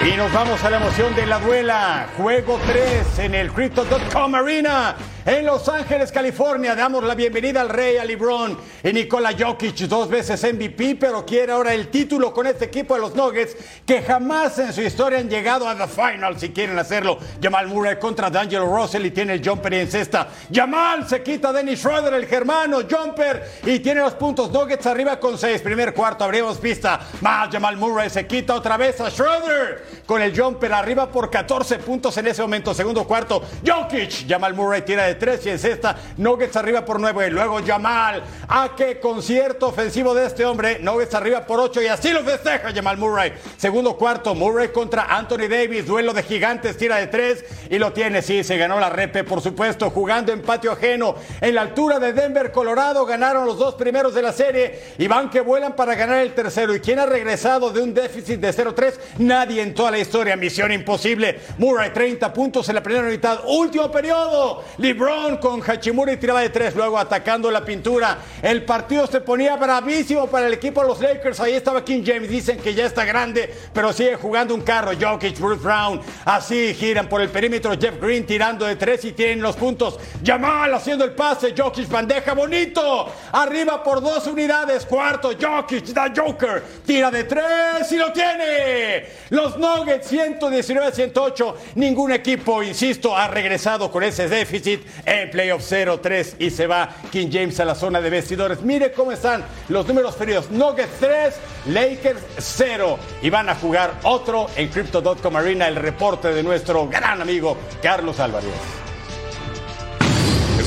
Y 0.00 0.16
nos 0.16 0.32
vamos 0.32 0.62
a 0.64 0.70
la 0.70 0.78
emoción 0.78 1.14
de 1.14 1.26
la 1.26 1.38
duela. 1.40 2.08
Juego 2.16 2.58
3 2.66 3.18
en 3.18 3.34
el 3.34 3.52
Crypto.com 3.52 4.34
Arena 4.34 4.96
en 5.24 5.44
Los 5.44 5.68
Ángeles, 5.68 6.10
California. 6.12 6.74
Damos 6.74 7.04
la 7.04 7.14
bienvenida 7.14 7.60
al 7.60 7.68
Rey, 7.68 7.96
a 7.96 8.04
LeBron 8.04 8.56
y 8.82 8.92
Nikola 8.92 9.34
Jokic, 9.38 9.76
dos 9.80 10.08
veces 10.08 10.42
MVP, 10.42 10.96
pero 10.98 11.24
quiere 11.24 11.52
ahora 11.52 11.74
el 11.74 11.88
título 11.88 12.32
con 12.32 12.46
este 12.46 12.66
equipo 12.66 12.94
de 12.94 13.00
los 13.00 13.14
Nuggets 13.14 13.56
que 13.84 14.02
jamás 14.02 14.58
en 14.58 14.72
su 14.72 14.82
historia 14.82 15.18
han 15.18 15.28
llegado 15.28 15.68
a 15.68 15.74
la 15.74 15.86
final 15.86 16.38
si 16.38 16.50
quieren 16.50 16.78
hacerlo. 16.78 17.18
Jamal 17.42 17.68
Murray 17.68 17.98
contra 17.98 18.30
D'Angelo 18.30 18.66
Russell 18.66 19.04
y 19.06 19.10
tiene 19.10 19.34
el 19.34 19.46
jumper 19.46 19.74
en 19.74 19.90
cesta. 19.90 20.28
Jamal 20.52 21.08
se 21.08 21.22
quita 21.22 21.50
a 21.50 21.52
Dennis 21.52 21.80
Schroeder, 21.80 22.14
el 22.14 22.26
germano, 22.26 22.80
jumper 22.90 23.60
y 23.64 23.80
tiene 23.80 24.00
los 24.00 24.14
puntos. 24.14 24.50
Nuggets 24.50 24.86
arriba 24.86 25.18
con 25.20 25.36
seis. 25.38 25.60
Primer 25.60 25.92
cuarto, 25.94 26.24
abrimos 26.24 26.58
pista. 26.58 27.00
Más 27.20 27.50
Jamal 27.50 27.76
Murray 27.76 28.10
se 28.10 28.26
quita 28.26 28.54
otra 28.54 28.76
vez 28.76 29.00
a 29.00 29.10
Schroeder 29.10 29.84
con 30.06 30.22
el 30.22 30.38
jumper 30.38 30.72
arriba 30.72 31.10
por 31.10 31.30
14 31.30 31.78
puntos 31.78 32.16
en 32.16 32.26
ese 32.26 32.42
momento. 32.42 32.74
Segundo 32.74 33.04
cuarto, 33.04 33.42
Jokic. 33.66 34.28
Jamal 34.28 34.54
Murray 34.54 34.82
tira 34.82 35.04
de 35.04 35.09
tres 35.14 35.44
y 35.46 35.50
en 35.50 35.58
sexta. 35.58 35.96
Nuggets 36.16 36.56
arriba 36.56 36.84
por 36.84 37.00
nueve. 37.00 37.30
Luego 37.30 37.60
Jamal. 37.64 38.22
¿A 38.48 38.74
qué 38.76 38.98
concierto 39.00 39.68
ofensivo 39.68 40.14
de 40.14 40.26
este 40.26 40.44
hombre? 40.44 40.78
Nuggets 40.80 41.14
arriba 41.14 41.46
por 41.46 41.60
ocho 41.60 41.80
y 41.82 41.86
así 41.86 42.10
lo 42.10 42.22
festeja 42.22 42.72
Jamal 42.72 42.96
Murray. 42.96 43.32
Segundo 43.56 43.96
cuarto, 43.96 44.34
Murray 44.34 44.68
contra 44.68 45.04
Anthony 45.04 45.48
Davis. 45.48 45.86
Duelo 45.86 46.12
de 46.12 46.22
gigantes, 46.22 46.76
tira 46.76 46.96
de 46.96 47.06
tres 47.06 47.44
y 47.68 47.78
lo 47.78 47.92
tiene. 47.92 48.22
Sí, 48.22 48.44
se 48.44 48.56
ganó 48.56 48.78
la 48.80 48.90
repe, 48.90 49.24
por 49.24 49.40
supuesto, 49.40 49.90
jugando 49.90 50.32
en 50.32 50.42
patio 50.42 50.72
ajeno. 50.72 51.14
En 51.40 51.54
la 51.54 51.62
altura 51.62 51.98
de 51.98 52.12
Denver, 52.12 52.52
Colorado, 52.52 53.04
ganaron 53.06 53.46
los 53.46 53.58
dos 53.58 53.74
primeros 53.74 54.14
de 54.14 54.22
la 54.22 54.32
serie 54.32 54.80
y 54.98 55.06
van 55.06 55.30
que 55.30 55.40
vuelan 55.40 55.74
para 55.76 55.94
ganar 55.94 56.20
el 56.20 56.34
tercero. 56.34 56.74
¿Y 56.74 56.80
quién 56.80 56.98
ha 56.98 57.06
regresado 57.06 57.70
de 57.70 57.80
un 57.80 57.94
déficit 57.94 58.40
de 58.40 58.52
0-3? 58.52 58.94
Nadie 59.18 59.62
en 59.62 59.74
toda 59.74 59.90
la 59.90 59.98
historia. 59.98 60.36
Misión 60.36 60.72
imposible. 60.72 61.40
Murray, 61.58 61.92
30 61.92 62.32
puntos 62.32 62.68
en 62.68 62.74
la 62.74 62.82
primera 62.82 63.06
mitad. 63.08 63.40
Último 63.46 63.90
periodo. 63.90 64.64
LeBron 65.00 65.38
con 65.38 65.62
Hachimura 65.62 66.12
y 66.12 66.18
tiraba 66.18 66.40
de 66.42 66.50
tres. 66.50 66.74
Luego 66.76 66.98
atacando 66.98 67.50
la 67.50 67.64
pintura. 67.64 68.18
El 68.42 68.64
partido 68.64 69.06
se 69.06 69.20
ponía 69.22 69.56
bravísimo 69.56 70.26
para 70.26 70.46
el 70.46 70.52
equipo 70.52 70.82
de 70.82 70.88
los 70.88 71.00
Lakers. 71.00 71.40
Ahí 71.40 71.54
estaba 71.54 71.82
King 71.82 72.02
James. 72.04 72.28
Dicen 72.28 72.58
que 72.58 72.74
ya 72.74 72.84
está 72.84 73.06
grande, 73.06 73.52
pero 73.72 73.94
sigue 73.94 74.16
jugando 74.16 74.54
un 74.54 74.60
carro. 74.60 74.92
Jokic, 75.00 75.38
Bruce 75.38 75.62
Brown. 75.62 76.00
Así 76.26 76.74
giran 76.74 77.08
por 77.08 77.22
el 77.22 77.30
perímetro. 77.30 77.72
Jeff 77.80 77.98
Green 77.98 78.26
tirando 78.26 78.66
de 78.66 78.76
tres 78.76 79.04
y 79.06 79.12
tienen 79.12 79.40
los 79.40 79.56
puntos. 79.56 79.98
Jamal 80.22 80.74
haciendo 80.74 81.04
el 81.04 81.12
pase. 81.12 81.54
Jokic, 81.56 81.88
bandeja 81.88 82.34
bonito. 82.34 83.10
Arriba 83.32 83.82
por 83.82 84.02
dos 84.02 84.26
unidades. 84.26 84.84
Cuarto, 84.84 85.30
Jokic, 85.40 85.86
da 85.86 86.12
Joker. 86.14 86.62
Tira 86.84 87.10
de 87.10 87.24
tres 87.24 87.90
y 87.90 87.96
lo 87.96 88.12
tiene. 88.12 89.06
Los 89.30 89.56
Nuggets 89.56 90.12
119-108. 90.12 91.54
Ningún 91.76 92.12
equipo, 92.12 92.62
insisto, 92.62 93.16
ha 93.16 93.28
regresado 93.28 93.90
con 93.90 94.02
ese 94.02 94.28
déficit 94.28 94.89
en 95.04 95.30
playoff 95.30 95.62
0-3 95.62 96.34
y 96.38 96.50
se 96.50 96.66
va 96.66 96.90
King 97.10 97.28
James 97.32 97.58
a 97.60 97.64
la 97.64 97.74
zona 97.74 98.00
de 98.00 98.10
vestidores. 98.10 98.62
Mire 98.62 98.92
cómo 98.92 99.12
están 99.12 99.44
los 99.68 99.86
números 99.86 100.16
fríos. 100.16 100.50
Nuggets 100.50 101.00
3, 101.00 101.34
Lakers 101.66 102.22
0. 102.38 102.98
Y 103.22 103.30
van 103.30 103.48
a 103.48 103.54
jugar 103.54 103.94
otro 104.02 104.46
en 104.56 104.68
Crypto.com 104.68 105.36
Arena, 105.36 105.68
el 105.68 105.76
reporte 105.76 106.32
de 106.32 106.42
nuestro 106.42 106.88
gran 106.88 107.20
amigo 107.20 107.56
Carlos 107.82 108.20
Álvarez. 108.20 108.79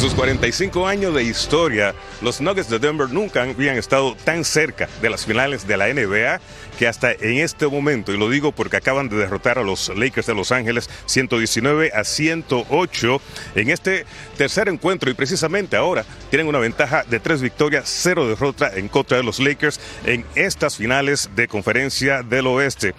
Sus 0.03 0.15
45 0.15 0.85
años 0.85 1.15
de 1.15 1.23
historia, 1.23 1.95
los 2.21 2.41
Nuggets 2.41 2.69
de 2.69 2.77
Denver 2.77 3.09
nunca 3.09 3.43
habían 3.43 3.77
estado 3.77 4.17
tan 4.25 4.43
cerca 4.43 4.89
de 5.01 5.09
las 5.09 5.25
finales 5.25 5.65
de 5.65 5.77
la 5.77 5.87
NBA 5.87 6.41
que 6.77 6.89
hasta 6.89 7.13
en 7.13 7.37
este 7.37 7.67
momento, 7.67 8.11
y 8.11 8.17
lo 8.17 8.29
digo 8.29 8.51
porque 8.51 8.75
acaban 8.75 9.07
de 9.07 9.15
derrotar 9.15 9.59
a 9.59 9.63
los 9.63 9.87
Lakers 9.95 10.27
de 10.27 10.35
Los 10.35 10.51
Ángeles 10.51 10.89
119 11.05 11.93
a 11.93 12.03
108 12.03 13.21
en 13.55 13.69
este 13.69 14.05
tercer 14.35 14.67
encuentro 14.67 15.09
y 15.09 15.13
precisamente 15.13 15.77
ahora 15.77 16.03
tienen 16.29 16.47
una 16.47 16.59
ventaja 16.59 17.05
de 17.09 17.21
tres 17.21 17.41
victorias, 17.41 17.85
cero 17.87 18.27
derrota 18.27 18.73
en 18.75 18.89
contra 18.89 19.15
de 19.15 19.23
los 19.23 19.39
Lakers 19.39 19.79
en 20.05 20.25
estas 20.35 20.75
finales 20.75 21.29
de 21.33 21.47
conferencia 21.47 22.23
del 22.23 22.47
oeste. 22.47 22.93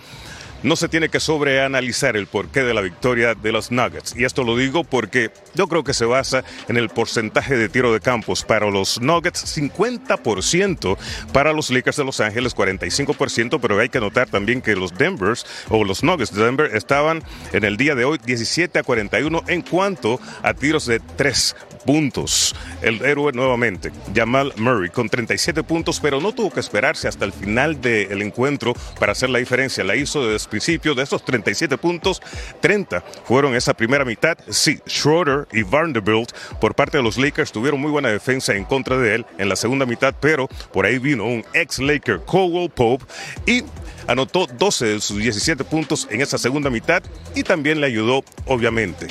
No 0.64 0.76
se 0.76 0.88
tiene 0.88 1.10
que 1.10 1.20
sobreanalizar 1.20 2.16
el 2.16 2.26
porqué 2.26 2.64
de 2.64 2.74
la 2.74 2.80
victoria 2.80 3.34
de 3.34 3.52
los 3.52 3.70
Nuggets. 3.70 4.16
Y 4.16 4.24
esto 4.24 4.42
lo 4.42 4.56
digo 4.56 4.82
porque 4.82 5.30
yo 5.54 5.68
creo 5.68 5.84
que 5.84 5.94
se 5.94 6.06
basa 6.06 6.42
en 6.68 6.76
el 6.76 6.88
porcentaje 6.88 7.56
de 7.56 7.68
tiro 7.68 7.92
de 7.92 8.00
campos. 8.00 8.42
Para 8.44 8.70
los 8.70 9.00
Nuggets, 9.00 9.58
50%. 9.58 10.96
Para 11.32 11.52
los 11.52 11.70
Lakers 11.70 11.98
de 11.98 12.04
Los 12.04 12.20
Ángeles, 12.20 12.56
45%. 12.56 13.58
Pero 13.60 13.78
hay 13.78 13.90
que 13.90 14.00
notar 14.00 14.28
también 14.28 14.62
que 14.62 14.74
los 14.74 14.94
Denvers 14.94 15.46
o 15.68 15.84
los 15.84 16.02
Nuggets 16.02 16.34
de 16.34 16.44
Denver 16.44 16.74
estaban 16.74 17.22
en 17.52 17.64
el 17.64 17.76
día 17.76 17.94
de 17.94 18.04
hoy 18.04 18.18
17 18.24 18.78
a 18.78 18.82
41 18.82 19.42
en 19.46 19.62
cuanto 19.62 20.18
a 20.42 20.54
tiros 20.54 20.86
de 20.86 20.98
tres 21.00 21.54
puntos. 21.84 22.54
El 22.82 23.04
héroe 23.04 23.32
nuevamente, 23.32 23.92
Jamal 24.14 24.52
Murray, 24.56 24.90
con 24.90 25.08
37 25.08 25.62
puntos, 25.62 26.00
pero 26.00 26.20
no 26.20 26.32
tuvo 26.32 26.50
que 26.50 26.60
esperarse 26.60 27.08
hasta 27.08 27.24
el 27.24 27.32
final 27.32 27.80
del 27.80 28.22
encuentro 28.22 28.74
para 28.98 29.12
hacer 29.12 29.30
la 29.30 29.38
diferencia. 29.38 29.84
La 29.84 29.96
hizo 29.96 30.26
desde 30.26 30.44
el 30.44 30.50
principio 30.50 30.94
de 30.94 31.02
esos 31.02 31.24
37 31.24 31.78
puntos, 31.78 32.20
30 32.60 33.02
fueron 33.24 33.54
esa 33.54 33.74
primera 33.74 34.04
mitad. 34.04 34.36
Sí, 34.48 34.80
Schroeder 34.88 35.46
y 35.52 35.62
Vanderbilt 35.62 36.32
por 36.60 36.74
parte 36.74 36.98
de 36.98 37.02
los 37.02 37.16
Lakers 37.16 37.52
tuvieron 37.52 37.80
muy 37.80 37.90
buena 37.90 38.08
defensa 38.08 38.54
en 38.54 38.64
contra 38.64 38.96
de 38.98 39.16
él 39.16 39.26
en 39.38 39.48
la 39.48 39.56
segunda 39.56 39.86
mitad, 39.86 40.14
pero 40.20 40.48
por 40.72 40.86
ahí 40.86 40.98
vino 40.98 41.24
un 41.24 41.44
ex 41.54 41.78
Laker, 41.78 42.20
Cowell 42.24 42.70
Pope, 42.70 43.04
y 43.46 43.62
anotó 44.06 44.46
12 44.46 44.86
de 44.86 45.00
sus 45.00 45.18
17 45.18 45.64
puntos 45.64 46.06
en 46.10 46.20
esa 46.20 46.38
segunda 46.38 46.70
mitad 46.70 47.02
y 47.34 47.42
también 47.42 47.80
le 47.80 47.86
ayudó, 47.86 48.24
obviamente, 48.46 49.06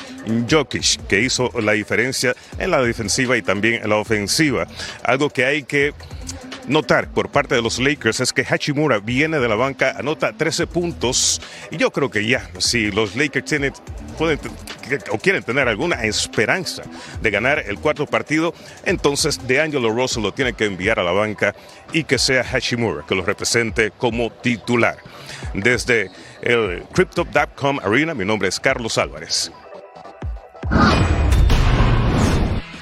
Jokic, 0.49 1.05
que 1.07 1.21
hizo 1.21 1.51
la 1.61 1.73
diferencia 1.73 2.35
en 2.57 2.71
la 2.71 2.81
defensiva 2.81 3.37
y 3.37 3.41
también 3.41 3.81
en 3.83 3.89
la 3.89 3.97
ofensiva. 3.97 4.67
Algo 5.03 5.29
que 5.29 5.45
hay 5.45 5.63
que 5.63 5.93
notar 6.67 7.09
por 7.09 7.29
parte 7.29 7.55
de 7.55 7.61
los 7.61 7.79
Lakers 7.79 8.19
es 8.19 8.33
que 8.33 8.43
Hachimura 8.43 8.99
viene 8.99 9.39
de 9.39 9.47
la 9.47 9.55
banca, 9.55 9.95
anota 9.97 10.33
13 10.33 10.67
puntos 10.67 11.41
y 11.71 11.77
yo 11.77 11.91
creo 11.91 12.09
que 12.09 12.25
ya, 12.27 12.49
si 12.57 12.91
los 12.91 13.15
Lakers 13.15 13.45
tienen, 13.45 13.73
o 15.11 15.17
quieren 15.17 15.43
tener 15.43 15.67
alguna 15.67 16.03
esperanza 16.03 16.83
de 17.21 17.31
ganar 17.31 17.59
el 17.59 17.79
cuarto 17.79 18.05
partido, 18.05 18.53
entonces 18.85 19.47
DeAngelo 19.47 19.89
Russell 19.89 20.23
lo 20.23 20.33
tiene 20.33 20.53
que 20.53 20.65
enviar 20.65 20.99
a 20.99 21.03
la 21.03 21.11
banca 21.11 21.55
y 21.91 22.03
que 22.03 22.17
sea 22.17 22.43
Hachimura 22.43 23.03
que 23.07 23.15
lo 23.15 23.23
represente 23.23 23.91
como 23.91 24.31
titular. 24.31 24.97
Desde 25.53 26.09
el 26.41 26.83
Crypto.com 26.93 27.79
Arena, 27.83 28.13
mi 28.13 28.25
nombre 28.25 28.49
es 28.49 28.59
Carlos 28.59 28.97
Álvarez. 28.97 29.51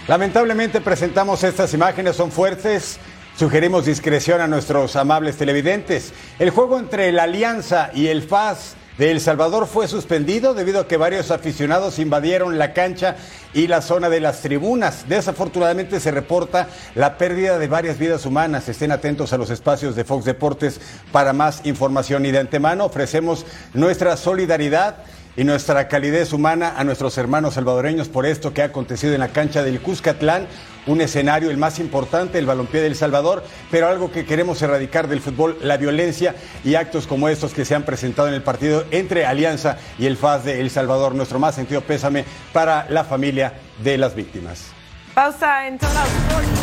Lamentablemente 0.07 0.81
presentamos 0.81 1.43
estas 1.43 1.73
imágenes, 1.73 2.15
son 2.15 2.31
fuertes. 2.31 2.99
Sugerimos 3.41 3.87
discreción 3.87 4.39
a 4.39 4.45
nuestros 4.45 4.95
amables 4.95 5.35
televidentes. 5.35 6.13
El 6.37 6.51
juego 6.51 6.77
entre 6.77 7.11
la 7.11 7.23
Alianza 7.23 7.89
y 7.91 8.05
el 8.05 8.21
FAS 8.21 8.75
de 8.99 9.09
El 9.09 9.19
Salvador 9.19 9.65
fue 9.65 9.87
suspendido 9.87 10.53
debido 10.53 10.81
a 10.81 10.87
que 10.87 10.95
varios 10.95 11.31
aficionados 11.31 11.97
invadieron 11.97 12.59
la 12.59 12.73
cancha 12.73 13.15
y 13.51 13.65
la 13.65 13.81
zona 13.81 14.09
de 14.09 14.19
las 14.19 14.41
tribunas. 14.41 15.09
Desafortunadamente 15.09 15.99
se 15.99 16.11
reporta 16.11 16.67
la 16.93 17.17
pérdida 17.17 17.57
de 17.57 17.67
varias 17.67 17.97
vidas 17.97 18.27
humanas. 18.27 18.69
Estén 18.69 18.91
atentos 18.91 19.33
a 19.33 19.39
los 19.39 19.49
espacios 19.49 19.95
de 19.95 20.03
Fox 20.03 20.23
Deportes 20.23 20.79
para 21.11 21.33
más 21.33 21.65
información 21.65 22.27
y 22.27 22.31
de 22.31 22.37
antemano 22.37 22.85
ofrecemos 22.85 23.47
nuestra 23.73 24.17
solidaridad 24.17 24.97
y 25.35 25.43
nuestra 25.43 25.87
calidez 25.87 26.33
humana 26.33 26.73
a 26.77 26.83
nuestros 26.83 27.17
hermanos 27.17 27.53
salvadoreños 27.55 28.09
por 28.09 28.25
esto 28.25 28.53
que 28.53 28.61
ha 28.61 28.65
acontecido 28.65 29.13
en 29.13 29.19
la 29.19 29.29
cancha 29.29 29.63
del 29.63 29.81
Cuscatlán, 29.81 30.47
un 30.87 31.01
escenario 31.01 31.51
el 31.51 31.57
más 31.57 31.79
importante, 31.79 32.39
el 32.39 32.45
balompié 32.45 32.81
del 32.81 32.95
Salvador, 32.95 33.43
pero 33.69 33.87
algo 33.87 34.11
que 34.11 34.25
queremos 34.25 34.61
erradicar 34.61 35.07
del 35.07 35.21
fútbol, 35.21 35.57
la 35.61 35.77
violencia 35.77 36.35
y 36.63 36.75
actos 36.75 37.07
como 37.07 37.29
estos 37.29 37.53
que 37.53 37.65
se 37.65 37.75
han 37.75 37.83
presentado 37.83 38.27
en 38.27 38.33
el 38.33 38.41
partido 38.41 38.85
entre 38.91 39.25
Alianza 39.25 39.77
y 39.97 40.05
el 40.05 40.17
FAS 40.17 40.45
de 40.45 40.59
El 40.59 40.69
Salvador. 40.69 41.15
Nuestro 41.15 41.39
más 41.39 41.55
sentido 41.55 41.81
pésame 41.81 42.25
para 42.51 42.89
la 42.89 43.03
familia 43.03 43.53
de 43.83 43.97
las 43.97 44.15
víctimas. 44.15 44.71
Pausa 45.13 45.67
en 45.67 45.77
Total 45.77 46.07
Sports. 46.07 46.60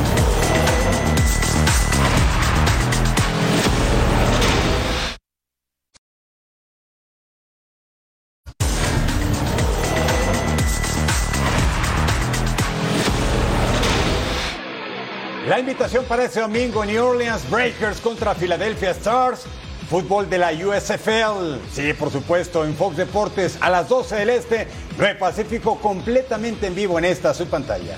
La 15.58 15.62
invitación 15.62 16.04
para 16.04 16.22
este 16.22 16.38
domingo, 16.38 16.84
New 16.84 17.04
Orleans 17.04 17.50
Breakers 17.50 18.00
contra 18.00 18.32
Philadelphia 18.32 18.92
Stars. 18.92 19.42
Fútbol 19.90 20.30
de 20.30 20.38
la 20.38 20.52
USFL. 20.52 21.58
Sí, 21.72 21.94
por 21.94 22.12
supuesto, 22.12 22.64
en 22.64 22.76
Fox 22.76 22.96
Deportes 22.96 23.58
a 23.60 23.68
las 23.68 23.88
12 23.88 24.14
del 24.14 24.30
Este, 24.30 24.68
9 24.96 25.16
Pacífico, 25.16 25.80
completamente 25.80 26.68
en 26.68 26.76
vivo 26.76 26.96
en 27.00 27.06
esta 27.06 27.34
su 27.34 27.48
pantalla. 27.48 27.96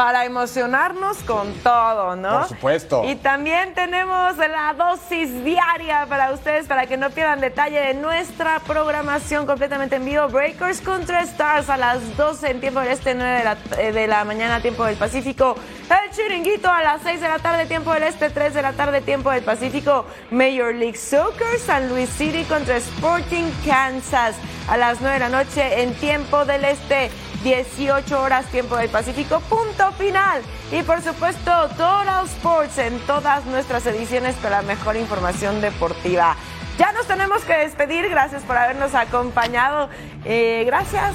Para 0.00 0.24
emocionarnos 0.24 1.18
con 1.24 1.52
todo, 1.56 2.16
¿no? 2.16 2.38
Por 2.38 2.48
supuesto. 2.48 3.04
Y 3.04 3.16
también 3.16 3.74
tenemos 3.74 4.34
la 4.38 4.72
dosis 4.72 5.44
diaria 5.44 6.06
para 6.08 6.32
ustedes, 6.32 6.66
para 6.66 6.86
que 6.86 6.96
no 6.96 7.10
pierdan 7.10 7.42
detalle 7.42 7.78
de 7.78 7.92
nuestra 7.92 8.60
programación 8.60 9.44
completamente 9.44 9.96
en 9.96 10.06
vivo. 10.06 10.26
Breakers 10.28 10.80
contra 10.80 11.20
Stars 11.20 11.68
a 11.68 11.76
las 11.76 12.16
12 12.16 12.50
en 12.50 12.60
tiempo 12.60 12.80
del 12.80 12.92
Este, 12.92 13.14
9 13.14 13.30
de 13.30 13.44
la, 13.44 13.58
eh, 13.78 13.92
de 13.92 14.06
la 14.06 14.24
mañana, 14.24 14.62
tiempo 14.62 14.86
del 14.86 14.96
Pacífico. 14.96 15.54
El 15.90 16.10
Chiringuito 16.16 16.70
a 16.70 16.82
las 16.82 17.02
6 17.02 17.20
de 17.20 17.28
la 17.28 17.38
tarde, 17.38 17.66
tiempo 17.66 17.92
del 17.92 18.04
Este, 18.04 18.30
3 18.30 18.54
de 18.54 18.62
la 18.62 18.72
tarde, 18.72 19.02
tiempo 19.02 19.30
del 19.30 19.42
Pacífico. 19.42 20.06
Major 20.30 20.74
League 20.74 20.96
Soccer, 20.96 21.58
San 21.58 21.90
Luis 21.90 22.08
City 22.08 22.44
contra 22.44 22.78
Sporting 22.78 23.50
Kansas 23.66 24.36
a 24.66 24.78
las 24.78 24.98
9 25.02 25.18
de 25.18 25.20
la 25.20 25.28
noche 25.28 25.82
en 25.82 25.92
tiempo 25.92 26.46
del 26.46 26.64
Este. 26.64 27.10
18 27.42 28.20
horas 28.20 28.46
tiempo 28.46 28.76
del 28.76 28.88
Pacífico, 28.88 29.40
punto 29.40 29.92
final. 29.92 30.42
Y 30.72 30.82
por 30.82 31.00
supuesto, 31.02 31.50
Total 31.76 32.26
Sports 32.26 32.78
en 32.78 32.98
todas 33.00 33.44
nuestras 33.46 33.86
ediciones 33.86 34.36
con 34.36 34.50
la 34.50 34.62
mejor 34.62 34.96
información 34.96 35.60
deportiva. 35.60 36.36
Ya 36.78 36.92
nos 36.92 37.06
tenemos 37.06 37.42
que 37.42 37.56
despedir, 37.56 38.08
gracias 38.08 38.42
por 38.42 38.56
habernos 38.56 38.94
acompañado. 38.94 39.90
Eh, 40.24 40.64
gracias, 40.66 41.14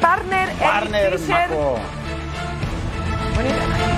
partner, 0.00 0.50
Partner. 0.58 1.18
Bonita 3.34 3.95